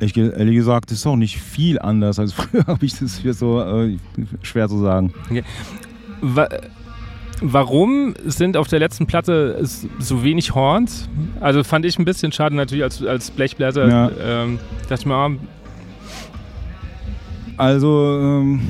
äh, 0.00 0.04
ich, 0.06 0.16
ehrlich 0.16 0.54
gesagt, 0.54 0.90
ist 0.90 1.06
auch 1.06 1.16
nicht 1.16 1.38
viel 1.38 1.78
anders 1.78 2.18
als 2.18 2.32
früher, 2.32 2.64
habe 2.66 2.86
ich 2.86 2.98
das 2.98 3.16
hier 3.18 3.34
so 3.34 3.60
äh, 3.60 3.98
schwer 4.40 4.70
zu 4.70 4.80
sagen. 4.80 5.12
Okay. 5.28 5.44
Warum 7.42 8.14
sind 8.24 8.56
auf 8.56 8.68
der 8.68 8.78
letzten 8.80 9.06
Platte 9.06 9.58
so 9.98 10.22
wenig 10.22 10.54
Horns? 10.54 11.08
Also 11.40 11.64
fand 11.64 11.86
ich 11.86 11.98
ein 11.98 12.04
bisschen 12.04 12.32
schade 12.32 12.54
natürlich 12.54 12.84
als, 12.84 13.02
als 13.02 13.30
Blechbläser. 13.30 13.88
Ja. 13.88 14.10
Ähm, 14.22 14.58
dachte 14.88 15.00
ich 15.00 15.06
mir, 15.06 15.14
ah, 15.14 15.30
also 17.56 18.18
ähm, 18.20 18.60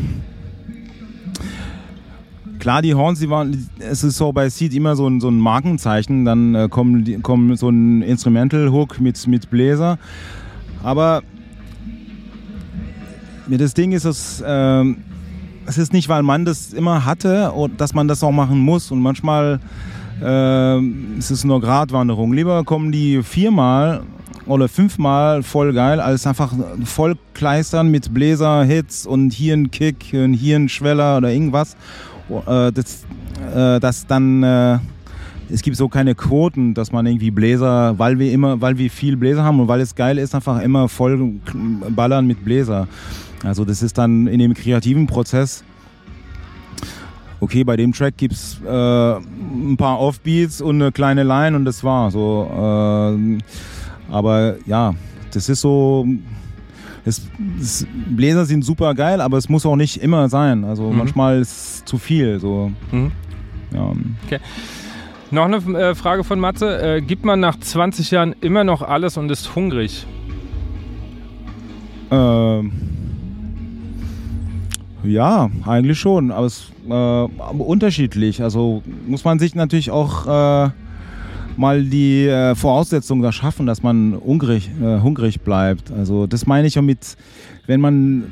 klar, 2.61 2.83
die 2.83 2.95
Horns, 2.95 3.19
die 3.19 3.29
waren, 3.29 3.69
es 3.81 4.05
ist 4.05 4.17
so 4.17 4.33
bei 4.33 4.49
Seed 4.49 4.73
immer 4.75 4.95
so 4.95 5.09
ein, 5.09 5.21
so 5.21 5.29
ein 5.29 5.39
Markenzeichen, 5.39 6.25
dann 6.25 6.55
äh, 6.55 6.69
kommen, 6.69 7.05
die, 7.05 7.19
kommen 7.19 7.57
so 7.57 7.69
ein 7.69 8.03
Instrumental-Hook 8.03 9.01
mit, 9.01 9.27
mit 9.27 9.51
Bläser. 9.51 9.99
Aber 10.83 11.23
das 13.49 13.75
Ding 13.75 13.91
ist, 13.93 14.05
dass 14.05 14.43
ähm, 14.47 14.99
es 15.71 15.79
ist 15.79 15.93
nicht, 15.93 16.09
weil 16.09 16.23
man 16.23 16.45
das 16.45 16.73
immer 16.73 17.05
hatte 17.05 17.53
dass 17.77 17.95
man 17.95 18.09
das 18.09 18.23
auch 18.23 18.33
machen 18.33 18.59
muss. 18.59 18.91
Und 18.91 19.01
manchmal 19.01 19.61
äh, 20.21 20.79
ist 21.19 21.31
es 21.31 21.45
nur 21.45 21.61
Gratwanderung. 21.61 22.33
Lieber 22.33 22.65
kommen 22.65 22.91
die 22.91 23.23
viermal 23.23 24.03
oder 24.47 24.69
fünfmal 24.69 25.45
voll 25.45 25.73
geil, 25.73 26.01
als 26.01 26.27
einfach 26.27 26.53
voll 26.85 27.17
kleistern 27.35 27.89
mit 27.89 28.13
Bläser-Hits 28.13 29.07
und 29.07 29.33
hier 29.33 29.55
ein 29.55 29.71
Kick, 29.71 30.11
und 30.13 30.33
hier 30.35 30.57
ein 30.57 30.69
Schweller 30.69 31.19
oder 31.19 31.31
irgendwas. 31.31 31.77
Äh, 32.29 32.73
das, 32.73 33.05
äh, 33.55 33.79
das 33.79 34.07
dann 34.07 34.43
äh, 34.43 34.79
es 35.53 35.63
gibt 35.63 35.77
so 35.77 35.89
keine 35.89 36.15
Quoten, 36.15 36.75
dass 36.75 36.93
man 36.93 37.07
irgendwie 37.07 37.31
Bläser, 37.31 37.99
weil 37.99 38.19
wir 38.19 38.33
immer, 38.33 38.61
weil 38.61 38.79
wir 38.79 38.91
viel 38.91 39.17
Bläser 39.17 39.45
haben 39.45 39.61
und 39.61 39.69
weil 39.69 39.81
es 39.81 39.95
geil 39.95 40.19
ist, 40.19 40.35
einfach 40.35 40.61
immer 40.63 40.89
voll 40.89 41.35
ballern 41.91 42.27
mit 42.27 42.45
Bläser. 42.45 42.89
Also 43.45 43.65
das 43.65 43.83
ist 43.83 43.97
dann 43.99 44.27
in 44.27 44.39
dem 44.39 44.55
kreativen 44.55 45.07
Prozess, 45.07 45.65
okay, 47.41 47.65
bei 47.65 47.77
dem 47.77 47.93
Track 47.93 48.17
gibt 48.17 48.35
es 48.35 48.61
äh, 48.65 49.17
ein 49.17 49.77
paar 49.77 49.99
Offbeats 49.99 50.61
und 50.61 50.81
eine 50.81 50.93
kleine 50.93 51.25
Line 51.25 51.57
und 51.57 51.65
das 51.65 51.83
war 51.83 52.11
so. 52.11 52.49
Äh, 52.53 53.39
aber 54.13 54.57
ja, 54.67 54.95
das 55.33 55.49
ist 55.49 55.61
so. 55.61 56.07
Das, 57.05 57.23
das 57.59 57.87
Bläser 58.11 58.45
sind 58.45 58.63
super 58.63 58.95
geil, 58.95 59.23
aber 59.23 59.39
es 59.39 59.49
muss 59.49 59.65
auch 59.65 59.77
nicht 59.77 60.03
immer 60.03 60.29
sein. 60.29 60.65
Also 60.65 60.91
mhm. 60.91 60.99
manchmal 60.99 61.41
ist 61.41 61.51
es 61.51 61.85
zu 61.87 61.97
viel. 61.97 62.39
So. 62.39 62.71
Mhm. 62.93 63.11
Ja. 63.73 63.93
Okay. 64.27 64.39
Noch 65.31 65.47
eine 65.47 65.57
äh, 65.79 65.95
Frage 65.95 66.25
von 66.25 66.39
Matze. 66.41 66.97
Äh, 66.97 67.01
gibt 67.01 67.25
man 67.25 67.41
nach 67.41 67.59
20 67.59 68.11
Jahren 68.11 68.35
immer 68.43 68.65
noch 68.65 68.83
alles 68.83 69.17
und 69.17 69.31
ist 69.31 69.55
hungrig? 69.55 70.07
Ähm 72.11 72.90
Ja, 75.03 75.51
eigentlich 75.65 75.99
schon, 75.99 76.31
aber 76.31 76.47
es 76.47 76.71
äh, 76.89 76.93
unterschiedlich. 76.93 78.43
Also 78.43 78.83
muss 79.07 79.25
man 79.25 79.39
sich 79.39 79.55
natürlich 79.55 79.91
auch 79.91 80.27
äh, 80.27 80.71
mal 81.57 81.85
die 81.85 82.27
äh, 82.27 82.55
Voraussetzungen 82.55 83.23
da 83.23 83.33
schaffen, 83.33 83.67
dass 83.67 83.83
man 83.83 84.15
hungrig, 84.15 84.71
äh, 84.83 85.01
hungrig 85.01 85.41
bleibt. 85.41 85.91
Also 85.91 86.27
das 86.27 86.47
meine 86.47 86.67
ich 86.67 86.79
auch 86.79 86.83
mit, 86.83 87.17
wenn 87.67 87.81
man, 87.81 88.25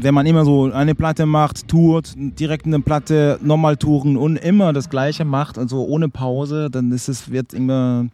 wenn 0.00 0.14
man 0.14 0.26
immer 0.26 0.44
so 0.44 0.72
eine 0.72 0.94
Platte 0.94 1.26
macht, 1.26 1.68
tourt, 1.68 2.14
direkt 2.16 2.66
eine 2.66 2.80
Platte, 2.80 3.38
nochmal 3.42 3.76
touren 3.76 4.16
und 4.16 4.36
immer 4.36 4.72
das 4.72 4.90
Gleiche 4.90 5.24
macht, 5.24 5.58
also 5.58 5.84
ohne 5.84 6.08
Pause, 6.08 6.70
dann 6.70 6.90
ist 6.92 7.08
es, 7.08 7.30
wird 7.30 7.54
immer 7.54 8.06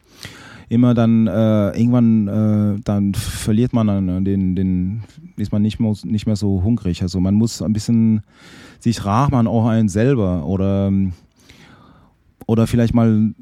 immer 0.68 0.94
dann 0.94 1.26
äh, 1.26 1.78
irgendwann 1.78 2.28
äh, 2.28 2.80
dann 2.84 3.12
verliert 3.12 3.74
man 3.74 3.88
dann 3.88 4.24
den, 4.24 4.56
den 4.56 5.02
ist 5.42 5.52
man 5.52 5.62
nicht 5.62 5.80
mehr, 5.80 5.92
nicht 6.04 6.26
mehr 6.26 6.36
so 6.36 6.62
hungrig. 6.62 7.02
Also 7.02 7.20
man 7.20 7.34
muss 7.34 7.60
ein 7.60 7.72
bisschen 7.72 8.22
sich 8.80 9.04
rar 9.04 9.30
machen, 9.30 9.46
auch 9.46 9.66
einen 9.66 9.88
selber 9.88 10.46
oder 10.46 10.92
oder 12.46 12.66
vielleicht 12.66 12.94
mal 12.94 13.34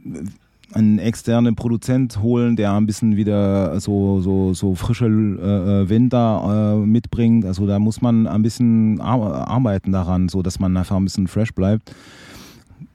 einen 0.72 0.98
externen 0.98 1.56
Produzent 1.56 2.22
holen, 2.22 2.56
der 2.56 2.72
ein 2.72 2.86
bisschen 2.86 3.16
wieder 3.16 3.80
so, 3.80 4.20
so, 4.20 4.54
so 4.54 4.74
frische 4.74 5.06
äh, 5.06 5.88
Wind 5.88 6.12
da 6.12 6.74
äh, 6.74 6.76
mitbringt. 6.76 7.44
Also 7.44 7.66
da 7.66 7.78
muss 7.78 8.00
man 8.00 8.26
ein 8.26 8.42
bisschen 8.42 9.00
ar 9.00 9.48
arbeiten 9.48 9.92
daran, 9.92 10.28
so 10.28 10.42
dass 10.42 10.60
man 10.60 10.76
einfach 10.76 10.96
ein 10.96 11.04
bisschen 11.04 11.26
fresh 11.26 11.52
bleibt 11.52 11.94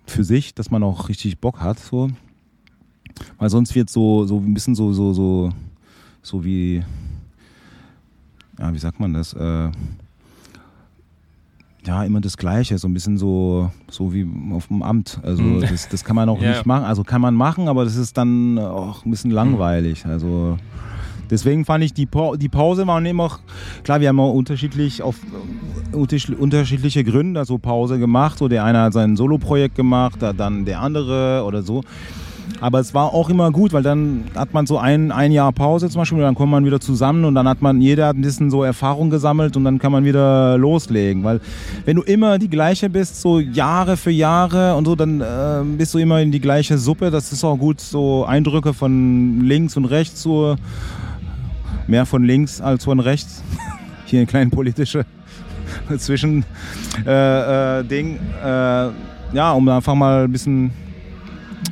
für 0.08 0.24
sich, 0.24 0.54
dass 0.54 0.72
man 0.72 0.84
auch 0.84 1.10
richtig 1.10 1.40
Bock 1.40 1.62
hat. 1.62 1.80
So. 1.80 2.10
Weil 3.38 3.50
sonst 3.50 3.76
wird 3.76 3.90
so, 3.90 4.26
so 4.26 4.38
ein 4.38 4.54
bisschen 4.54 4.76
so, 4.76 4.94
so, 4.94 5.14
so, 5.14 5.50
so 6.22 6.46
wie, 6.46 6.84
ja, 8.60 8.74
wie 8.74 8.80
sagt 8.80 9.00
man 9.00 9.14
das? 9.14 9.34
Äh, 9.34 9.70
ja, 11.86 12.04
immer 12.04 12.22
das 12.22 12.38
Gleiche, 12.38 12.78
so 12.78 12.88
ein 12.88 12.94
bisschen 12.94 13.18
so, 13.18 13.72
so 13.90 14.14
wie 14.14 14.28
auf 14.52 14.68
dem 14.68 14.82
Amt. 14.82 15.20
Also 15.24 15.44
mhm. 15.44 15.62
das, 15.62 15.88
das 15.88 16.04
kann 16.04 16.16
man 16.16 16.30
auch 16.30 16.42
ja. 16.42 16.50
nicht 16.50 16.66
machen. 16.66 16.84
Also 16.84 17.04
kann 17.04 17.22
man 17.22 17.36
machen, 17.36 17.68
aber 17.68 17.84
das 17.84 17.96
ist 17.96 18.18
dann 18.18 18.58
auch 18.58 19.06
ein 19.06 19.12
bisschen 19.12 19.32
langweilig. 19.32 20.06
Also 20.06 20.58
deswegen 21.30 21.66
fand 21.66 21.84
ich 21.84 21.94
die, 21.94 22.06
pa 22.06 22.36
die 22.36 22.50
Pause 22.50 22.88
waren 22.88 23.06
immer, 23.06 23.40
klar, 23.84 24.02
wir 24.02 24.10
haben 24.10 24.20
auch 24.20 24.34
unterschiedlich 24.34 25.02
auf 25.02 25.16
unterschiedliche 25.92 27.04
Gründe 27.04 27.40
also 27.40 27.58
Pause 27.58 28.00
gemacht. 28.00 28.40
So 28.40 28.48
der 28.48 28.64
eine 28.64 28.82
hat 28.82 28.94
sein 28.94 29.16
Solo-Projekt 29.16 29.76
gemacht, 29.76 30.20
dann 30.22 30.66
der 30.66 30.82
andere 30.82 31.44
oder 31.46 31.62
so. 31.62 31.84
Aber 32.66 32.80
es 32.80 32.96
war 32.96 33.14
auch 33.14 33.30
immer 33.30 33.52
gut, 33.52 33.74
weil 33.74 33.84
dann 33.84 34.24
hat 34.34 34.56
man 34.56 34.66
so 34.66 34.80
ein, 34.80 35.12
ein 35.12 35.32
Jahr 35.32 35.52
Pause 35.52 35.88
zum 35.88 36.02
Beispiel, 36.02 36.18
und 36.18 36.24
dann 36.24 36.34
kommt 36.34 36.52
man 36.52 36.66
wieder 36.66 36.80
zusammen 36.80 37.24
und 37.24 37.36
dann 37.36 37.48
hat 37.48 37.62
man, 37.62 37.80
jeder 37.80 38.08
hat 38.08 38.16
ein 38.16 38.24
bisschen 38.24 38.50
so 38.50 38.64
Erfahrung 38.64 39.12
gesammelt 39.12 39.56
und 39.56 39.64
dann 39.66 39.78
kann 39.78 39.92
man 39.92 40.04
wieder 40.04 40.58
loslegen. 40.58 41.24
Weil 41.24 41.42
wenn 41.86 41.98
du 41.98 42.02
immer 42.02 42.40
die 42.40 42.50
gleiche 42.50 42.90
bist, 42.90 43.22
so 43.22 43.40
Jahre 43.40 43.98
für 43.98 44.10
Jahre 44.10 44.74
und 44.74 44.86
so, 44.86 44.96
dann 44.96 45.22
äh, 45.22 45.64
bist 45.78 45.94
du 45.94 46.00
immer 46.00 46.20
in 46.22 46.32
die 46.32 46.40
gleiche 46.40 46.80
Suppe. 46.80 47.12
Das 47.12 47.32
ist 47.32 47.44
auch 47.44 47.58
gut, 47.58 47.80
so 47.80 48.26
Eindrücke 48.26 48.74
von 48.74 49.42
links 49.42 49.78
und 49.78 49.86
rechts, 49.86 50.24
so 50.24 50.56
mehr 51.86 52.08
von 52.08 52.24
links 52.24 52.62
als 52.62 52.86
von 52.86 53.00
rechts. 53.00 53.44
Hier 54.06 54.22
eine 54.22 54.26
kleine 54.26 54.50
politische 54.50 55.06
Zwischending. 56.00 56.44
Äh, 57.06 57.82
äh, 57.82 57.82
äh, 57.82 58.92
ja, 59.34 59.52
um 59.52 59.70
einfach 59.70 59.94
mal 59.94 60.24
ein 60.24 60.32
bisschen 60.32 60.72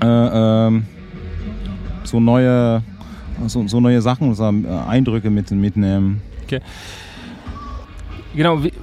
äh, 0.02 0.68
äh, 0.68 0.82
so 2.04 2.20
neue 2.20 2.84
so, 3.48 3.68
so, 3.68 3.80
neue 3.80 4.02
Sachen, 4.02 4.34
so 4.36 4.44
äh, 4.44 4.64
Eindrücke 4.88 5.30
mit, 5.30 5.52
mitnehmen. 5.52 6.22
Okay. 6.44 6.62
Genau, 8.36 8.64
wie, 8.64 8.74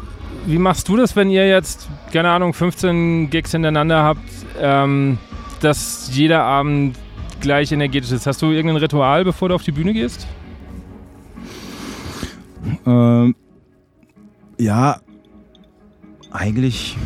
wie, 0.47 0.59
machst 0.59 0.89
du 0.89 0.97
das, 0.97 1.17
wenn 1.17 1.31
ihr 1.31 1.49
jetzt, 1.49 1.89
keine 2.13 2.31
Ahnung, 2.31 2.53
15 2.55 3.31
Gigs 3.31 3.53
hintereinander 3.53 4.03
habt, 4.03 4.29
ähm, 4.61 5.19
dass 5.61 6.11
jeder 6.13 6.43
Abend 6.43 6.97
gleich 7.41 7.73
energetisch 7.73 8.13
ist? 8.13 8.27
Hast 8.27 8.43
du 8.43 8.51
irgendein 8.51 8.77
Ritual, 8.77 9.25
bevor 9.25 9.49
du 9.49 9.55
auf 9.55 9.63
die 9.63 9.73
Bühne 9.73 9.93
gehst? 9.93 10.27
Ähm, 12.87 13.35
ja, 14.59 15.01
eigentlich 16.31 16.97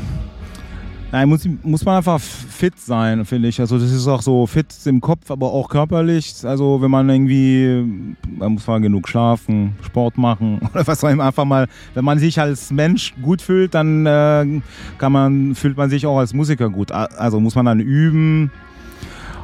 Nein, 1.15 1.29
muss, 1.29 1.49
muss 1.63 1.85
man 1.85 1.99
einfach 1.99 2.21
fit 2.21 2.77
sein, 2.77 3.25
finde 3.25 3.47
ich. 3.47 3.61
Also 3.61 3.79
das 3.79 3.93
ist 3.93 4.09
auch 4.09 4.21
so 4.21 4.49
fit 4.49 4.67
im 4.85 5.01
Kopf, 5.01 5.31
aber 5.31 5.53
auch 5.53 5.69
körperlich. 5.69 6.35
Also 6.43 6.83
wenn 6.83 6.91
man 6.91 7.09
irgendwie, 7.09 8.11
man 8.37 8.55
muss 8.55 8.67
mal 8.67 8.81
genug 8.81 9.09
schlafen, 9.09 9.77
Sport 9.87 10.19
machen 10.19 10.59
oder 10.75 10.85
was 10.85 11.05
auch 11.05 11.09
immer. 11.11 11.27
Einfach 11.27 11.45
mal, 11.45 11.69
wenn 11.95 12.05
man 12.05 12.19
sich 12.19 12.41
als 12.41 12.73
Mensch 12.73 13.15
gut 13.23 13.43
fühlt, 13.43 13.75
dann 13.75 14.05
äh, 14.07 14.61
kann 14.99 15.13
man, 15.13 15.55
fühlt 15.55 15.77
man 15.77 15.89
sich 15.89 16.05
auch 16.05 16.19
als 16.19 16.35
Musiker 16.35 16.69
gut. 16.69 16.91
Also 16.91 17.39
muss 17.39 17.55
man 17.55 17.67
dann 17.67 17.79
üben. 17.79 18.51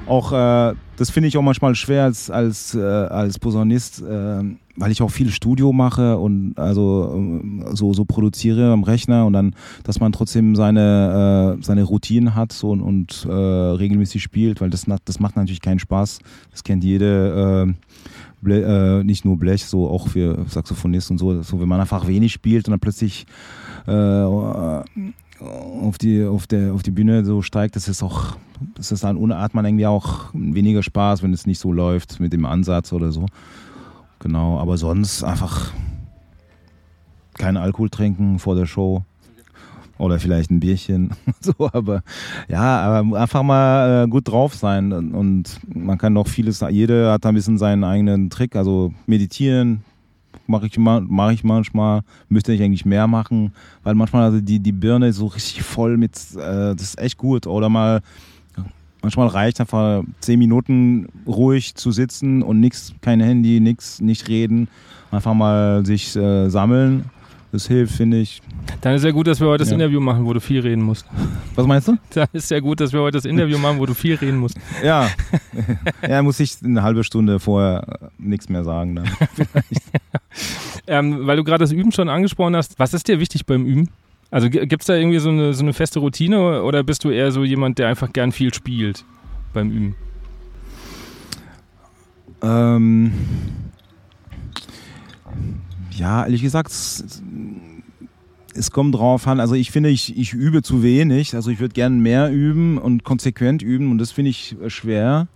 Auch 0.06 0.32
äh, 0.32 0.74
das 0.96 1.10
finde 1.10 1.28
ich 1.28 1.38
auch 1.38 1.42
manchmal 1.42 1.76
schwer 1.76 2.02
als, 2.02 2.32
als, 2.32 2.74
äh, 2.74 2.80
als 2.80 3.38
Posaunist, 3.38 4.02
äh, 4.02 4.42
weil 4.80 4.90
ich 4.90 5.02
auch 5.02 5.10
viel 5.10 5.30
Studio 5.30 5.72
mache 5.72 6.18
und 6.18 6.54
also 6.56 7.14
äh, 7.14 7.76
so, 7.76 7.92
so 7.92 8.04
produziere 8.04 8.72
am 8.72 8.82
Rechner 8.82 9.26
und 9.26 9.34
dann, 9.34 9.54
dass 9.84 10.00
man 10.00 10.12
trotzdem 10.12 10.56
seine, 10.56 11.58
äh, 11.58 11.62
seine 11.62 11.84
Routinen 11.84 12.34
hat 12.34 12.52
so, 12.52 12.70
und, 12.70 12.80
und 12.80 13.26
äh, 13.28 13.32
regelmäßig 13.32 14.22
spielt, 14.22 14.60
weil 14.60 14.70
das, 14.70 14.86
das 15.04 15.20
macht 15.20 15.36
natürlich 15.36 15.60
keinen 15.60 15.78
Spaß. 15.78 16.20
Das 16.50 16.64
kennt 16.64 16.82
jede. 16.82 17.68
Äh, 17.68 17.74
nicht 19.04 19.26
nur 19.26 19.36
Blech, 19.36 19.66
so 19.66 19.90
auch 19.90 20.08
für 20.08 20.46
Saxophonist 20.48 21.10
und 21.10 21.18
so, 21.18 21.42
so 21.42 21.60
wenn 21.60 21.68
man 21.68 21.78
einfach 21.78 22.08
wenig 22.08 22.32
spielt 22.32 22.66
und 22.66 22.70
dann 22.70 22.80
plötzlich 22.80 23.26
äh, 23.86 23.92
auf 23.92 25.98
die, 25.98 26.24
auf, 26.24 26.46
der, 26.46 26.72
auf 26.72 26.82
die 26.82 26.90
Bühne 26.90 27.22
so 27.26 27.42
steigt, 27.42 27.76
das 27.76 27.86
ist 27.86 28.02
auch, 28.02 28.36
das 28.74 28.92
ist 28.92 29.04
dann 29.04 29.34
hat 29.34 29.52
man 29.52 29.66
irgendwie 29.66 29.86
auch 29.86 30.30
weniger 30.32 30.82
Spaß, 30.82 31.22
wenn 31.22 31.34
es 31.34 31.46
nicht 31.46 31.58
so 31.58 31.70
läuft 31.70 32.18
mit 32.18 32.32
dem 32.32 32.46
Ansatz 32.46 32.94
oder 32.94 33.12
so. 33.12 33.26
Genau, 34.20 34.58
aber 34.58 34.76
sonst 34.76 35.24
einfach 35.24 35.72
kein 37.34 37.56
Alkohol 37.56 37.88
trinken 37.88 38.38
vor 38.38 38.54
der 38.54 38.66
Show. 38.66 39.02
Oder 39.98 40.18
vielleicht 40.18 40.50
ein 40.50 40.60
Bierchen. 40.60 41.10
so, 41.40 41.52
aber 41.72 42.02
ja, 42.48 42.80
aber 42.80 43.18
einfach 43.20 43.42
mal 43.42 44.04
äh, 44.04 44.08
gut 44.08 44.28
drauf 44.28 44.54
sein. 44.54 44.92
Und 44.92 45.60
man 45.74 45.98
kann 45.98 46.14
doch 46.14 46.28
vieles, 46.28 46.64
jeder 46.70 47.12
hat 47.12 47.26
ein 47.26 47.34
bisschen 47.34 47.58
seinen 47.58 47.84
eigenen 47.84 48.30
Trick. 48.30 48.56
Also 48.56 48.92
meditieren, 49.06 49.84
mache 50.46 50.66
ich, 50.66 50.78
mach 50.78 51.30
ich 51.32 51.44
manchmal, 51.44 52.02
müsste 52.28 52.52
ich 52.52 52.62
eigentlich 52.62 52.86
mehr 52.86 53.06
machen, 53.06 53.52
weil 53.82 53.94
manchmal 53.94 54.24
also 54.24 54.40
die, 54.40 54.60
die 54.60 54.72
Birne 54.72 55.08
ist 55.08 55.16
so 55.16 55.26
richtig 55.26 55.62
voll 55.62 55.96
mit, 55.96 56.14
äh, 56.34 56.74
das 56.74 56.82
ist 56.82 56.98
echt 56.98 57.18
gut. 57.18 57.46
Oder 57.46 57.68
mal, 57.68 58.00
manchmal 59.02 59.28
reicht 59.28 59.60
einfach 59.60 60.02
zehn 60.20 60.38
Minuten 60.38 61.08
ruhig 61.26 61.74
zu 61.74 61.92
sitzen 61.92 62.42
und 62.42 62.60
nichts, 62.60 62.94
kein 63.00 63.20
Handy, 63.20 63.60
nichts, 63.60 64.00
nicht 64.00 64.28
reden, 64.28 64.68
einfach 65.10 65.34
mal 65.34 65.84
sich 65.84 66.14
äh, 66.16 66.48
sammeln 66.48 67.04
das 67.52 67.66
hilft, 67.66 67.96
finde 67.96 68.18
ich. 68.18 68.40
Dann 68.80 68.94
ist 68.94 69.04
ja 69.04 69.10
gut, 69.10 69.26
dass 69.26 69.40
wir 69.40 69.48
heute 69.48 69.62
das 69.62 69.70
ja. 69.70 69.74
Interview 69.74 70.00
machen, 70.00 70.24
wo 70.24 70.32
du 70.32 70.40
viel 70.40 70.60
reden 70.60 70.82
musst. 70.82 71.04
Was 71.56 71.66
meinst 71.66 71.88
du? 71.88 71.96
Dann 72.14 72.28
ist 72.32 72.50
ja 72.50 72.60
gut, 72.60 72.80
dass 72.80 72.92
wir 72.92 73.00
heute 73.00 73.18
das 73.18 73.24
Interview 73.24 73.58
machen, 73.58 73.80
wo 73.80 73.86
du 73.86 73.94
viel 73.94 74.14
reden 74.14 74.38
musst. 74.38 74.56
Ja. 74.84 75.10
ja, 76.08 76.22
muss 76.22 76.38
ich 76.38 76.56
eine 76.62 76.82
halbe 76.82 77.02
Stunde 77.02 77.40
vorher 77.40 77.82
äh, 78.02 78.06
nichts 78.18 78.48
mehr 78.48 78.62
sagen. 78.62 78.96
Dann. 78.96 79.10
ähm, 80.86 81.26
weil 81.26 81.36
du 81.38 81.44
gerade 81.44 81.64
das 81.64 81.72
Üben 81.72 81.90
schon 81.90 82.08
angesprochen 82.08 82.54
hast, 82.54 82.78
was 82.78 82.94
ist 82.94 83.08
dir 83.08 83.18
wichtig 83.18 83.46
beim 83.46 83.66
Üben? 83.66 83.88
Also 84.30 84.48
gibt 84.48 84.80
es 84.80 84.86
da 84.86 84.94
irgendwie 84.94 85.18
so 85.18 85.28
eine, 85.28 85.54
so 85.54 85.62
eine 85.62 85.72
feste 85.72 85.98
Routine 85.98 86.62
oder 86.62 86.84
bist 86.84 87.04
du 87.04 87.10
eher 87.10 87.32
so 87.32 87.42
jemand, 87.42 87.78
der 87.78 87.88
einfach 87.88 88.12
gern 88.12 88.30
viel 88.30 88.54
spielt 88.54 89.04
beim 89.52 89.70
Üben? 89.70 89.96
Ähm 92.42 93.12
ja, 95.90 96.24
ehrlich 96.24 96.42
gesagt, 96.42 96.70
es 96.70 98.70
kommt 98.70 98.94
drauf 98.94 99.26
an. 99.26 99.40
Also 99.40 99.54
ich 99.54 99.70
finde, 99.70 99.90
ich, 99.90 100.16
ich 100.16 100.32
übe 100.32 100.62
zu 100.62 100.82
wenig. 100.82 101.34
Also 101.34 101.50
ich 101.50 101.58
würde 101.58 101.74
gerne 101.74 101.96
mehr 101.96 102.32
üben 102.32 102.78
und 102.78 103.04
konsequent 103.04 103.62
üben 103.62 103.90
und 103.90 103.98
das 103.98 104.12
finde 104.12 104.30
ich 104.30 104.56
schwer. 104.68 105.26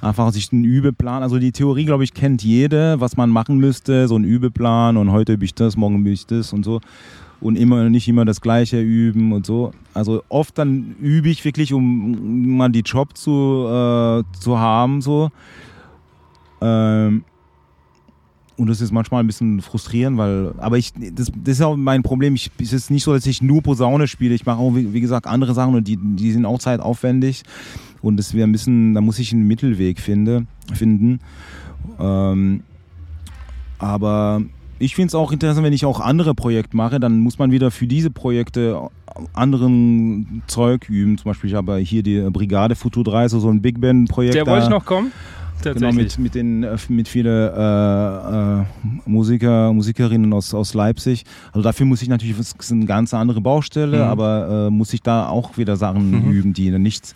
Einfach 0.00 0.32
sich 0.32 0.52
einen 0.52 0.62
Übeplan, 0.62 1.24
also 1.24 1.40
die 1.40 1.50
Theorie, 1.50 1.84
glaube 1.84 2.04
ich, 2.04 2.14
kennt 2.14 2.44
jede, 2.44 3.00
was 3.00 3.16
man 3.16 3.30
machen 3.30 3.58
müsste, 3.58 4.06
so 4.06 4.16
ein 4.16 4.22
Übeplan 4.22 4.96
und 4.96 5.10
heute 5.10 5.32
übe 5.32 5.44
ich 5.44 5.54
das, 5.54 5.76
morgen 5.76 6.00
übe 6.00 6.10
ich 6.10 6.24
das 6.24 6.52
und 6.52 6.64
so. 6.64 6.80
Und 7.40 7.56
immer 7.56 7.88
nicht 7.88 8.08
immer 8.08 8.24
das 8.24 8.40
Gleiche 8.40 8.80
üben 8.80 9.32
und 9.32 9.46
so. 9.46 9.72
Also 9.94 10.22
oft 10.28 10.58
dann 10.58 10.96
übe 11.00 11.28
ich 11.28 11.44
wirklich, 11.44 11.72
um 11.72 12.56
mal 12.56 12.68
die 12.68 12.80
Job 12.80 13.16
zu, 13.16 13.66
äh, 13.66 14.24
zu 14.40 14.58
haben, 14.58 15.00
so. 15.00 15.30
Ähm, 16.60 17.22
und 18.58 18.68
das 18.68 18.80
ist 18.80 18.90
manchmal 18.90 19.22
ein 19.22 19.26
bisschen 19.28 19.60
frustrierend, 19.60 20.18
weil, 20.18 20.52
aber 20.58 20.78
ich, 20.78 20.92
das, 20.92 21.30
das 21.44 21.58
ist 21.58 21.62
auch 21.62 21.76
mein 21.76 22.02
Problem. 22.02 22.34
Ich, 22.34 22.50
es 22.60 22.72
ist 22.72 22.90
nicht 22.90 23.04
so, 23.04 23.14
dass 23.14 23.24
ich 23.24 23.40
nur 23.40 23.62
Posaune 23.62 24.08
spiele. 24.08 24.34
Ich 24.34 24.44
mache 24.44 24.58
auch, 24.58 24.74
wie, 24.74 24.92
wie, 24.92 25.00
gesagt, 25.00 25.28
andere 25.28 25.54
Sachen 25.54 25.76
und 25.76 25.86
die, 25.86 25.96
die 25.96 26.32
sind 26.32 26.44
auch 26.44 26.58
zeitaufwendig. 26.58 27.44
Und 28.02 28.16
das 28.16 28.34
wäre 28.34 28.48
ein 28.48 28.52
bisschen, 28.52 28.94
da 28.94 29.00
muss 29.00 29.20
ich 29.20 29.32
einen 29.32 29.46
Mittelweg 29.46 30.00
finde, 30.00 30.46
finden. 30.74 31.20
Ähm, 32.00 32.64
aber 33.78 34.42
ich 34.78 34.94
finde 34.94 35.08
es 35.08 35.14
auch 35.14 35.32
interessant, 35.32 35.64
wenn 35.64 35.72
ich 35.72 35.84
auch 35.84 36.00
andere 36.00 36.34
Projekte 36.34 36.76
mache, 36.76 37.00
dann 37.00 37.18
muss 37.18 37.38
man 37.38 37.50
wieder 37.50 37.70
für 37.70 37.86
diese 37.86 38.10
Projekte 38.10 38.80
anderen 39.34 40.42
Zeug 40.46 40.88
üben. 40.88 41.18
Zum 41.18 41.30
Beispiel, 41.30 41.50
ich 41.50 41.56
habe 41.56 41.76
hier 41.78 42.02
die 42.02 42.20
Brigade 42.30 42.76
Futur 42.76 43.04
3, 43.04 43.28
so, 43.28 43.40
so 43.40 43.50
ein 43.50 43.60
Big 43.60 43.80
Band-Projekt. 43.80 44.34
Der 44.34 44.46
wollte 44.46 44.64
ich 44.64 44.70
noch 44.70 44.84
kommen. 44.84 45.12
Genau, 45.62 45.92
mit, 45.92 46.18
mit, 46.18 46.34
den, 46.34 46.62
äh, 46.62 46.76
mit 46.88 47.08
vielen 47.08 47.26
äh, 47.26 48.60
äh, 48.60 48.64
Musiker, 49.06 49.72
Musikerinnen 49.72 50.32
aus, 50.32 50.54
aus 50.54 50.74
Leipzig. 50.74 51.24
Also 51.48 51.62
dafür 51.62 51.84
muss 51.84 52.00
ich 52.00 52.08
natürlich, 52.08 52.36
das 52.36 52.52
ist 52.52 52.72
eine 52.72 52.86
ganz 52.86 53.12
andere 53.12 53.40
Baustelle, 53.40 53.98
mhm. 53.98 54.02
aber 54.04 54.66
äh, 54.68 54.70
muss 54.70 54.92
ich 54.92 55.02
da 55.02 55.28
auch 55.28 55.58
wieder 55.58 55.76
Sachen 55.76 56.10
mhm. 56.10 56.30
üben, 56.30 56.52
die 56.52 56.70
nicht 56.70 57.14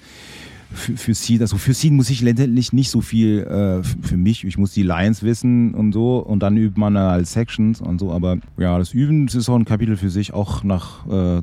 für, 0.74 0.96
für 0.96 1.14
Seed, 1.14 1.40
also 1.40 1.56
für 1.56 1.74
Seed 1.74 1.92
muss 1.92 2.10
ich 2.10 2.22
letztendlich 2.22 2.72
nicht 2.72 2.90
so 2.90 3.00
viel 3.00 3.40
äh, 3.40 3.82
für 3.82 4.16
mich. 4.16 4.44
Ich 4.44 4.58
muss 4.58 4.72
die 4.72 4.82
Lines 4.82 5.22
wissen 5.22 5.74
und 5.74 5.92
so 5.92 6.18
und 6.18 6.40
dann 6.40 6.56
übt 6.56 6.78
man 6.78 6.96
als 6.96 7.32
Sections 7.32 7.80
und 7.80 7.98
so. 7.98 8.12
Aber 8.12 8.36
ja, 8.58 8.78
das 8.78 8.92
Üben 8.92 9.26
das 9.26 9.34
ist 9.34 9.48
auch 9.48 9.56
ein 9.56 9.64
Kapitel 9.64 9.96
für 9.96 10.10
sich, 10.10 10.32
auch 10.34 10.64
nach, 10.64 11.06
äh, 11.06 11.42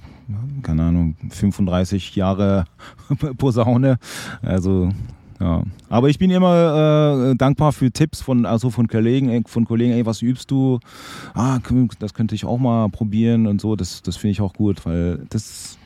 keine 0.63 0.83
Ahnung, 0.83 1.15
35 1.29 2.15
Jahre 2.15 2.65
Posaune. 3.37 3.97
Also 4.41 4.91
ja. 5.39 5.63
Aber 5.87 6.09
ich 6.09 6.19
bin 6.19 6.31
immer 6.31 7.31
äh, 7.31 7.35
dankbar 7.35 7.71
für 7.71 7.91
Tipps 7.91 8.21
von, 8.21 8.45
also 8.45 8.69
von 8.69 8.87
Kollegen, 8.87 9.45
von 9.45 9.65
Kollegen, 9.65 9.93
ey, 9.93 10.05
was 10.05 10.21
übst 10.21 10.51
du? 10.51 10.79
Ah, 11.33 11.59
das 11.99 12.13
könnte 12.13 12.35
ich 12.35 12.43
auch 12.43 12.57
mal 12.57 12.89
probieren 12.89 13.47
und 13.47 13.61
so. 13.61 13.75
Das, 13.75 14.01
das 14.01 14.17
finde 14.17 14.31
ich 14.33 14.41
auch 14.41 14.53
gut, 14.53 14.85
weil 14.85 15.25
das 15.29 15.78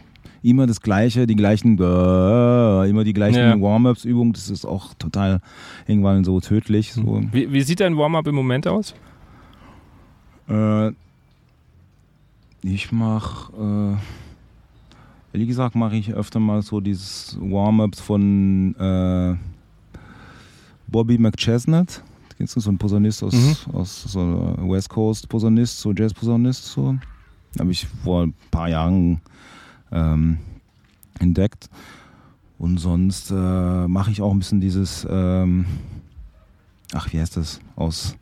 immer 0.44 0.68
das 0.68 0.82
Gleiche, 0.82 1.26
die 1.26 1.36
gleichen, 1.36 1.78
äh, 1.80 2.90
immer 2.90 3.04
die 3.04 3.14
gleichen 3.14 3.40
ja. 3.40 3.60
Warm-Ups-Übungen, 3.60 4.34
das 4.34 4.50
ist 4.50 4.66
auch 4.66 4.94
total 4.96 5.40
irgendwann 5.88 6.24
so 6.24 6.40
tödlich. 6.42 6.94
So. 6.94 7.22
Wie, 7.32 7.52
wie 7.52 7.62
sieht 7.62 7.80
dein 7.80 7.98
Warm-Up 7.98 8.28
im 8.28 8.36
Moment 8.36 8.68
aus? 8.68 8.94
Äh, 10.50 10.92
ich 12.62 12.92
mache, 12.92 13.54
äh, 13.54 15.34
ehrlich 15.34 15.48
gesagt, 15.48 15.76
mache 15.76 15.96
ich 15.96 16.14
öfter 16.14 16.40
mal 16.40 16.62
so 16.62 16.82
dieses 16.82 17.38
Warm-Ups 17.40 18.02
von 18.02 18.76
äh, 18.76 19.36
Bobby 20.88 21.18
McChesnut. 21.18 22.04
Kennst 22.38 22.56
du 22.56 22.60
so 22.60 22.72
ein 22.72 22.78
Posaunist 22.78 23.24
aus, 23.24 23.34
mhm. 23.34 23.76
aus 23.76 24.04
so 24.04 24.56
West 24.60 24.90
Coast 24.90 25.30
Posaunist, 25.30 25.80
so 25.80 25.94
Jazz-Posaunist, 25.94 26.66
so. 26.66 26.98
Habe 27.60 27.72
ich 27.72 27.88
vor 28.04 28.24
ein 28.24 28.34
paar 28.50 28.68
Jahren 28.68 29.22
ähm, 29.94 30.40
entdeckt. 31.20 31.70
Und 32.58 32.78
sonst 32.80 33.32
äh, 33.32 33.88
mache 33.88 34.12
ich 34.12 34.22
auch 34.22 34.32
ein 34.32 34.40
bisschen 34.40 34.62
dieses, 34.62 35.06
ähm, 35.10 35.66
ach, 36.94 37.12
wie 37.12 37.20
heißt 37.20 37.38
das, 37.38 37.60
aus, 37.76 38.16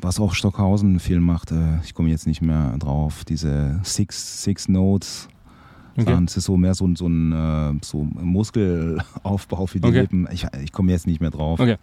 was 0.00 0.20
auch 0.20 0.34
Stockhausen 0.34 1.00
viel 1.00 1.20
macht, 1.20 1.52
äh, 1.52 1.80
ich 1.82 1.94
komme 1.94 2.10
jetzt 2.10 2.26
nicht 2.26 2.42
mehr 2.42 2.76
drauf, 2.78 3.24
diese 3.24 3.80
Six, 3.84 4.42
Six 4.42 4.68
Notes. 4.68 5.28
Okay. 5.96 6.18
Es 6.24 6.36
ist 6.38 6.44
so 6.44 6.56
mehr 6.56 6.74
so, 6.74 6.88
so 6.94 7.06
ein 7.06 7.32
äh, 7.32 7.78
so 7.82 8.04
Muskelaufbau 8.04 9.66
für 9.66 9.78
die 9.78 9.88
okay. 9.88 10.00
Lippen. 10.00 10.26
Ich, 10.32 10.46
ich 10.62 10.72
komme 10.72 10.90
jetzt 10.90 11.06
nicht 11.06 11.20
mehr 11.20 11.30
drauf. 11.30 11.60
Okay. 11.60 11.76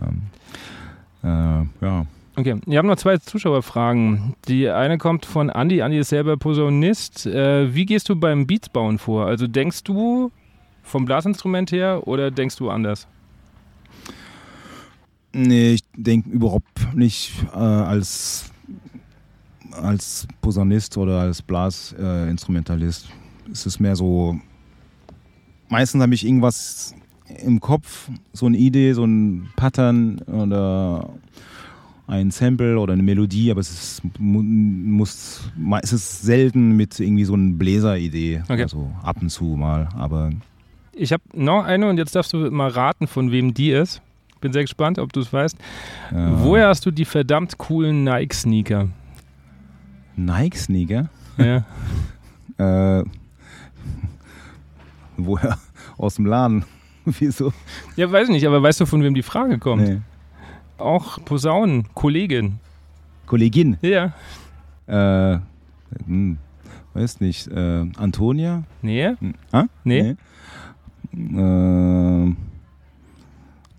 Ähm, 0.00 0.22
äh, 1.22 1.84
ja. 1.84 2.06
Okay, 2.38 2.54
wir 2.66 2.78
haben 2.78 2.86
noch 2.86 2.98
zwei 2.98 3.18
Zuschauerfragen. 3.18 4.36
Die 4.46 4.68
eine 4.68 4.96
kommt 4.96 5.26
von 5.26 5.48
Andy. 5.48 5.80
Andy 5.80 5.98
ist 5.98 6.10
selber 6.10 6.36
Posaunist. 6.36 7.26
Äh, 7.26 7.74
wie 7.74 7.84
gehst 7.84 8.08
du 8.08 8.14
beim 8.14 8.46
Beatsbauen 8.46 8.98
vor? 8.98 9.26
Also 9.26 9.48
denkst 9.48 9.82
du 9.82 10.30
vom 10.84 11.04
Blasinstrument 11.04 11.72
her 11.72 12.06
oder 12.06 12.30
denkst 12.30 12.54
du 12.54 12.70
anders? 12.70 13.08
Nee, 15.32 15.72
ich 15.72 15.80
denke 15.96 16.30
überhaupt 16.30 16.94
nicht 16.94 17.32
äh, 17.52 17.58
als, 17.58 18.52
als 19.72 20.28
Posaunist 20.40 20.96
oder 20.96 21.22
als 21.22 21.42
Blasinstrumentalist. 21.42 23.06
Äh, 23.06 23.50
es 23.50 23.66
ist 23.66 23.80
mehr 23.80 23.96
so, 23.96 24.38
meistens 25.68 26.00
habe 26.00 26.14
ich 26.14 26.24
irgendwas 26.24 26.94
im 27.44 27.58
Kopf, 27.58 28.08
so 28.32 28.46
eine 28.46 28.58
Idee, 28.58 28.92
so 28.92 29.04
ein 29.04 29.50
Pattern 29.56 30.20
oder 30.20 31.10
ein 32.08 32.30
Sample 32.30 32.78
oder 32.78 32.94
eine 32.94 33.02
Melodie, 33.02 33.50
aber 33.50 33.60
es 33.60 33.70
ist, 33.70 34.02
muss, 34.18 35.42
es 35.82 35.92
ist 35.92 36.22
selten 36.22 36.72
mit 36.72 36.98
irgendwie 36.98 37.24
so 37.24 37.34
einer 37.34 37.52
Bläseridee. 37.52 38.42
Okay. 38.48 38.62
Also 38.62 38.90
ab 39.02 39.18
und 39.20 39.28
zu 39.28 39.44
mal, 39.44 39.88
aber. 39.94 40.30
Ich 40.94 41.12
habe 41.12 41.22
noch 41.34 41.64
eine 41.64 41.88
und 41.88 41.98
jetzt 41.98 42.16
darfst 42.16 42.32
du 42.32 42.50
mal 42.50 42.70
raten, 42.70 43.06
von 43.06 43.30
wem 43.30 43.52
die 43.52 43.70
ist. 43.70 44.00
Bin 44.40 44.52
sehr 44.52 44.62
gespannt, 44.62 44.98
ob 44.98 45.12
du 45.12 45.20
es 45.20 45.32
weißt. 45.32 45.56
Ja. 46.12 46.42
Woher 46.42 46.68
hast 46.68 46.86
du 46.86 46.90
die 46.90 47.04
verdammt 47.04 47.58
coolen 47.58 48.04
Nike-Sneaker? 48.04 48.88
Nike-Sneaker? 50.16 51.10
Ja. 51.36 51.64
äh, 53.00 53.04
woher? 55.16 55.58
Aus 55.98 56.14
dem 56.14 56.24
Laden. 56.24 56.64
Wieso? 57.04 57.52
Ja, 57.96 58.10
weiß 58.10 58.28
ich 58.28 58.32
nicht, 58.32 58.46
aber 58.46 58.62
weißt 58.62 58.80
du, 58.80 58.86
von 58.86 59.02
wem 59.02 59.14
die 59.14 59.22
Frage 59.22 59.58
kommt? 59.58 59.82
Nee 59.82 60.00
auch 60.78 61.18
Posaunen, 61.24 61.86
Kollegin. 61.94 62.58
Kollegin? 63.26 63.76
Ja. 63.82 64.12
Äh, 64.86 65.38
hm, 66.06 66.38
weiß 66.94 67.20
nicht, 67.20 67.48
äh, 67.48 67.86
Antonia? 67.96 68.64
Nee. 68.82 69.14
Hm. 69.18 69.34
Ah? 69.52 69.64
Nee. 69.84 70.16
nee. 71.12 71.40
Äh, 71.40 72.34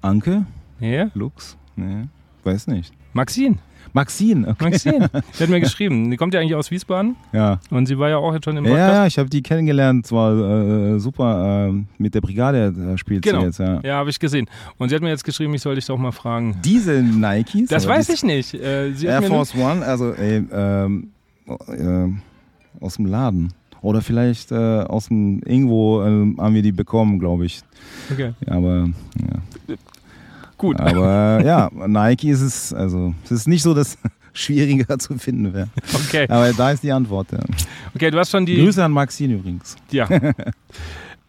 Anke? 0.01 0.45
Nee. 0.79 1.07
Lux? 1.13 1.57
Nee. 1.75 2.03
Weiß 2.43 2.67
nicht. 2.67 2.93
Maxine. 3.13 3.57
Maxine, 3.93 4.47
okay. 4.47 4.69
Maxine, 4.69 5.09
die 5.11 5.43
hat 5.43 5.49
mir 5.49 5.59
geschrieben. 5.59 6.11
Die 6.11 6.17
kommt 6.17 6.33
ja 6.33 6.39
eigentlich 6.39 6.55
aus 6.55 6.71
Wiesbaden. 6.71 7.15
Ja. 7.33 7.59
Und 7.69 7.87
sie 7.87 7.97
war 7.97 8.09
ja 8.09 8.17
auch 8.17 8.33
jetzt 8.33 8.45
schon 8.45 8.57
im 8.57 8.63
Podcast. 8.63 8.93
Ja, 8.93 9.05
ich 9.05 9.17
habe 9.17 9.29
die 9.29 9.41
kennengelernt. 9.41 10.05
Es 10.05 10.11
war 10.11 10.33
äh, 10.33 10.99
super. 10.99 11.69
Äh, 11.69 11.83
mit 11.97 12.15
der 12.15 12.21
Brigade 12.21 12.73
äh, 12.93 12.97
spielt 12.97 13.23
genau. 13.23 13.39
sie 13.41 13.45
jetzt. 13.47 13.59
Ja, 13.59 13.79
ja 13.83 13.95
habe 13.95 14.09
ich 14.09 14.19
gesehen. 14.19 14.47
Und 14.77 14.89
sie 14.89 14.95
hat 14.95 15.01
mir 15.01 15.09
jetzt 15.09 15.23
geschrieben, 15.23 15.53
ich 15.53 15.61
soll 15.61 15.75
dich 15.75 15.85
doch 15.85 15.97
mal 15.97 16.11
fragen. 16.11 16.57
Diese 16.63 17.01
Nikes? 17.03 17.69
Das 17.69 17.87
weiß 17.87 18.09
ich 18.09 18.23
nicht. 18.23 18.53
Äh, 18.53 18.91
Air 19.03 19.23
Force 19.23 19.55
One, 19.55 19.85
also 19.85 20.13
ey, 20.13 20.43
ähm, 20.51 21.11
äh, 21.47 22.83
aus 22.83 22.95
dem 22.95 23.05
Laden. 23.05 23.53
Oder 23.81 24.01
vielleicht 24.01 24.51
äh, 24.51 24.55
aus 24.55 25.07
dem, 25.07 25.41
irgendwo 25.45 26.01
äh, 26.01 26.05
haben 26.37 26.53
wir 26.53 26.61
die 26.61 26.71
bekommen, 26.71 27.19
glaube 27.19 27.45
ich. 27.45 27.61
Okay. 28.11 28.33
Ja, 28.45 28.53
aber, 28.53 28.89
ja. 29.19 29.75
Gut. 30.59 30.79
Aber 30.79 31.41
ja, 31.43 31.71
Nike 31.73 32.29
ist 32.29 32.41
es, 32.41 32.73
also 32.73 33.15
es 33.23 33.31
ist 33.31 33.47
nicht 33.47 33.63
so, 33.63 33.73
dass 33.73 33.97
schwieriger 34.33 34.99
zu 34.99 35.17
finden 35.17 35.53
wäre. 35.53 35.69
Okay. 35.93 36.27
Aber 36.29 36.51
da 36.53 36.71
ist 36.71 36.83
die 36.83 36.91
Antwort. 36.91 37.31
Ja. 37.31 37.39
Okay, 37.95 38.11
du 38.11 38.19
hast 38.19 38.29
schon 38.29 38.45
die. 38.45 38.57
Grüße 38.57 38.83
an 38.83 38.91
Maxine 38.91 39.33
übrigens. 39.33 39.75
Ja. 39.89 40.07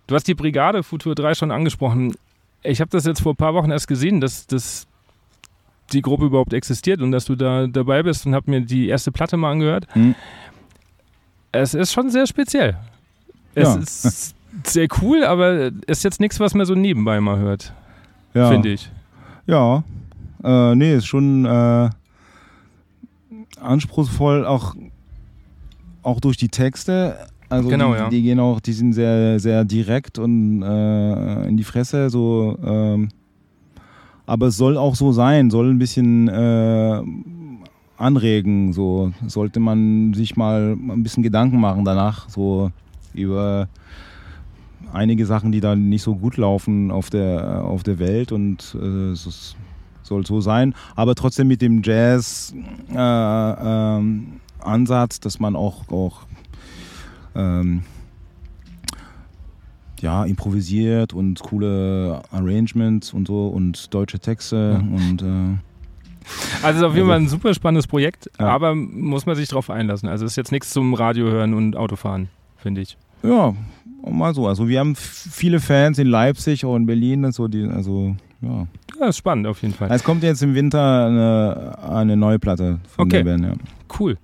Du 0.07 0.17
hast 0.17 0.27
die 0.27 0.35
Brigade 0.35 0.83
Futur 0.83 1.15
3 1.15 1.37
schon 1.37 1.53
angesprochen. 1.53 2.17
Ich 2.65 2.81
habe 2.81 2.91
das 2.91 3.05
jetzt 3.05 3.23
vor 3.23 3.35
ein 3.35 3.37
paar 3.37 3.55
Wochen 3.55 3.71
erst 3.71 3.87
gesehen, 3.87 4.21
dass, 4.21 4.45
dass 4.49 4.89
die 5.93 6.03
Gruppe 6.03 6.25
überhaupt 6.25 6.53
existiert 6.53 7.01
und 7.01 7.13
dass 7.13 7.27
du 7.27 7.37
da 7.37 7.69
dabei 7.69 8.03
bist 8.03 8.27
und 8.27 8.35
habe 8.35 8.51
mir 8.51 8.61
die 8.61 8.89
erste 8.89 9.13
Platte 9.13 9.37
mal 9.37 9.53
angehört. 9.53 9.87
Hm. 9.93 10.17
Es 11.53 11.75
ist 11.75 11.93
schon 11.93 12.11
sehr 12.11 12.27
speziell. 12.27 12.77
Es 13.55 13.69
ja. 13.69 13.77
ist 13.77 14.35
sehr 14.65 14.89
cool, 15.01 15.23
aber 15.23 15.71
es 15.87 15.99
ist 15.99 16.03
jetzt 16.03 16.19
nichts, 16.19 16.41
was 16.41 16.55
man 16.55 16.67
so 16.67 16.75
nebenbei 16.75 17.21
mal 17.21 17.39
hört. 17.39 17.73
Ja. 18.35 18.49
Finde 18.51 18.71
ich. 18.71 18.91
Ja, 19.47 19.85
äh, 20.43 20.75
nee, 20.75 20.95
ist 20.95 21.07
schon 21.07 21.45
äh, 21.45 21.91
anspruchsvoll, 23.61 24.47
auch, 24.47 24.75
auch 26.03 26.21
durch 26.21 26.37
die 26.37 26.49
Texte. 26.49 27.17
Also 27.49 27.69
genau, 27.69 27.93
die, 27.93 27.99
ja. 27.99 28.09
die 28.09 28.23
gehen 28.23 28.41
auch, 28.41 28.61
die 28.61 28.73
sind 28.73 28.93
sehr, 28.93 29.41
sehr 29.41 29.65
direkt 29.65 30.19
und 30.19 30.63
äh, 30.63 31.49
in 31.49 31.57
die 31.57 31.65
Fresse, 31.65 32.09
so 32.09 32.57
ähm, 32.65 33.09
aber 34.25 34.47
es 34.47 34.57
soll 34.57 34.77
auch 34.77 34.95
so 34.95 35.11
sein, 35.11 35.51
soll 35.51 35.71
ein 35.71 35.79
bisschen 35.79 36.29
äh, 36.29 37.03
anregen, 37.97 38.73
so 38.73 39.13
sollte 39.27 39.59
man 39.59 40.15
sich 40.15 40.37
mal 40.37 40.77
ein 40.77 41.03
bisschen 41.03 41.25
Gedanken 41.25 41.59
machen 41.59 41.85
danach, 41.85 42.29
so 42.29 42.71
über 43.13 43.69
einige 44.93 45.27
Sachen, 45.27 45.53
die 45.53 45.61
da 45.61 45.77
nicht 45.77 46.03
so 46.03 46.17
gut 46.17 46.37
laufen 46.37 46.91
auf 46.91 47.11
der, 47.11 47.65
auf 47.65 47.83
der 47.83 47.99
Welt 47.99 48.33
und 48.33 48.77
äh, 48.81 49.13
es 49.13 49.57
soll 50.03 50.27
so 50.27 50.41
sein, 50.41 50.75
aber 50.97 51.15
trotzdem 51.15 51.49
mit 51.49 51.63
dem 51.63 51.83
Jazz 51.83 52.55
äh, 52.93 52.97
ähm, 52.99 54.41
dass 54.63 55.41
man 55.41 55.57
auch, 55.57 55.89
auch 55.89 56.23
ähm, 57.35 57.83
ja, 60.01 60.25
improvisiert 60.25 61.13
und 61.13 61.41
coole 61.41 62.23
Arrangements 62.31 63.13
und 63.13 63.29
so 63.29 63.49
und 63.49 63.93
deutsche 63.95 64.19
Texte 64.19 64.81
mhm. 64.83 64.95
und 64.95 65.23
äh, 65.23 65.59
also 66.63 66.87
auf 66.87 66.95
jeden 66.95 67.09
Fall 67.09 67.17
ein 67.17 67.29
super 67.29 67.55
spannendes 67.55 67.87
Projekt, 67.87 68.31
ja. 68.39 68.49
aber 68.49 68.75
muss 68.75 69.27
man 69.27 69.37
sich 69.37 69.49
darauf 69.49 69.71
einlassen. 69.71 70.09
Also 70.09 70.27
ist 70.27 70.37
jetzt 70.37 70.53
nichts 70.53 70.71
zum 70.71 70.95
Radio 70.95 71.27
hören 71.27 71.55
und 71.55 71.77
Autofahren, 71.77 72.29
finde 72.57 72.83
ich. 72.83 72.97
Ja, 73.23 73.55
mal 74.09 74.35
so. 74.35 74.47
Also 74.47 74.69
wir 74.69 74.81
haben 74.81 74.95
viele 74.97 75.61
Fans 75.61 75.99
in 75.99 76.07
Leipzig, 76.07 76.65
auch 76.65 76.77
in 76.77 76.87
Berlin, 76.87 77.31
so 77.33 77.49
die, 77.49 77.65
also 77.65 78.17
ja. 78.43 78.67
Das 78.99 79.11
ist 79.11 79.17
spannend 79.19 79.47
auf 79.47 79.61
jeden 79.63 79.75
Fall. 79.75 79.91
Es 79.91 80.03
kommt 80.05 80.23
jetzt 80.23 80.43
im 80.43 80.55
Winter 80.55 81.07
eine, 81.07 81.79
eine 81.91 82.17
neue 82.17 82.39
Platte 82.39 82.81
von 82.89 83.07
Okay. 83.07 83.23
der 83.23 83.25
Band. 83.25 83.45
Ja. 83.45 83.53
Cool. 83.99 84.19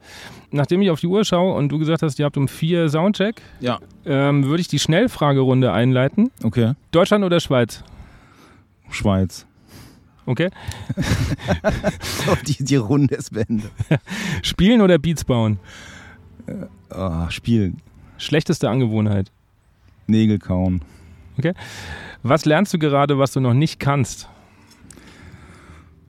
Nachdem 0.50 0.80
ich 0.82 0.90
auf 0.90 1.00
die 1.00 1.06
Uhr 1.06 1.24
schaue 1.24 1.54
und 1.54 1.70
du 1.70 1.78
gesagt 1.78 2.02
hast, 2.02 2.18
ihr 2.18 2.24
habt 2.24 2.36
um 2.36 2.48
vier 2.48 2.88
Soundcheck, 2.88 3.42
ja. 3.60 3.78
ähm, 4.06 4.44
würde 4.44 4.60
ich 4.60 4.68
die 4.68 4.78
Schnellfragerunde 4.78 5.72
einleiten. 5.72 6.30
Okay. 6.42 6.72
Deutschland 6.92 7.24
oder 7.24 7.40
Schweiz? 7.40 7.82
Schweiz. 8.90 9.46
Okay. 10.24 10.50
die, 12.46 12.64
die 12.64 12.76
Runde 12.76 13.14
ist 13.16 13.32
beendet. 13.32 13.70
Spielen 14.42 14.80
oder 14.80 14.98
Beats 14.98 15.24
bauen? 15.24 15.58
Ah, 16.90 17.30
spielen. 17.30 17.80
Schlechteste 18.18 18.68
Angewohnheit. 18.70 19.30
Nägel 20.06 20.38
kauen. 20.38 20.82
Was 22.22 22.44
lernst 22.44 22.74
du 22.74 22.78
gerade, 22.78 23.18
was 23.18 23.32
du 23.32 23.40
noch 23.40 23.54
nicht 23.54 23.78
kannst? 23.78 24.28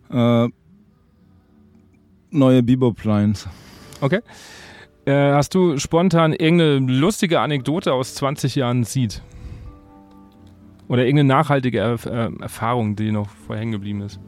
Äh, 0.09 0.47
neue 2.31 2.63
Bebop-Lines. 2.63 3.47
Okay. 4.01 4.21
Äh, 5.05 5.33
hast 5.33 5.55
du 5.55 5.77
spontan 5.77 6.33
irgendeine 6.33 6.79
lustige 6.79 7.39
Anekdote 7.39 7.93
aus 7.93 8.15
20 8.15 8.55
Jahren 8.55 8.83
Seed? 8.83 9.21
Oder 10.87 11.05
irgendeine 11.05 11.27
nachhaltige 11.27 11.79
Erf 11.79 12.05
äh, 12.05 12.29
Erfahrung, 12.39 12.95
die 12.95 13.11
noch 13.11 13.29
vorher 13.29 13.61
hängen 13.61 13.73
geblieben 13.73 14.01
ist? 14.01 14.19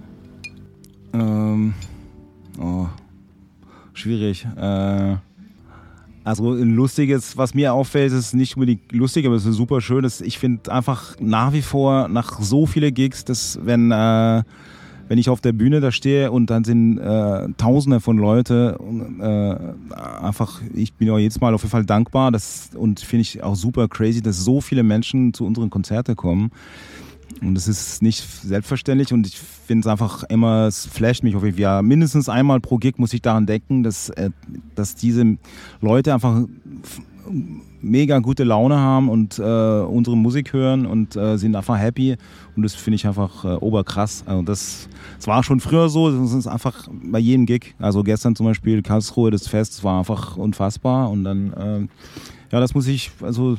Ähm, 1.13 1.73
oh, 2.59 2.87
schwierig. 3.93 4.45
Äh, 4.57 5.17
also 6.29 6.51
ein 6.53 6.75
lustiges, 6.75 7.37
was 7.37 7.55
mir 7.55 7.73
auffällt, 7.73 8.13
ist 8.13 8.33
nicht 8.33 8.55
unbedingt 8.55 8.91
lustig, 8.91 9.25
aber 9.25 9.35
es 9.35 9.45
ist 9.45 9.55
super 9.55 9.81
schön. 9.81 10.03
Das, 10.03 10.21
ich 10.21 10.37
finde 10.37 10.71
einfach 10.71 11.15
nach 11.19 11.53
wie 11.53 11.63
vor, 11.63 12.07
nach 12.07 12.39
so 12.39 12.67
viele 12.67 12.91
Gigs, 12.91 13.25
dass 13.25 13.59
wenn, 13.63 13.91
äh, 13.91 14.43
wenn 15.07 15.17
ich 15.17 15.27
auf 15.27 15.41
der 15.41 15.53
Bühne 15.53 15.81
da 15.81 15.91
stehe 15.91 16.31
und 16.31 16.51
dann 16.51 16.63
sind 16.63 16.99
äh, 16.99 17.47
Tausende 17.57 17.99
von 17.99 18.17
Leute, 18.17 18.77
äh, 19.19 20.23
einfach, 20.23 20.61
ich 20.75 20.93
bin 20.93 21.09
auch 21.09 21.17
jedes 21.17 21.41
Mal 21.41 21.55
auf 21.55 21.63
jeden 21.63 21.71
Fall 21.71 21.85
dankbar 21.85 22.31
das, 22.31 22.69
und 22.75 22.99
finde 22.99 23.21
ich 23.21 23.41
auch 23.41 23.55
super 23.55 23.87
crazy, 23.87 24.21
dass 24.21 24.37
so 24.37 24.61
viele 24.61 24.83
Menschen 24.83 25.33
zu 25.33 25.45
unseren 25.45 25.71
Konzerten 25.71 26.15
kommen. 26.15 26.51
Und 27.41 27.55
das 27.55 27.67
ist 27.67 28.01
nicht 28.01 28.23
selbstverständlich 28.41 29.13
und 29.13 29.25
ich 29.25 29.37
finde 29.37 29.81
es 29.81 29.87
einfach 29.87 30.23
immer, 30.23 30.67
es 30.67 30.85
flasht 30.85 31.23
mich 31.23 31.35
auf 31.35 31.43
jeden 31.43 31.57
Fall. 31.57 31.83
Mindestens 31.83 32.27
einmal 32.27 32.59
pro 32.59 32.77
Gig 32.77 32.97
muss 32.97 33.13
ich 33.13 33.21
daran 33.21 33.45
denken, 33.45 33.83
dass, 33.83 34.09
äh, 34.09 34.31
dass 34.75 34.95
diese 34.95 35.37
Leute 35.81 36.13
einfach 36.13 36.43
mega 37.81 38.19
gute 38.19 38.43
Laune 38.43 38.77
haben 38.77 39.09
und 39.09 39.39
äh, 39.39 39.41
unsere 39.41 40.17
Musik 40.17 40.53
hören 40.53 40.85
und 40.85 41.15
äh, 41.15 41.37
sind 41.37 41.55
einfach 41.55 41.77
happy 41.77 42.17
und 42.55 42.63
das 42.63 42.73
finde 42.75 42.95
ich 42.95 43.07
einfach 43.07 43.45
äh, 43.45 43.55
oberkrass. 43.55 44.23
Also 44.25 44.41
das, 44.43 44.89
das 45.17 45.27
war 45.27 45.43
schon 45.43 45.59
früher 45.59 45.89
so, 45.89 46.11
das 46.11 46.33
ist 46.33 46.47
einfach 46.47 46.87
bei 47.03 47.19
jedem 47.19 47.45
Gig. 47.45 47.75
Also 47.79 48.03
gestern 48.03 48.35
zum 48.35 48.47
Beispiel 48.47 48.81
Karlsruhe, 48.81 49.31
das 49.31 49.47
Fest, 49.47 49.75
das 49.75 49.83
war 49.83 49.99
einfach 49.99 50.37
unfassbar 50.37 51.09
und 51.09 51.23
dann, 51.23 51.53
äh, 51.53 51.87
ja, 52.51 52.59
das 52.59 52.73
muss 52.73 52.87
ich, 52.87 53.11
also 53.21 53.57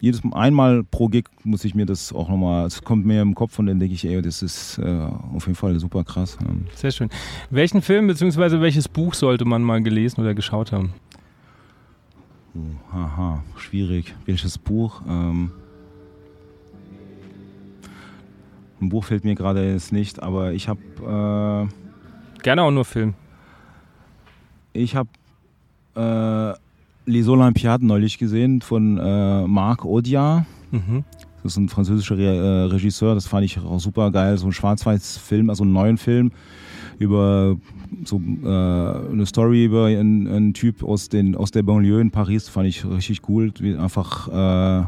jedes 0.00 0.22
Mal, 0.24 0.36
einmal 0.38 0.84
pro 0.84 1.08
Gig 1.08 1.24
muss 1.44 1.64
ich 1.64 1.74
mir 1.74 1.86
das 1.86 2.12
auch 2.12 2.28
nochmal, 2.28 2.66
es 2.66 2.82
kommt 2.82 3.06
mir 3.06 3.22
im 3.22 3.34
Kopf 3.34 3.58
und 3.58 3.66
dann 3.66 3.78
denke 3.80 3.94
ich, 3.94 4.04
ey, 4.04 4.20
das 4.22 4.42
ist 4.42 4.78
äh, 4.78 5.08
auf 5.34 5.46
jeden 5.46 5.56
Fall 5.56 5.78
super 5.78 6.04
krass. 6.04 6.38
Sehr 6.74 6.90
schön. 6.90 7.08
Welchen 7.50 7.82
Film 7.82 8.06
bzw. 8.06 8.60
welches 8.60 8.88
Buch 8.88 9.14
sollte 9.14 9.44
man 9.44 9.62
mal 9.62 9.82
gelesen 9.82 10.20
oder 10.20 10.34
geschaut 10.34 10.72
haben? 10.72 10.92
oh, 12.54 12.92
haha, 12.92 13.42
schwierig. 13.56 14.14
Welches 14.26 14.58
Buch? 14.58 15.02
Ähm, 15.08 15.50
ein 18.80 18.88
Buch 18.88 19.04
fällt 19.04 19.24
mir 19.24 19.34
gerade 19.34 19.72
jetzt 19.72 19.92
nicht, 19.92 20.22
aber 20.22 20.52
ich 20.52 20.68
habe 20.68 21.68
Gerne 22.42 22.62
auch 22.62 22.72
nur 22.72 22.84
Film. 22.84 23.14
äh, 24.74 24.78
ich 24.80 24.96
habe 24.96 25.08
äh, 25.94 26.54
Les 27.04 27.28
Olympiades 27.28 27.86
neulich 27.86 28.18
gesehen 28.18 28.60
von 28.60 28.98
äh, 28.98 29.46
Marc 29.46 29.84
Audiard. 29.84 30.44
Mhm. 30.70 31.04
Das 31.42 31.52
ist 31.52 31.58
ein 31.58 31.68
französischer 31.68 32.16
Re 32.16 32.36
äh, 32.36 32.64
Regisseur, 32.72 33.14
das 33.14 33.26
fand 33.26 33.44
ich 33.44 33.58
auch 33.58 33.80
super 33.80 34.12
geil. 34.12 34.38
So 34.38 34.46
ein 34.46 34.52
Schwarz-Weiß-Film, 34.52 35.50
also 35.50 35.64
einen 35.64 35.72
neuen 35.72 35.98
Film 35.98 36.30
über 36.98 37.56
so 38.04 38.20
äh, 38.44 38.46
eine 38.46 39.26
Story 39.26 39.64
über 39.64 39.86
einen, 39.86 40.28
einen 40.28 40.54
Typ 40.54 40.82
aus, 40.84 41.08
den, 41.08 41.34
aus 41.34 41.50
der 41.50 41.62
Banlieue 41.62 42.00
in 42.00 42.10
Paris, 42.10 42.48
fand 42.48 42.68
ich 42.68 42.84
richtig 42.84 43.28
cool. 43.28 43.52
Wie 43.58 43.76
Einfach, 43.76 44.28
äh, 44.28 44.86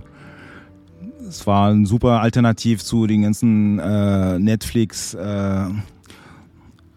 es 1.27 1.47
war 1.47 1.71
ein 1.71 1.87
super 1.87 2.21
Alternativ 2.21 2.85
zu 2.85 3.07
den 3.07 3.23
ganzen 3.23 3.79
äh, 3.81 4.39
Netflix, 4.39 5.15
äh, 5.15 5.67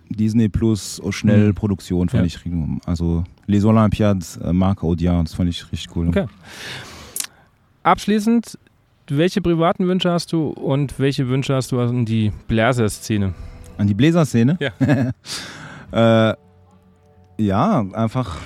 Disney 0.09 0.49
Plus, 0.49 1.01
oh, 1.03 1.11
schnell 1.11 1.49
Mhm. 1.49 1.55
Produktion, 1.55 2.09
fand 2.09 2.21
Ja. 2.23 2.25
ich. 2.25 2.39
Also 2.85 3.23
Les 3.47 3.63
Olympiades, 3.65 4.37
äh, 4.37 4.51
Marc 4.53 4.83
Audiard, 4.83 5.27
das 5.27 5.33
fand 5.33 5.49
ich 5.49 5.71
richtig 5.71 5.95
cool. 5.95 6.07
Okay. 6.09 6.25
Abschließend, 7.83 8.57
welche 9.09 9.41
privaten 9.41 9.87
Wünsche 9.87 10.11
hast 10.11 10.33
du 10.33 10.49
und 10.49 10.99
welche 10.99 11.27
Wünsche 11.29 11.55
hast 11.55 11.71
du 11.71 11.79
an 11.79 12.05
die 12.05 12.31
Bläser-Szene? 12.47 13.33
An 13.77 13.87
die 13.87 13.93
Bläserszene? 13.93 14.57
Ja. 14.59 16.31
äh, 16.31 16.35
ja, 17.37 17.85
einfach 17.93 18.37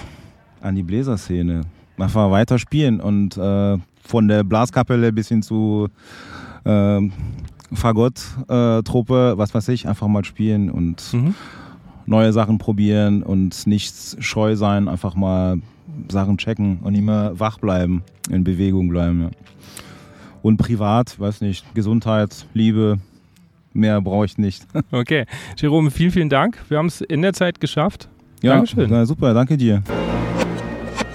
an 0.62 0.76
die 0.76 0.84
Bläserszene. 0.84 1.62
Einfach 1.97 2.30
weiter 2.32 2.59
spielen 2.59 2.99
und 2.99 3.38
äh, 3.38 3.78
von 4.03 4.28
der 4.28 4.43
Blaskapelle 4.43 5.12
bis 5.14 5.30
hin 5.30 5.41
zu 5.41 5.88
äh, 6.66 6.99
Fagott-Truppe, 7.74 9.34
was 9.38 9.53
weiß 9.53 9.67
ich, 9.69 9.88
einfach 9.88 10.07
mal 10.07 10.24
spielen 10.26 10.69
und 10.69 11.01
Mhm. 11.13 11.36
neue 12.05 12.34
Sachen 12.34 12.57
probieren 12.57 13.24
und 13.24 13.65
nicht 13.67 13.93
scheu 14.19 14.55
sein, 14.55 14.88
einfach 14.88 15.15
mal 15.15 15.57
Sachen 16.09 16.38
checken 16.38 16.80
und 16.82 16.95
immer 16.95 17.39
wach 17.39 17.59
bleiben, 17.59 18.03
in 18.30 18.43
Bewegung 18.43 18.89
bleiben. 18.89 19.22
Ja. 19.24 19.30
Und 20.41 20.57
privat, 20.57 21.19
weiß 21.19 21.41
nicht, 21.41 21.74
Gesundheit, 21.76 22.45
Liebe, 22.53 22.97
mehr 23.74 24.01
brauche 24.01 24.26
ich 24.26 24.38
nicht. 24.38 24.65
Okay. 24.91 25.26
Jerome, 25.57 25.91
vielen, 25.91 26.11
vielen 26.11 26.30
Dank. 26.30 26.57
Wir 26.69 26.78
haben 26.78 26.88
es 26.88 27.01
in 27.01 27.22
der 27.22 27.34
Zeit 27.34 27.59
geschafft. 27.59 28.09
Ja, 28.41 28.53
Dankeschön. 28.55 28.88
na, 28.89 29.05
super, 29.05 29.34
danke 29.34 29.55
dir. 29.57 29.84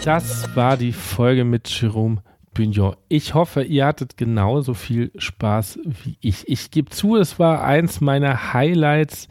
Das 0.04 0.48
war 0.54 0.76
die 0.76 0.92
Folge 0.92 1.44
mit 1.44 1.68
Jerome 1.68 2.18
Bugnon. 2.56 2.96
Ich 3.08 3.34
hoffe, 3.34 3.62
ihr 3.62 3.84
hattet 3.84 4.16
genauso 4.16 4.72
viel 4.72 5.10
Spaß 5.16 5.78
wie 5.84 6.16
ich. 6.20 6.48
Ich 6.48 6.70
gebe 6.70 6.90
zu, 6.90 7.16
es 7.16 7.38
war 7.38 7.62
eins 7.62 8.00
meiner 8.00 8.54
Highlights 8.54 9.28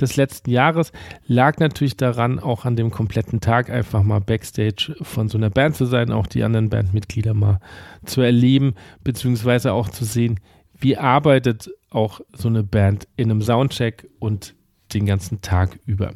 des 0.00 0.16
letzten 0.16 0.50
Jahres. 0.50 0.90
Lag 1.26 1.58
natürlich 1.58 1.96
daran, 1.96 2.40
auch 2.40 2.64
an 2.64 2.74
dem 2.74 2.90
kompletten 2.90 3.40
Tag 3.40 3.70
einfach 3.70 4.02
mal 4.02 4.20
Backstage 4.20 4.96
von 5.02 5.28
so 5.28 5.38
einer 5.38 5.50
Band 5.50 5.76
zu 5.76 5.86
sein, 5.86 6.10
auch 6.10 6.26
die 6.26 6.42
anderen 6.42 6.68
Bandmitglieder 6.68 7.32
mal 7.32 7.60
zu 8.04 8.20
erleben, 8.20 8.74
beziehungsweise 9.04 9.72
auch 9.72 9.88
zu 9.88 10.04
sehen, 10.04 10.40
wie 10.76 10.96
arbeitet 10.96 11.70
auch 11.90 12.20
so 12.32 12.48
eine 12.48 12.64
Band 12.64 13.06
in 13.16 13.30
einem 13.30 13.40
Soundcheck 13.40 14.08
und 14.18 14.54
den 14.92 15.06
ganzen 15.06 15.40
Tag 15.40 15.78
über. 15.86 16.12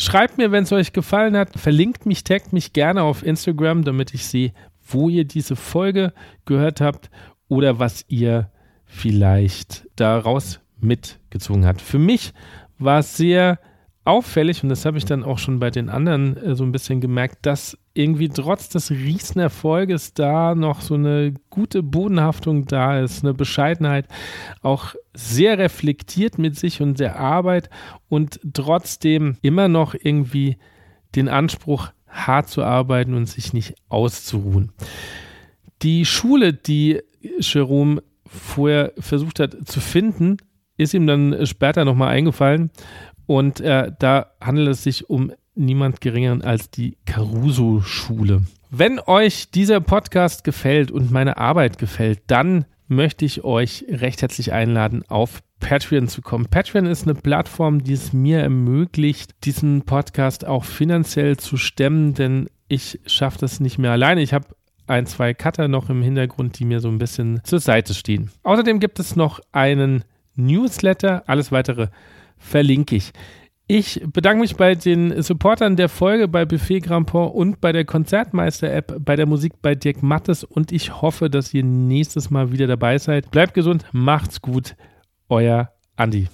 Schreibt 0.00 0.38
mir, 0.38 0.52
wenn 0.52 0.62
es 0.62 0.72
euch 0.72 0.92
gefallen 0.92 1.36
hat. 1.36 1.58
Verlinkt 1.58 2.06
mich, 2.06 2.22
taggt 2.22 2.52
mich 2.52 2.72
gerne 2.72 3.02
auf 3.02 3.24
Instagram, 3.24 3.82
damit 3.82 4.14
ich 4.14 4.26
sehe, 4.26 4.52
wo 4.90 5.08
ihr 5.08 5.24
diese 5.24 5.56
Folge 5.56 6.12
gehört 6.44 6.80
habt 6.80 7.10
oder 7.48 7.78
was 7.78 8.04
ihr 8.08 8.50
vielleicht 8.84 9.86
daraus 9.96 10.60
mitgezogen 10.80 11.66
habt. 11.66 11.80
Für 11.80 11.98
mich 11.98 12.32
war 12.78 13.00
es 13.00 13.16
sehr 13.16 13.58
auffällig, 14.08 14.62
und 14.62 14.70
das 14.70 14.86
habe 14.86 14.96
ich 14.96 15.04
dann 15.04 15.22
auch 15.22 15.36
schon 15.36 15.60
bei 15.60 15.70
den 15.70 15.90
anderen 15.90 16.36
äh, 16.38 16.54
so 16.54 16.64
ein 16.64 16.72
bisschen 16.72 17.00
gemerkt, 17.00 17.44
dass 17.44 17.76
irgendwie 17.92 18.28
trotz 18.28 18.70
des 18.70 18.90
Riesenerfolges 18.90 20.14
da 20.14 20.54
noch 20.54 20.80
so 20.80 20.94
eine 20.94 21.34
gute 21.50 21.82
Bodenhaftung 21.82 22.64
da 22.64 23.00
ist, 23.00 23.22
eine 23.22 23.34
Bescheidenheit, 23.34 24.06
auch 24.62 24.94
sehr 25.12 25.58
reflektiert 25.58 26.38
mit 26.38 26.56
sich 26.56 26.80
und 26.80 26.98
der 26.98 27.18
Arbeit 27.18 27.68
und 28.08 28.40
trotzdem 28.54 29.36
immer 29.42 29.68
noch 29.68 29.94
irgendwie 29.94 30.56
den 31.14 31.28
Anspruch, 31.28 31.90
hart 32.08 32.48
zu 32.48 32.62
arbeiten 32.62 33.14
und 33.14 33.26
sich 33.26 33.52
nicht 33.52 33.74
auszuruhen. 33.88 34.72
Die 35.82 36.04
Schule, 36.04 36.52
die 36.52 37.00
Jerome 37.38 38.02
vorher 38.26 38.92
versucht 38.98 39.40
hat 39.40 39.56
zu 39.66 39.80
finden, 39.80 40.38
ist 40.76 40.94
ihm 40.94 41.06
dann 41.06 41.46
später 41.46 41.84
nochmal 41.84 42.08
eingefallen. 42.08 42.70
Und 43.26 43.60
äh, 43.60 43.92
da 43.98 44.32
handelt 44.40 44.68
es 44.68 44.82
sich 44.82 45.10
um 45.10 45.32
niemand 45.54 46.00
geringeren 46.00 46.42
als 46.42 46.70
die 46.70 46.96
Caruso-Schule. 47.04 48.42
Wenn 48.70 49.00
euch 49.00 49.50
dieser 49.50 49.80
Podcast 49.80 50.44
gefällt 50.44 50.90
und 50.90 51.10
meine 51.10 51.36
Arbeit 51.36 51.78
gefällt, 51.78 52.20
dann 52.26 52.64
möchte 52.86 53.24
ich 53.24 53.44
euch 53.44 53.84
recht 53.88 54.22
herzlich 54.22 54.52
einladen, 54.52 55.04
auf 55.08 55.42
Patreon 55.60 56.08
zu 56.08 56.22
kommen. 56.22 56.46
Patreon 56.46 56.86
ist 56.86 57.04
eine 57.04 57.14
Plattform, 57.14 57.82
die 57.82 57.92
es 57.92 58.12
mir 58.12 58.40
ermöglicht, 58.40 59.44
diesen 59.44 59.82
Podcast 59.82 60.46
auch 60.46 60.64
finanziell 60.64 61.36
zu 61.36 61.56
stemmen, 61.56 62.14
denn 62.14 62.48
ich 62.68 63.00
schaffe 63.06 63.38
das 63.38 63.60
nicht 63.60 63.78
mehr 63.78 63.92
alleine. 63.92 64.22
Ich 64.22 64.32
habe 64.32 64.46
ein, 64.86 65.06
zwei 65.06 65.34
Cutter 65.34 65.68
noch 65.68 65.90
im 65.90 66.02
Hintergrund, 66.02 66.58
die 66.58 66.64
mir 66.64 66.80
so 66.80 66.88
ein 66.88 66.98
bisschen 66.98 67.40
zur 67.44 67.60
Seite 67.60 67.94
stehen. 67.94 68.30
Außerdem 68.42 68.80
gibt 68.80 68.98
es 68.98 69.16
noch 69.16 69.40
einen 69.52 70.04
Newsletter. 70.34 71.24
Alles 71.26 71.52
weitere 71.52 71.88
verlinke 72.38 72.96
ich. 72.96 73.12
Ich 73.70 74.00
bedanke 74.06 74.40
mich 74.40 74.56
bei 74.56 74.74
den 74.74 75.22
Supportern 75.22 75.76
der 75.76 75.90
Folge, 75.90 76.26
bei 76.26 76.46
Buffet 76.46 76.80
Grandpont 76.80 77.34
und 77.34 77.60
bei 77.60 77.70
der 77.70 77.84
Konzertmeister-App, 77.84 78.96
bei 79.04 79.14
der 79.14 79.26
Musik 79.26 79.60
bei 79.60 79.74
Dirk 79.74 80.02
Mattes 80.02 80.42
und 80.42 80.72
ich 80.72 81.02
hoffe, 81.02 81.28
dass 81.28 81.52
ihr 81.52 81.64
nächstes 81.64 82.30
Mal 82.30 82.50
wieder 82.50 82.66
dabei 82.66 82.96
seid. 82.96 83.30
Bleibt 83.30 83.52
gesund, 83.52 83.84
macht's 83.92 84.40
gut, 84.40 84.74
euer 85.30 85.68
Andi. 85.96 86.26